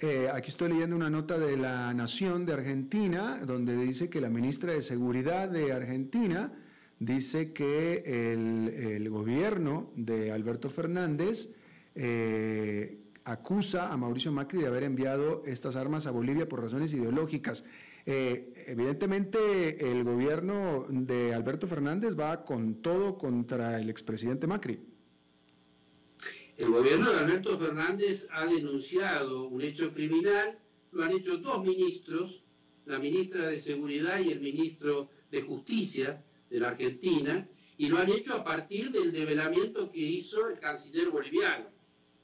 Eh, 0.02 0.30
aquí 0.34 0.50
estoy 0.50 0.70
leyendo 0.70 0.96
una 0.96 1.10
nota 1.10 1.38
de 1.38 1.58
la 1.58 1.94
Nación 1.94 2.46
de 2.46 2.54
Argentina, 2.54 3.42
donde 3.46 3.76
dice 3.76 4.10
que 4.10 4.22
la 4.22 4.30
ministra 4.30 4.74
de 4.74 4.82
Seguridad 4.82 5.50
de 5.50 5.74
Argentina 5.74 6.54
dice 7.00 7.52
que 7.52 8.04
el, 8.06 9.10
gobierno 9.10 9.92
de 9.96 10.32
Alberto 10.32 10.70
Fernández 10.70 11.50
eh, 11.96 13.00
acusa 13.26 13.92
a 13.92 13.98
Mauricio 13.98 14.32
Macri 14.32 14.60
de 14.62 14.68
haber 14.68 14.84
enviado 14.84 15.44
estas 15.46 15.76
armas 15.76 16.06
a 16.06 16.12
Bolivia 16.12 16.48
por 16.48 16.62
razones 16.62 16.94
ideológicas. 16.94 17.64
Eh, 18.06 18.66
evidentemente 18.68 19.92
el 19.92 20.04
gobierno 20.04 20.86
de 20.90 21.34
Alberto 21.34 21.68
Fernández 21.68 22.18
va 22.18 22.46
con 22.46 22.76
todo 22.82 23.18
contra 23.18 23.80
el 23.80 23.90
expresidente 23.90 24.48
Macri. 24.48 24.80
El 26.60 26.72
gobierno 26.72 27.10
de 27.10 27.20
Alberto 27.20 27.58
Fernández 27.58 28.28
ha 28.32 28.46
denunciado 28.46 29.48
un 29.48 29.62
hecho 29.62 29.94
criminal, 29.94 30.60
lo 30.92 31.06
han 31.06 31.12
hecho 31.12 31.38
dos 31.38 31.64
ministros, 31.64 32.44
la 32.86 33.00
ministra 33.00 33.48
de 33.48 33.62
Seguridad 33.62 34.20
y 34.20 34.34
el 34.34 34.42
ministro 34.42 35.10
de 35.32 35.42
Justicia 35.42 36.22
de 36.50 36.60
la 36.60 36.68
Argentina, 36.68 37.48
y 37.78 37.88
lo 37.88 37.98
han 37.98 38.12
hecho 38.12 38.34
a 38.34 38.44
partir 38.44 38.92
del 38.92 39.14
develamiento 39.14 39.90
que 39.90 40.02
hizo 40.02 40.50
el 40.50 40.60
canciller 40.60 41.10
boliviano. 41.10 41.68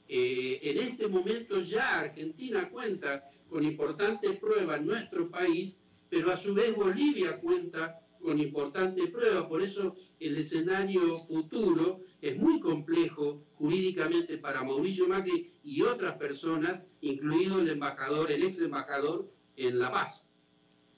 Eh, 0.06 0.60
en 0.64 0.86
este 0.86 1.08
momento 1.08 1.58
ya 1.62 2.00
Argentina 2.00 2.68
cuenta 2.68 3.30
con 3.48 3.64
importantes 3.64 4.36
pruebas 4.36 4.80
en 4.80 4.86
nuestro 4.86 5.30
país, 5.30 5.78
pero 6.10 6.30
a 6.30 6.36
su 6.36 6.52
vez 6.52 6.76
Bolivia 6.76 7.40
cuenta 7.40 8.05
con 8.26 8.40
importantes 8.40 9.08
pruebas, 9.08 9.44
por 9.44 9.62
eso 9.62 9.94
el 10.18 10.36
escenario 10.36 11.14
futuro 11.28 12.00
es 12.20 12.36
muy 12.36 12.58
complejo 12.58 13.44
jurídicamente 13.54 14.36
para 14.36 14.64
Mauricio 14.64 15.06
Macri 15.06 15.52
y 15.62 15.82
otras 15.82 16.14
personas, 16.16 16.82
incluido 17.00 17.60
el 17.60 17.70
embajador, 17.70 18.32
el 18.32 18.42
ex 18.42 18.60
embajador 18.60 19.30
en 19.56 19.78
La 19.78 19.92
Paz. 19.92 20.24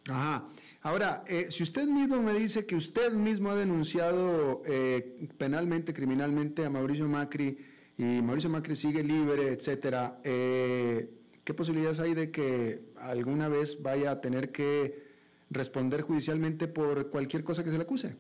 Ajá. 0.09 0.49
Ahora, 0.81 1.23
eh, 1.29 1.49
si 1.51 1.63
usted 1.63 1.87
mismo 1.87 2.23
me 2.23 2.33
dice 2.33 2.65
que 2.65 2.77
usted 2.77 3.13
mismo 3.13 3.51
ha 3.51 3.57
denunciado 3.57 4.63
eh, 4.65 5.29
penalmente, 5.37 5.93
criminalmente 5.93 6.65
a 6.65 6.71
Mauricio 6.71 7.09
Macri, 7.09 7.59
y 7.99 8.23
Mauricio 8.23 8.49
Macri 8.49 8.75
sigue 8.75 9.03
libre, 9.03 9.49
etcétera, 9.49 10.19
eh, 10.25 11.11
¿qué 11.45 11.53
posibilidades 11.53 12.01
hay 12.01 12.15
de 12.15 12.31
que 12.31 12.85
alguna 12.97 13.49
vez 13.49 13.83
vaya 13.83 14.13
a 14.13 14.21
tener 14.23 14.51
que 14.51 15.08
responder 15.51 16.03
judicialmente 16.03 16.69
por 16.69 17.11
cualquier 17.11 17.45
cosa 17.45 17.65
que 17.65 17.71
se 17.71 17.77
le 17.77 17.83
acuse? 17.83 18.17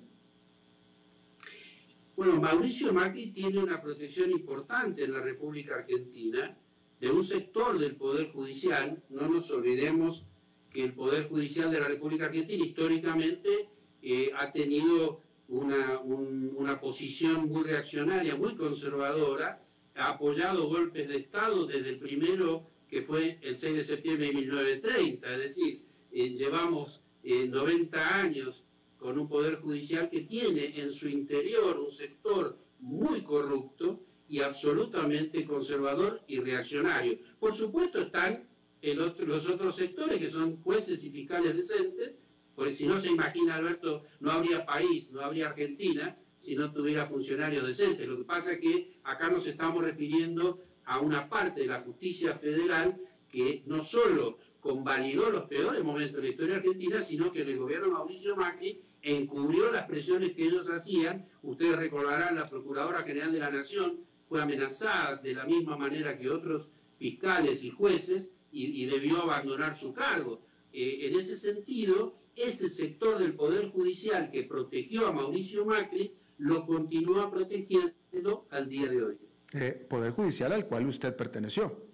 Bueno, 2.16 2.40
Mauricio 2.40 2.92
Macri 2.92 3.30
tiene 3.30 3.58
una 3.58 3.80
protección 3.80 4.30
importante 4.30 5.04
en 5.04 5.12
la 5.12 5.20
República 5.20 5.76
Argentina 5.76 6.56
de 7.00 7.10
un 7.10 7.24
sector 7.24 7.78
del 7.78 7.94
Poder 7.94 8.32
Judicial. 8.32 9.02
No 9.08 9.28
nos 9.28 9.50
olvidemos 9.50 10.24
que 10.70 10.82
el 10.82 10.94
Poder 10.94 11.28
Judicial 11.28 11.70
de 11.70 11.80
la 11.80 11.88
República 11.88 12.26
Argentina 12.26 12.64
históricamente 12.64 13.68
eh, 14.02 14.32
ha 14.36 14.50
tenido 14.50 15.22
una, 15.48 16.00
una 16.00 16.80
posición 16.80 17.48
muy 17.48 17.62
reaccionaria, 17.62 18.34
muy 18.34 18.56
conservadora, 18.56 19.62
ha 19.94 20.10
apoyado 20.10 20.68
golpes 20.68 21.08
de 21.08 21.16
Estado 21.18 21.66
desde 21.66 21.90
el 21.90 21.98
primero 21.98 22.68
que 22.88 23.02
fue 23.02 23.38
el 23.42 23.56
6 23.56 23.76
de 23.76 23.84
septiembre 23.84 24.26
de 24.28 24.34
1930, 24.34 25.34
es 25.34 25.38
decir, 25.38 25.82
eh, 26.10 26.30
llevamos 26.30 27.02
90 27.22 27.98
eh, 27.98 28.00
años 28.00 28.64
con 28.98 29.18
un 29.18 29.28
poder 29.28 29.56
judicial 29.56 30.10
que 30.10 30.22
tiene 30.22 30.80
en 30.80 30.90
su 30.90 31.08
interior 31.08 31.78
un 31.78 31.90
sector 31.90 32.58
muy 32.80 33.22
corrupto 33.22 34.00
y 34.28 34.40
absolutamente 34.40 35.44
conservador 35.44 36.22
y 36.26 36.38
reaccionario. 36.40 37.18
Por 37.38 37.54
supuesto 37.54 38.00
están 38.00 38.48
los 38.82 39.48
otros 39.48 39.76
sectores 39.76 40.18
que 40.18 40.30
son 40.30 40.62
jueces 40.62 41.02
y 41.04 41.10
fiscales 41.10 41.56
decentes, 41.56 42.14
porque 42.54 42.72
si 42.72 42.86
no 42.86 43.00
se 43.00 43.08
imagina 43.08 43.54
Alberto, 43.54 44.04
no 44.20 44.32
habría 44.32 44.66
país, 44.66 45.10
no 45.10 45.20
habría 45.20 45.48
Argentina, 45.48 46.16
si 46.38 46.54
no 46.54 46.72
tuviera 46.72 47.06
funcionarios 47.06 47.66
decentes. 47.66 48.06
Lo 48.06 48.18
que 48.18 48.24
pasa 48.24 48.52
es 48.52 48.60
que 48.60 48.98
acá 49.04 49.30
nos 49.30 49.46
estamos 49.46 49.82
refiriendo 49.82 50.60
a 50.84 51.00
una 51.00 51.28
parte 51.28 51.62
de 51.62 51.66
la 51.66 51.80
justicia 51.80 52.34
federal 52.34 53.00
que 53.28 53.62
no 53.66 53.82
solo 53.82 54.38
convalidó 54.60 55.30
los 55.30 55.44
peores 55.44 55.82
momentos 55.84 56.16
de 56.16 56.22
la 56.22 56.28
historia 56.28 56.56
argentina, 56.56 57.00
sino 57.00 57.32
que 57.32 57.42
el 57.42 57.56
gobierno 57.56 57.90
Mauricio 57.90 58.36
Macri 58.36 58.80
encubrió 59.02 59.70
las 59.70 59.86
presiones 59.86 60.32
que 60.32 60.44
ellos 60.44 60.68
hacían. 60.68 61.26
Ustedes 61.42 61.76
recordarán, 61.76 62.36
la 62.36 62.48
Procuradora 62.48 63.02
General 63.02 63.32
de 63.32 63.38
la 63.38 63.50
Nación 63.50 64.00
fue 64.28 64.42
amenazada 64.42 65.16
de 65.16 65.34
la 65.34 65.44
misma 65.44 65.76
manera 65.76 66.18
que 66.18 66.28
otros 66.28 66.68
fiscales 66.96 67.62
y 67.62 67.70
jueces 67.70 68.30
y, 68.50 68.86
debió 68.86 69.22
abandonar 69.22 69.78
su 69.78 69.92
cargo. 69.92 70.42
Eh, 70.72 71.06
en 71.06 71.18
ese 71.18 71.36
sentido, 71.36 72.16
ese 72.34 72.68
sector 72.68 73.18
del 73.18 73.34
Poder 73.34 73.70
Judicial 73.70 74.30
que 74.30 74.44
protegió 74.44 75.06
a 75.06 75.12
Mauricio 75.12 75.64
Macri 75.64 76.12
lo 76.38 76.66
continúa 76.66 77.30
protegiendo 77.30 78.46
al 78.50 78.68
día 78.68 78.88
de 78.88 79.02
hoy. 79.02 79.18
Eh, 79.52 79.86
poder 79.88 80.12
Judicial 80.12 80.52
al 80.52 80.66
cual 80.66 80.86
usted 80.86 81.16
perteneció. 81.16 81.87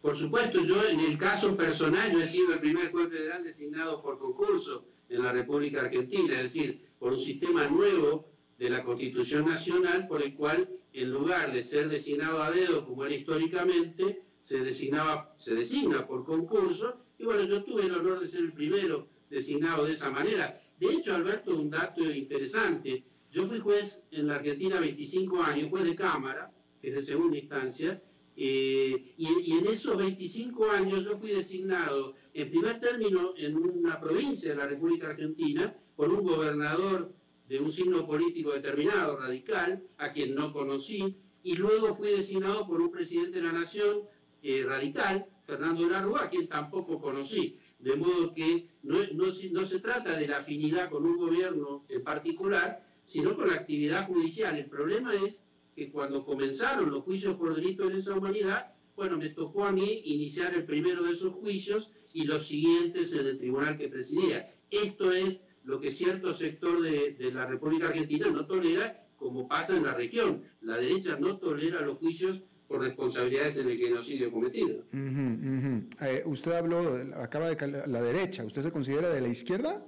Por 0.00 0.16
supuesto, 0.16 0.64
yo 0.64 0.84
en 0.88 1.00
el 1.00 1.18
caso 1.18 1.56
personal, 1.56 2.12
yo 2.12 2.20
he 2.20 2.26
sido 2.26 2.52
el 2.52 2.60
primer 2.60 2.92
juez 2.92 3.08
federal 3.08 3.42
designado 3.42 4.00
por 4.00 4.18
concurso 4.18 4.86
en 5.08 5.22
la 5.22 5.32
República 5.32 5.80
Argentina, 5.80 6.34
es 6.34 6.54
decir, 6.54 6.88
por 6.98 7.12
un 7.12 7.18
sistema 7.18 7.66
nuevo 7.66 8.30
de 8.58 8.70
la 8.70 8.84
Constitución 8.84 9.46
Nacional 9.46 10.06
por 10.06 10.22
el 10.22 10.34
cual, 10.34 10.68
en 10.92 11.10
lugar 11.10 11.52
de 11.52 11.62
ser 11.62 11.88
designado 11.88 12.42
a 12.42 12.50
dedo 12.50 12.86
como 12.86 13.04
era 13.04 13.14
históricamente, 13.14 14.22
se 14.40 14.60
designaba, 14.60 15.34
se 15.36 15.54
designa 15.54 16.06
por 16.06 16.24
concurso, 16.24 17.00
y 17.18 17.24
bueno, 17.24 17.44
yo 17.44 17.64
tuve 17.64 17.86
el 17.86 17.94
honor 17.94 18.20
de 18.20 18.28
ser 18.28 18.40
el 18.40 18.52
primero 18.52 19.08
designado 19.28 19.84
de 19.84 19.92
esa 19.92 20.10
manera. 20.10 20.56
De 20.78 20.92
hecho, 20.92 21.14
Alberto, 21.14 21.56
un 21.56 21.70
dato 21.70 22.04
interesante. 22.04 23.04
Yo 23.30 23.46
fui 23.46 23.58
juez 23.58 24.02
en 24.12 24.28
la 24.28 24.36
Argentina 24.36 24.80
25 24.80 25.42
años, 25.42 25.68
juez 25.70 25.84
de 25.84 25.96
Cámara, 25.96 26.52
que 26.80 26.88
es 26.88 26.94
de 26.94 27.02
segunda 27.02 27.36
instancia, 27.36 28.00
Eh, 28.40 29.14
y, 29.16 29.58
en 29.58 29.66
esos 29.66 29.96
25 29.96 30.70
años 30.70 31.04
yo 31.04 31.18
fui 31.18 31.30
designado 31.32 32.14
en 32.32 32.48
primer 32.48 32.78
término 32.78 33.34
en 33.36 33.56
una 33.56 33.98
provincia 33.98 34.50
de 34.50 34.54
la 34.54 34.68
República 34.68 35.08
Argentina 35.08 35.74
por 35.96 36.12
un 36.12 36.22
gobernador 36.24 37.12
de 37.48 37.58
un 37.58 37.72
signo 37.72 38.06
político 38.06 38.52
determinado, 38.52 39.18
radical, 39.18 39.82
a 39.96 40.12
quien 40.12 40.36
no 40.36 40.52
conocí, 40.52 41.16
y 41.42 41.56
luego 41.56 41.96
fui 41.96 42.10
designado 42.10 42.64
por 42.64 42.80
un 42.80 42.92
presidente 42.92 43.40
de 43.40 43.44
la 43.44 43.52
Nación 43.52 44.02
eh, 44.40 44.62
radical, 44.64 45.26
Fernando 45.44 45.88
Largo, 45.88 46.16
a 46.16 46.30
quien 46.30 46.46
tampoco 46.46 47.00
conocí. 47.00 47.58
De 47.80 47.96
modo 47.96 48.32
que 48.32 48.68
no, 48.84 48.98
no 49.14 49.64
se 49.66 49.80
trata 49.80 50.16
de 50.16 50.28
la 50.28 50.38
afinidad 50.38 50.90
con 50.90 51.04
un 51.04 51.16
gobierno 51.16 51.86
en 51.88 52.04
particular, 52.04 52.86
sino 53.02 53.34
con 53.34 53.48
la 53.48 53.54
actividad 53.54 54.06
judicial. 54.06 54.56
El 54.56 54.66
problema 54.66 55.12
es 55.14 55.42
que 55.78 55.92
cuando 55.92 56.24
comenzaron 56.24 56.90
los 56.90 57.04
juicios 57.04 57.36
por 57.36 57.54
delito 57.54 57.86
de 57.86 57.94
lesa 57.94 58.12
humanidad, 58.12 58.74
bueno, 58.96 59.16
me 59.16 59.28
tocó 59.28 59.64
a 59.64 59.70
mí 59.70 60.02
iniciar 60.06 60.52
el 60.54 60.64
primero 60.64 61.04
de 61.04 61.12
esos 61.12 61.32
juicios 61.34 61.92
y 62.12 62.24
los 62.24 62.48
siguientes 62.48 63.12
en 63.12 63.26
el 63.26 63.38
tribunal 63.38 63.78
que 63.78 63.88
presidía. 63.88 64.52
Esto 64.72 65.12
es 65.12 65.40
lo 65.62 65.78
que 65.78 65.92
cierto 65.92 66.32
sector 66.32 66.82
de, 66.82 67.30
la 67.32 67.46
República 67.46 67.86
Argentina 67.86 68.28
no 68.28 68.44
tolera, 68.44 69.06
como 69.16 69.46
pasa 69.46 69.76
en 69.76 69.84
la 69.84 69.94
región. 69.94 70.42
La 70.62 70.78
derecha 70.78 71.16
no 71.20 71.38
tolera 71.38 71.80
los 71.82 71.98
juicios 71.98 72.42
por 72.66 72.80
responsabilidades 72.80 73.56
en 73.58 73.68
el 73.68 73.78
genocidio 73.78 74.32
cometido. 74.32 74.82
Eh, 74.92 76.22
usted 76.26 76.52
habló, 76.52 76.98
acaba 77.14 77.54
de 77.54 77.84
la 77.86 78.02
derecha, 78.02 78.44
¿usted 78.44 78.62
se 78.62 78.72
considera 78.72 79.10
de 79.10 79.20
la 79.20 79.28
izquierda? 79.28 79.86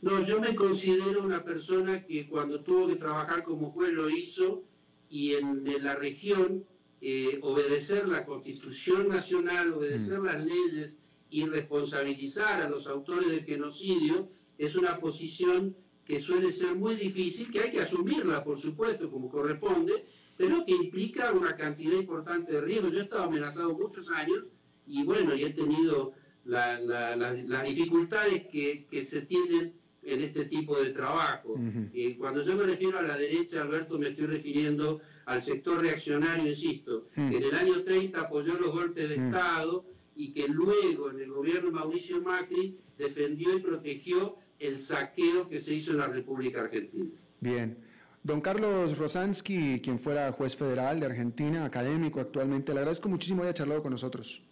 No, 0.00 0.22
yo 0.24 0.40
me 0.40 0.54
considero 0.54 1.22
una 1.22 1.44
persona 1.44 2.04
que 2.04 2.28
cuando 2.28 2.60
tuvo 2.62 2.88
que 2.88 2.96
trabajar 2.96 3.42
como 3.42 3.70
juez 3.70 3.92
lo 3.92 4.08
hizo 4.08 4.64
y 5.08 5.34
en, 5.34 5.64
la 5.82 5.94
región 5.94 6.64
eh, 7.00 7.38
obedecer 7.42 8.08
la 8.08 8.24
constitución 8.24 9.08
nacional, 9.08 9.72
obedecer 9.72 10.20
mm. 10.20 10.24
las 10.24 10.44
leyes 10.44 10.98
y 11.30 11.44
responsabilizar 11.46 12.62
a 12.62 12.68
los 12.68 12.86
autores 12.86 13.28
del 13.28 13.44
genocidio 13.44 14.30
es 14.56 14.76
una 14.76 14.98
posición 14.98 15.76
que 16.04 16.20
suele 16.20 16.52
ser 16.52 16.74
muy 16.74 16.96
difícil, 16.96 17.50
que 17.50 17.60
hay 17.60 17.70
que 17.70 17.80
asumirla, 17.80 18.44
por 18.44 18.60
supuesto, 18.60 19.10
como 19.10 19.30
corresponde, 19.30 20.04
pero 20.36 20.64
que 20.64 20.72
implica 20.72 21.32
una 21.32 21.56
cantidad 21.56 21.98
importante 21.98 22.52
de 22.52 22.60
riesgos. 22.60 22.92
Yo 22.92 23.00
he 23.00 23.02
estado 23.02 23.24
amenazado 23.24 23.76
muchos 23.76 24.10
años 24.10 24.44
y 24.86 25.02
bueno, 25.02 25.34
y 25.34 25.44
he 25.44 25.50
tenido 25.50 26.12
las 26.44 27.64
dificultades 27.64 28.46
que, 28.46 29.04
se 29.04 29.22
tienen 29.22 29.74
en 30.02 30.20
este 30.20 30.44
tipo 30.46 30.78
de 30.80 30.90
trabajo. 30.90 31.58
y 31.92 32.14
cuando 32.14 32.42
yo 32.42 32.56
me 32.56 32.64
refiero 32.64 32.98
a 32.98 33.02
la 33.02 33.16
derecha, 33.16 33.62
Alberto, 33.62 33.98
me 33.98 34.08
estoy 34.08 34.26
refiriendo 34.26 35.00
al 35.26 35.40
sector 35.40 35.80
reaccionario, 35.80 36.46
insisto, 36.46 37.08
que 37.14 37.36
en 37.36 37.42
el 37.42 37.54
año 37.54 37.82
30 37.82 38.20
apoyó 38.20 38.54
los 38.54 38.72
golpes 38.72 39.08
de 39.08 39.14
Estado 39.16 39.84
y 40.16 40.32
que 40.32 40.48
luego 40.48 41.10
en 41.10 41.20
el 41.20 41.30
gobierno 41.30 41.70
de 41.70 41.74
Mauricio 41.74 42.20
Macri 42.20 42.78
defendió 42.96 43.56
y 43.56 43.60
protegió 43.60 44.36
el 44.58 44.76
saqueo 44.76 45.48
que 45.48 45.58
se 45.58 45.74
hizo 45.74 45.90
en 45.90 45.98
la 45.98 46.06
República 46.06 46.62
Argentina. 46.62 47.10
Bien. 47.40 47.76
Don 48.22 48.40
Carlos 48.40 48.96
Rosansky, 48.96 49.80
quien 49.80 49.98
fuera 49.98 50.32
juez 50.32 50.56
federal 50.56 50.98
de 50.98 51.06
Argentina, 51.06 51.64
académico 51.64 52.20
actualmente, 52.20 52.72
le 52.72 52.78
agradezco 52.78 53.08
muchísimo 53.08 53.42
que 53.42 53.48
haya 53.48 53.54
charlado 53.54 53.82
con 53.82 53.92
nosotros. 53.92 54.42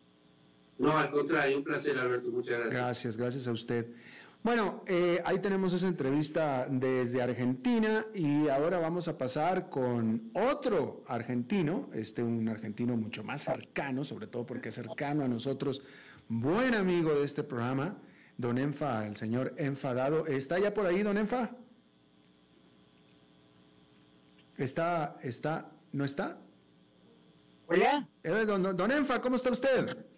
No, 0.83 0.99
al 0.99 1.12
contrario, 1.12 1.59
un 1.59 1.62
placer, 1.62 1.97
Alberto, 1.97 2.28
muchas 2.30 2.59
gracias. 2.59 2.74
Gracias, 2.74 3.16
gracias 3.16 3.47
a 3.47 3.53
usted. 3.53 3.87
Bueno, 4.43 4.83
eh, 4.89 5.22
ahí 5.24 5.39
tenemos 5.39 5.72
esa 5.72 5.87
entrevista 5.87 6.66
desde 6.68 7.22
Argentina 7.22 8.05
y 8.12 8.49
ahora 8.49 8.80
vamos 8.80 9.07
a 9.07 9.16
pasar 9.16 9.70
con 9.70 10.33
otro 10.35 11.05
argentino, 11.07 11.89
este 11.93 12.24
un 12.24 12.49
argentino 12.49 12.97
mucho 12.97 13.22
más 13.22 13.43
cercano, 13.43 14.03
sobre 14.03 14.26
todo 14.26 14.45
porque 14.45 14.70
es 14.70 14.74
cercano 14.74 15.22
a 15.24 15.28
nosotros, 15.28 15.83
buen 16.26 16.74
amigo 16.74 17.14
de 17.14 17.26
este 17.26 17.45
programa, 17.45 17.99
don 18.37 18.59
Enfa, 18.59 19.07
el 19.07 19.16
señor 19.16 19.55
Enfadado. 19.59 20.26
¿Está 20.26 20.59
ya 20.59 20.74
por 20.74 20.87
ahí, 20.87 21.05
don 21.05 21.16
Enfa? 21.16 21.51
¿Está, 24.59 25.16
está, 25.22 25.70
no 25.93 26.05
está? 26.05 26.41
Hola. 27.68 28.09
Eh, 28.24 28.45
don, 28.45 28.76
don 28.76 28.91
Enfa, 28.91 29.20
¿cómo 29.20 29.37
está 29.37 29.53
usted? 29.53 30.11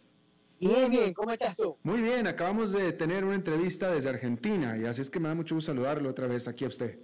Bien, 0.60 0.90
bien, 0.90 1.12
¿cómo 1.12 1.32
estás 1.32 1.56
tú? 1.56 1.76
Muy 1.82 2.00
bien, 2.00 2.26
acabamos 2.26 2.72
de 2.72 2.92
tener 2.92 3.24
una 3.24 3.34
entrevista 3.34 3.90
desde 3.90 4.08
Argentina 4.08 4.76
y 4.78 4.86
así 4.86 5.02
es 5.02 5.10
que 5.10 5.20
me 5.20 5.28
da 5.28 5.34
mucho 5.34 5.54
gusto 5.54 5.72
saludarlo 5.72 6.10
otra 6.10 6.26
vez 6.26 6.48
aquí 6.48 6.64
a 6.64 6.68
usted. 6.68 6.98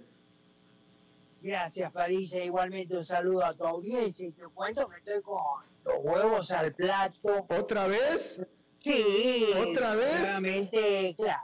Gracias, 1.41 1.91
Padilla. 1.91 2.43
Igualmente 2.43 2.95
un 2.95 3.03
saludo 3.05 3.43
a 3.43 3.53
tu 3.53 3.65
audiencia 3.65 4.27
y 4.27 4.31
te 4.31 4.43
cuento 4.43 4.87
que 4.87 4.97
estoy 4.97 5.21
con 5.21 5.41
los 5.85 5.95
huevos 6.03 6.51
al 6.51 6.73
plato. 6.73 7.45
¿Otra 7.49 7.87
vez? 7.87 8.39
Sí. 8.79 9.47
¿Otra 9.57 9.95
vez? 9.95 10.21
Nuevamente, 10.21 11.15
claro. 11.17 11.43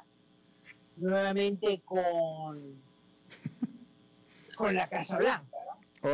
Nuevamente 0.97 1.81
con, 1.83 2.81
con 4.55 4.75
la 4.75 4.87
Casa 4.87 5.17
Blanca. 5.17 5.56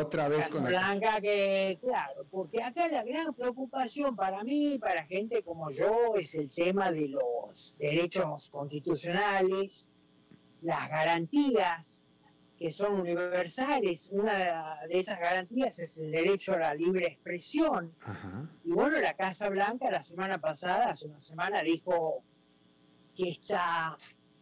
Otra 0.01 0.27
vez 0.27 0.47
con 0.47 0.65
Blanca 0.65 1.19
que, 1.21 1.77
claro, 1.81 2.25
porque 2.31 2.63
acá 2.63 2.87
la 2.87 3.03
gran 3.03 3.33
preocupación 3.33 4.15
para 4.15 4.43
mí, 4.43 4.77
para 4.79 5.05
gente 5.05 5.43
como 5.43 5.69
yo, 5.71 6.15
es 6.17 6.33
el 6.35 6.49
tema 6.49 6.91
de 6.91 7.09
los 7.09 7.75
derechos 7.77 8.49
constitucionales, 8.49 9.89
las 10.61 10.89
garantías 10.89 12.01
que 12.57 12.71
son 12.71 13.01
universales. 13.01 14.09
Una 14.11 14.79
de 14.87 14.99
esas 14.99 15.19
garantías 15.19 15.79
es 15.79 15.97
el 15.97 16.11
derecho 16.11 16.53
a 16.53 16.59
la 16.59 16.73
libre 16.73 17.07
expresión. 17.07 17.93
Y 18.63 18.71
bueno, 18.71 18.99
la 18.99 19.13
Casa 19.15 19.49
Blanca 19.49 19.91
la 19.91 20.01
semana 20.01 20.39
pasada, 20.39 20.89
hace 20.89 21.05
una 21.05 21.19
semana, 21.19 21.61
dijo 21.61 22.23
que 23.15 23.29
está 23.31 23.97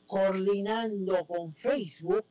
coordinando 0.05 1.25
con 1.25 1.51
Facebook 1.53 2.27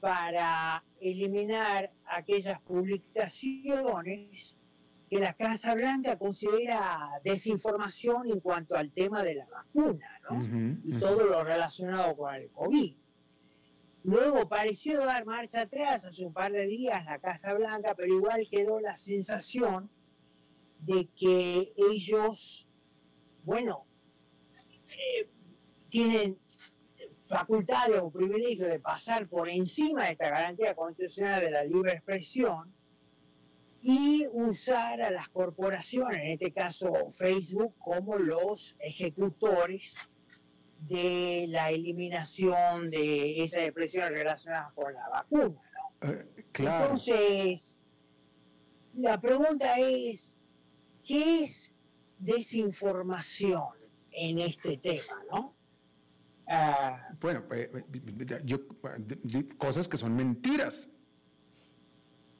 para 0.00 0.84
eliminar 1.00 1.90
aquellas 2.06 2.60
publicaciones 2.62 4.54
que 5.08 5.18
la 5.18 5.32
Casa 5.32 5.74
Blanca 5.74 6.18
considera 6.18 7.10
desinformación 7.24 8.28
en 8.28 8.40
cuanto 8.40 8.76
al 8.76 8.92
tema 8.92 9.24
de 9.24 9.36
la 9.36 9.46
vacuna 9.46 10.20
¿no? 10.30 10.78
y 10.84 10.98
todo 10.98 11.24
lo 11.24 11.42
relacionado 11.42 12.16
con 12.16 12.34
el 12.34 12.50
COVID. 12.50 12.94
Luego 14.04 14.48
pareció 14.48 15.04
dar 15.04 15.24
marcha 15.26 15.62
atrás 15.62 16.04
hace 16.04 16.24
un 16.24 16.32
par 16.32 16.52
de 16.52 16.66
días 16.66 17.04
la 17.04 17.18
Casa 17.18 17.54
Blanca, 17.54 17.94
pero 17.94 18.14
igual 18.14 18.46
quedó 18.50 18.80
la 18.80 18.96
sensación 18.96 19.90
de 20.80 21.08
que 21.18 21.72
ellos, 21.76 22.68
bueno, 23.44 23.84
eh, 24.90 25.28
tienen 25.88 26.38
facultades 27.28 28.00
o 28.00 28.10
privilegios 28.10 28.70
de 28.70 28.80
pasar 28.80 29.28
por 29.28 29.48
encima 29.48 30.06
de 30.06 30.12
esta 30.12 30.30
garantía 30.30 30.74
constitucional 30.74 31.42
de 31.42 31.50
la 31.50 31.64
libre 31.64 31.92
expresión 31.92 32.72
y 33.80 34.26
usar 34.32 35.00
a 35.02 35.10
las 35.10 35.28
corporaciones, 35.28 36.18
en 36.18 36.28
este 36.28 36.52
caso 36.52 36.92
Facebook, 37.10 37.74
como 37.78 38.16
los 38.16 38.74
ejecutores 38.80 39.94
de 40.80 41.46
la 41.48 41.70
eliminación 41.70 42.88
de 42.88 43.42
esas 43.42 43.62
expresiones 43.62 44.12
relacionadas 44.12 44.72
con 44.72 44.92
la 44.94 45.08
vacuna. 45.08 45.60
Eh, 46.00 46.26
Entonces, 46.54 47.80
la 48.94 49.20
pregunta 49.20 49.78
es, 49.78 50.34
¿qué 51.04 51.44
es 51.44 51.72
desinformación 52.18 53.68
en 54.12 54.38
este 54.38 54.76
tema? 54.78 55.22
¿no? 55.30 55.57
Ah. 56.48 57.08
bueno, 57.20 57.44
pues, 57.46 57.68
yo, 58.44 58.58
cosas 59.58 59.86
que 59.86 59.96
son 59.96 60.16
mentiras. 60.16 60.88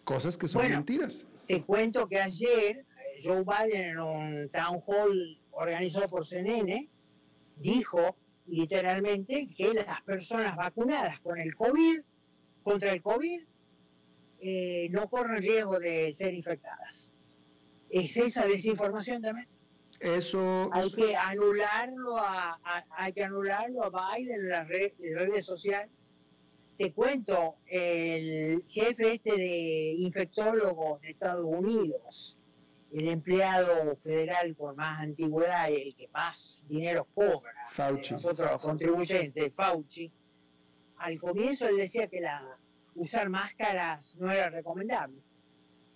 Cosas 0.04 0.36
que 0.38 0.48
son 0.48 0.68
mentiras. 0.68 1.26
Te 1.46 1.62
cuento 1.62 2.08
que 2.08 2.18
ayer 2.20 2.78
eh, 2.78 2.84
Joe 3.22 3.44
Biden 3.44 3.90
en 3.90 3.98
un 3.98 4.48
town 4.50 4.80
hall 4.86 5.40
organizado 5.50 6.08
por 6.08 6.24
CNN 6.24 6.88
dijo 7.56 8.16
literalmente 8.46 9.48
que 9.54 9.74
las 9.74 10.00
personas 10.02 10.56
vacunadas 10.56 11.20
con 11.20 11.38
el 11.38 11.54
COVID, 11.54 12.00
contra 12.62 12.92
el 12.92 13.02
COVID, 13.02 13.42
eh, 14.40 14.88
no 14.90 15.08
corren 15.08 15.42
riesgo 15.42 15.78
de 15.78 16.12
ser 16.12 16.32
infectadas. 16.32 17.10
¿Es 17.90 18.16
esa 18.16 18.46
desinformación 18.46 19.20
también? 19.20 19.48
Eso... 20.00 20.70
Hay 20.72 20.90
que 20.92 21.16
anularlo 21.16 22.18
a, 22.18 22.58
hay 22.90 23.12
que 23.12 23.24
anularlo 23.24 23.84
a 23.84 24.16
Biden 24.16 24.40
en 24.40 24.48
las 24.48 24.68
redes, 24.68 25.44
sociales. 25.44 25.90
Te 26.76 26.92
cuento, 26.92 27.56
el 27.66 28.64
jefe 28.68 29.14
este 29.14 29.36
de 29.36 29.94
infectólogos 29.98 31.00
de 31.00 31.10
Estados 31.10 31.44
Unidos, 31.44 32.36
el 32.92 33.08
empleado 33.08 33.96
federal 33.96 34.54
con 34.56 34.76
más 34.76 35.00
antigüedad 35.00 35.68
y 35.70 35.82
el 35.88 35.96
que 35.96 36.08
más 36.08 36.62
dinero 36.68 37.06
cobra, 37.12 37.52
Fauci. 37.72 38.12
nosotros 38.12 38.52
los 38.52 38.62
contribuyentes, 38.62 39.54
Fauci, 39.54 40.12
al 40.98 41.18
comienzo 41.18 41.66
él 41.66 41.78
decía 41.78 42.06
que 42.06 42.20
la, 42.20 42.58
usar 42.94 43.28
máscaras 43.28 44.14
no 44.18 44.30
era 44.30 44.50
recomendable. 44.50 45.20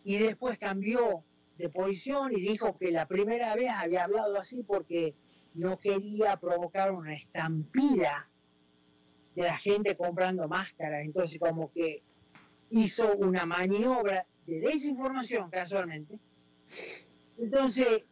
Y 0.04 0.18
después 0.18 0.58
cambió 0.58 1.24
de 1.58 1.68
posición 1.68 2.32
y 2.32 2.40
dijo 2.40 2.76
que 2.78 2.90
la 2.90 3.06
primera 3.06 3.54
vez 3.54 3.70
había 3.70 4.04
hablado 4.04 4.38
así 4.38 4.62
porque 4.62 5.14
no 5.54 5.78
quería 5.78 6.36
provocar 6.36 6.92
una 6.92 7.14
estampida 7.14 8.28
de 9.34 9.42
la 9.42 9.56
gente 9.56 9.96
comprando 9.96 10.48
máscaras. 10.48 11.04
Entonces 11.04 11.38
como 11.38 11.70
que 11.72 12.02
hizo 12.70 13.14
una 13.16 13.46
maniobra 13.46 14.26
de 14.46 14.60
desinformación 14.60 15.50
casualmente. 15.50 16.18
Entonces, 17.38 18.02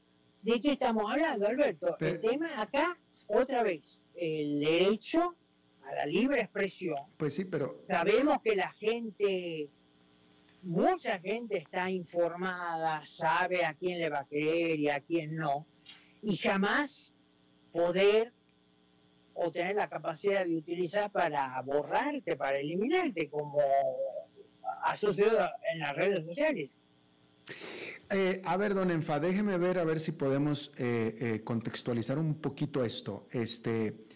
¿de 0.42 0.60
qué 0.60 0.72
estamos 0.72 1.10
hablando, 1.10 1.46
Alberto? 1.46 1.96
el 2.00 2.20
tema 2.20 2.60
acá, 2.60 2.98
otra 3.26 3.62
vez, 3.62 4.02
el 4.14 4.60
derecho 4.60 5.34
a 5.82 5.94
la 5.94 6.06
libre 6.06 6.40
expresión. 6.40 6.98
Pues 7.16 7.34
sí, 7.34 7.44
pero... 7.44 7.78
Sabemos 7.86 8.40
que 8.42 8.56
la 8.56 8.70
gente, 8.72 9.70
mucha 10.62 11.18
gente 11.18 11.58
está 11.58 11.90
informada, 11.90 13.02
sabe 13.04 13.64
a 13.64 13.74
quién 13.74 13.98
le 13.98 14.10
va 14.10 14.20
a 14.20 14.26
creer 14.26 14.78
y 14.78 14.88
a 14.88 15.00
quién 15.00 15.36
no, 15.36 15.66
y 16.22 16.36
jamás 16.36 17.14
poder 17.72 18.32
o 19.34 19.50
tener 19.50 19.76
la 19.76 19.88
capacidad 19.88 20.44
de 20.44 20.56
utilizar 20.56 21.10
para 21.10 21.60
borrarte, 21.62 22.36
para 22.36 22.58
eliminarte, 22.58 23.28
como 23.30 23.58
ha 24.82 24.94
sucedido 24.96 25.40
en 25.72 25.78
las 25.78 25.96
redes 25.96 26.24
sociales. 26.26 26.82
Eh, 28.10 28.42
a 28.44 28.56
ver, 28.56 28.74
don 28.74 28.90
Enfa, 28.90 29.20
déjeme 29.20 29.56
ver 29.56 29.78
a 29.78 29.84
ver 29.84 30.00
si 30.00 30.12
podemos 30.12 30.72
eh, 30.76 31.16
eh, 31.20 31.40
contextualizar 31.44 32.18
un 32.18 32.34
poquito 32.34 32.84
esto. 32.84 33.28
Este, 33.30 34.06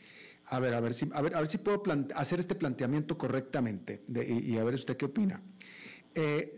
a 0.47 0.59
ver, 0.59 0.75
a 0.75 0.81
ver 0.81 0.95
si, 0.95 1.09
a 1.13 1.23
ver, 1.23 1.35
a 1.37 1.41
ver 1.41 1.49
si 1.49 1.59
puedo 1.59 1.83
hacer 2.15 2.41
este 2.41 2.55
planteamiento 2.57 3.17
correctamente 3.17 4.03
y, 4.09 4.57
a 4.59 4.65
ver 4.65 4.75
usted 4.75 4.97
qué 4.97 5.07
opina. 5.07 5.41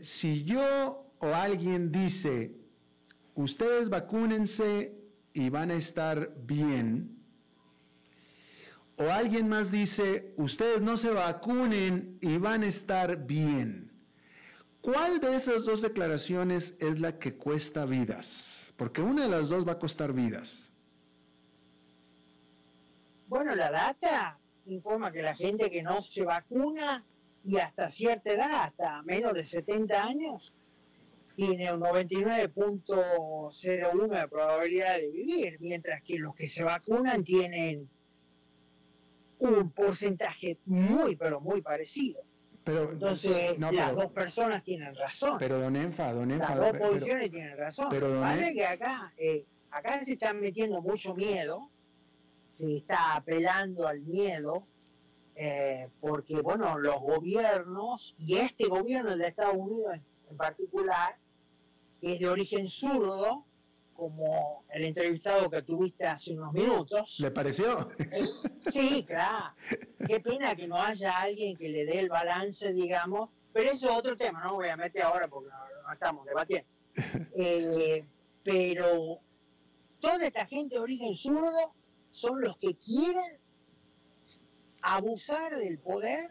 Si 0.02 0.44
yo 0.44 1.12
o 1.18 1.26
alguien 1.34 1.90
dice, 1.90 2.56
ustedes 3.34 3.88
vacúnense 3.88 4.92
y 5.32 5.50
van 5.50 5.70
a 5.70 5.74
estar 5.74 6.34
bien, 6.44 7.16
o 8.98 9.10
alguien 9.10 9.48
más 9.48 9.70
dice, 9.70 10.32
ustedes 10.36 10.80
no 10.80 10.96
se 10.96 11.10
vacunen 11.10 12.18
y 12.20 12.38
van 12.38 12.62
a 12.62 12.66
estar 12.66 13.26
bien. 13.26 13.92
¿Cuál 14.80 15.20
de 15.20 15.36
esas 15.36 15.64
dos 15.64 15.82
declaraciones 15.82 16.74
es 16.78 16.98
la 17.00 17.18
que 17.18 17.36
cuesta 17.36 17.84
vidas? 17.84 18.72
Porque 18.76 19.02
una 19.02 19.24
de 19.24 19.28
las 19.28 19.48
dos 19.48 19.66
va 19.66 19.72
a 19.72 19.78
costar 19.78 20.12
vidas. 20.12 20.70
Bueno, 23.26 23.54
la 23.54 23.70
data 23.70 24.38
informa 24.66 25.12
que 25.12 25.22
la 25.22 25.34
gente 25.34 25.70
que 25.70 25.82
no 25.82 26.00
se 26.00 26.22
vacuna 26.22 27.04
y 27.46 27.56
hasta 27.58 27.88
cierta 27.88 28.32
edad, 28.32 28.64
hasta 28.64 29.02
menos 29.04 29.32
de 29.32 29.44
70 29.44 30.02
años, 30.02 30.52
tiene 31.36 31.72
un 31.72 31.80
99.01 31.80 34.08
de 34.08 34.28
probabilidad 34.28 34.96
de 34.96 35.12
vivir, 35.12 35.56
mientras 35.60 36.02
que 36.02 36.18
los 36.18 36.34
que 36.34 36.48
se 36.48 36.64
vacunan 36.64 37.22
tienen 37.22 37.88
un 39.38 39.70
porcentaje 39.70 40.58
muy, 40.64 41.14
pero 41.14 41.40
muy 41.40 41.62
parecido. 41.62 42.20
Pero, 42.64 42.90
Entonces, 42.90 43.56
las 43.58 43.94
dos 43.94 44.10
personas 44.10 44.64
tienen 44.64 44.92
razón. 44.96 45.36
Pero 45.38 45.60
don 45.60 45.76
Enfa, 45.76 46.12
don 46.12 46.32
Enfa. 46.32 46.56
Las 46.56 46.72
dos 46.72 46.88
posiciones 46.88 47.30
tienen 47.30 47.56
razón. 47.56 47.86
Pero 47.90 48.20
Parece 48.20 48.54
que 48.54 48.66
acá, 48.66 49.12
eh, 49.16 49.46
acá 49.70 50.04
se 50.04 50.14
está 50.14 50.34
metiendo 50.34 50.82
mucho 50.82 51.14
miedo, 51.14 51.70
se 52.48 52.78
está 52.78 53.14
apelando 53.14 53.86
al 53.86 54.00
miedo, 54.00 54.66
eh, 55.38 55.90
porque, 56.00 56.40
bueno, 56.40 56.78
los 56.78 57.00
gobiernos, 57.00 58.14
y 58.18 58.38
este 58.38 58.66
gobierno, 58.66 59.12
el 59.12 59.18
de 59.18 59.28
Estados 59.28 59.56
Unidos 59.56 59.98
en 60.30 60.36
particular, 60.36 61.16
que 62.00 62.14
es 62.14 62.20
de 62.20 62.28
origen 62.28 62.68
zurdo, 62.68 63.44
como 63.92 64.64
el 64.70 64.84
entrevistado 64.84 65.50
que 65.50 65.62
tuviste 65.62 66.04
hace 66.04 66.32
unos 66.32 66.52
minutos. 66.52 67.16
¿Le 67.18 67.30
pareció? 67.30 67.90
Eh, 67.98 68.26
sí, 68.70 69.04
claro. 69.06 69.54
Qué 70.08 70.20
pena 70.20 70.54
que 70.54 70.66
no 70.66 70.76
haya 70.76 71.20
alguien 71.20 71.56
que 71.56 71.68
le 71.68 71.84
dé 71.84 72.00
el 72.00 72.08
balance, 72.08 72.72
digamos. 72.72 73.30
Pero 73.52 73.70
eso 73.70 73.86
es 73.86 73.92
otro 73.92 74.16
tema, 74.16 74.42
no 74.44 74.54
voy 74.54 74.68
a 74.68 74.76
meter 74.76 75.02
ahora 75.02 75.28
porque 75.28 75.50
no, 75.50 75.92
estamos 75.92 76.26
debatiendo. 76.26 76.68
Eh, 77.34 78.04
pero 78.42 79.18
toda 79.98 80.26
esta 80.26 80.46
gente 80.46 80.76
de 80.76 80.80
origen 80.80 81.14
zurdo 81.14 81.74
son 82.10 82.40
los 82.40 82.56
que 82.58 82.74
quieren 82.76 83.38
abusar 84.94 85.56
del 85.56 85.78
poder 85.78 86.30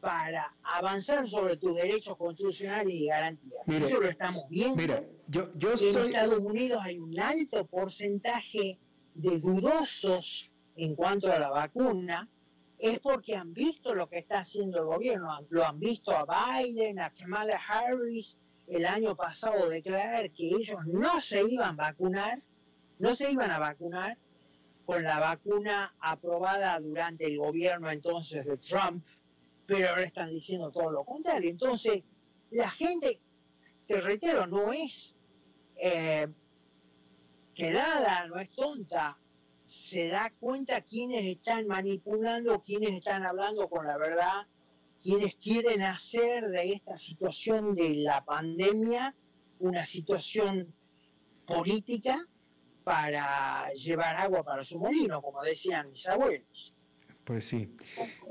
para 0.00 0.54
avanzar 0.62 1.28
sobre 1.28 1.56
tus 1.56 1.74
derechos 1.76 2.16
constitucionales 2.16 2.94
y 2.94 3.06
garantías. 3.06 3.60
Eso 3.66 4.00
lo 4.00 4.08
estamos 4.08 4.48
viendo. 4.48 4.76
Mira, 4.76 5.04
yo, 5.28 5.52
yo 5.54 5.72
En 5.72 6.06
Estados 6.06 6.38
Unidos 6.38 6.80
hay 6.82 6.98
un 6.98 7.18
alto 7.20 7.66
porcentaje 7.66 8.78
de 9.14 9.38
dudosos 9.38 10.50
en 10.76 10.94
cuanto 10.94 11.30
a 11.30 11.38
la 11.38 11.50
vacuna, 11.50 12.28
es 12.78 12.98
porque 13.00 13.34
han 13.34 13.52
visto 13.52 13.94
lo 13.94 14.08
que 14.08 14.18
está 14.18 14.40
haciendo 14.40 14.78
el 14.78 14.84
gobierno. 14.84 15.28
Lo 15.48 15.66
han 15.66 15.78
visto 15.78 16.12
a 16.12 16.26
Biden, 16.62 17.00
a 17.00 17.10
Kamala 17.10 17.58
Harris, 17.68 18.36
el 18.66 18.86
año 18.86 19.14
pasado 19.14 19.68
declarar 19.68 20.30
que 20.30 20.48
ellos 20.48 20.80
no 20.86 21.20
se 21.20 21.42
iban 21.42 21.80
a 21.80 21.84
vacunar, 21.88 22.42
no 22.98 23.14
se 23.14 23.30
iban 23.30 23.50
a 23.50 23.58
vacunar 23.58 24.18
con 24.86 25.02
la 25.02 25.18
vacuna 25.18 25.94
aprobada 25.98 26.78
durante 26.78 27.26
el 27.26 27.38
gobierno 27.38 27.90
entonces 27.90 28.46
de 28.46 28.56
Trump, 28.56 29.04
pero 29.66 29.90
ahora 29.90 30.04
están 30.04 30.30
diciendo 30.30 30.70
todo 30.70 30.92
lo 30.92 31.04
contrario. 31.04 31.50
Entonces, 31.50 32.04
la 32.52 32.70
gente, 32.70 33.20
te 33.88 34.00
reitero, 34.00 34.46
no 34.46 34.72
es 34.72 35.12
eh, 35.76 36.28
quedada, 37.52 38.28
no 38.28 38.38
es 38.38 38.48
tonta, 38.50 39.18
se 39.66 40.06
da 40.06 40.32
cuenta 40.38 40.80
quiénes 40.82 41.24
están 41.24 41.66
manipulando, 41.66 42.62
quiénes 42.62 42.90
están 42.90 43.26
hablando 43.26 43.68
con 43.68 43.88
la 43.88 43.98
verdad, 43.98 44.46
quienes 45.02 45.34
quieren 45.34 45.82
hacer 45.82 46.48
de 46.48 46.72
esta 46.72 46.96
situación 46.96 47.74
de 47.74 47.96
la 47.96 48.24
pandemia 48.24 49.16
una 49.58 49.84
situación 49.84 50.72
política 51.44 52.26
para 52.86 53.68
llevar 53.72 54.14
agua 54.14 54.44
para 54.44 54.62
su 54.62 54.78
molino, 54.78 55.20
como 55.20 55.42
decían 55.42 55.90
mis 55.90 56.06
abuelos. 56.06 56.72
Pues 57.24 57.44
sí, 57.44 57.76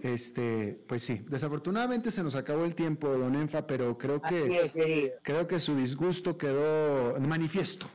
este, 0.02 0.80
pues 0.88 1.04
sí. 1.04 1.26
Desafortunadamente 1.28 2.10
se 2.10 2.24
nos 2.24 2.36
acabó 2.36 2.64
el 2.64 2.74
tiempo, 2.74 3.10
don 3.10 3.36
Enfa, 3.36 3.68
pero 3.68 3.98
creo 3.98 4.22
que 4.22 5.12
creo 5.24 5.46
que 5.46 5.60
su 5.60 5.76
disgusto 5.76 6.38
quedó 6.38 7.20
manifiesto. 7.20 7.90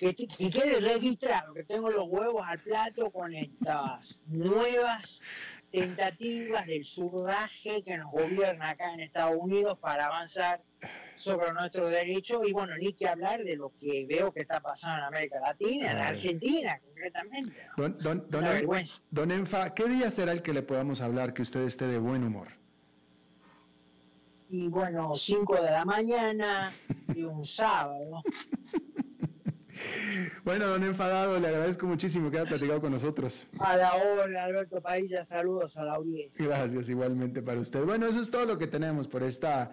y 0.00 0.50
quiere 0.50 0.80
registrar 0.80 1.46
que 1.54 1.64
tengo 1.64 1.88
los 1.88 2.06
huevos 2.08 2.46
al 2.46 2.60
plato 2.60 3.10
con 3.10 3.32
estas 3.32 4.20
nuevas 4.26 5.18
tentativas 5.72 6.66
del 6.66 6.84
surdaje 6.84 7.82
que 7.82 7.96
nos 7.96 8.12
gobierna 8.12 8.68
acá 8.68 8.92
en 8.92 9.00
Estados 9.00 9.38
Unidos 9.40 9.78
para 9.78 10.08
avanzar 10.08 10.60
sobre 11.20 11.52
nuestros 11.52 11.90
derechos 11.90 12.42
y 12.46 12.52
bueno, 12.52 12.74
ni 12.76 12.92
que 12.92 13.06
hablar 13.06 13.44
de 13.44 13.56
lo 13.56 13.72
que 13.78 14.06
veo 14.06 14.32
que 14.32 14.40
está 14.40 14.60
pasando 14.60 14.98
en 14.98 15.04
América 15.04 15.40
Latina, 15.40 15.92
en 15.92 15.98
Argentina 15.98 16.80
concretamente. 16.84 17.56
Don, 17.76 17.96
don, 17.98 18.26
don, 19.10 19.30
Enfa, 19.30 19.74
¿qué 19.74 19.88
día 19.88 20.10
será 20.10 20.32
el 20.32 20.42
que 20.42 20.52
le 20.52 20.62
podamos 20.62 21.00
hablar 21.00 21.34
que 21.34 21.42
usted 21.42 21.60
esté 21.60 21.86
de 21.86 21.98
buen 21.98 22.24
humor? 22.24 22.48
Y 24.48 24.68
bueno, 24.68 25.14
5 25.14 25.62
de 25.62 25.70
la 25.70 25.84
mañana 25.84 26.72
y 27.14 27.22
un 27.22 27.44
sábado. 27.44 28.22
Bueno, 30.44 30.66
don 30.66 30.82
Enfadado, 30.84 31.38
le 31.38 31.48
agradezco 31.48 31.86
muchísimo 31.86 32.30
que 32.30 32.38
haya 32.38 32.48
platicado 32.48 32.80
con 32.80 32.92
nosotros. 32.92 33.46
A 33.60 33.76
la 33.76 33.94
hora, 33.94 34.44
Alberto 34.44 34.80
Padilla, 34.80 35.24
saludos 35.24 35.76
a 35.76 35.84
la 35.84 35.94
audiencia. 35.94 36.44
Gracias, 36.44 36.88
igualmente 36.88 37.42
para 37.42 37.60
usted. 37.60 37.84
Bueno, 37.84 38.06
eso 38.06 38.20
es 38.20 38.30
todo 38.30 38.44
lo 38.44 38.58
que 38.58 38.66
tenemos 38.66 39.08
por 39.08 39.22
esta 39.22 39.72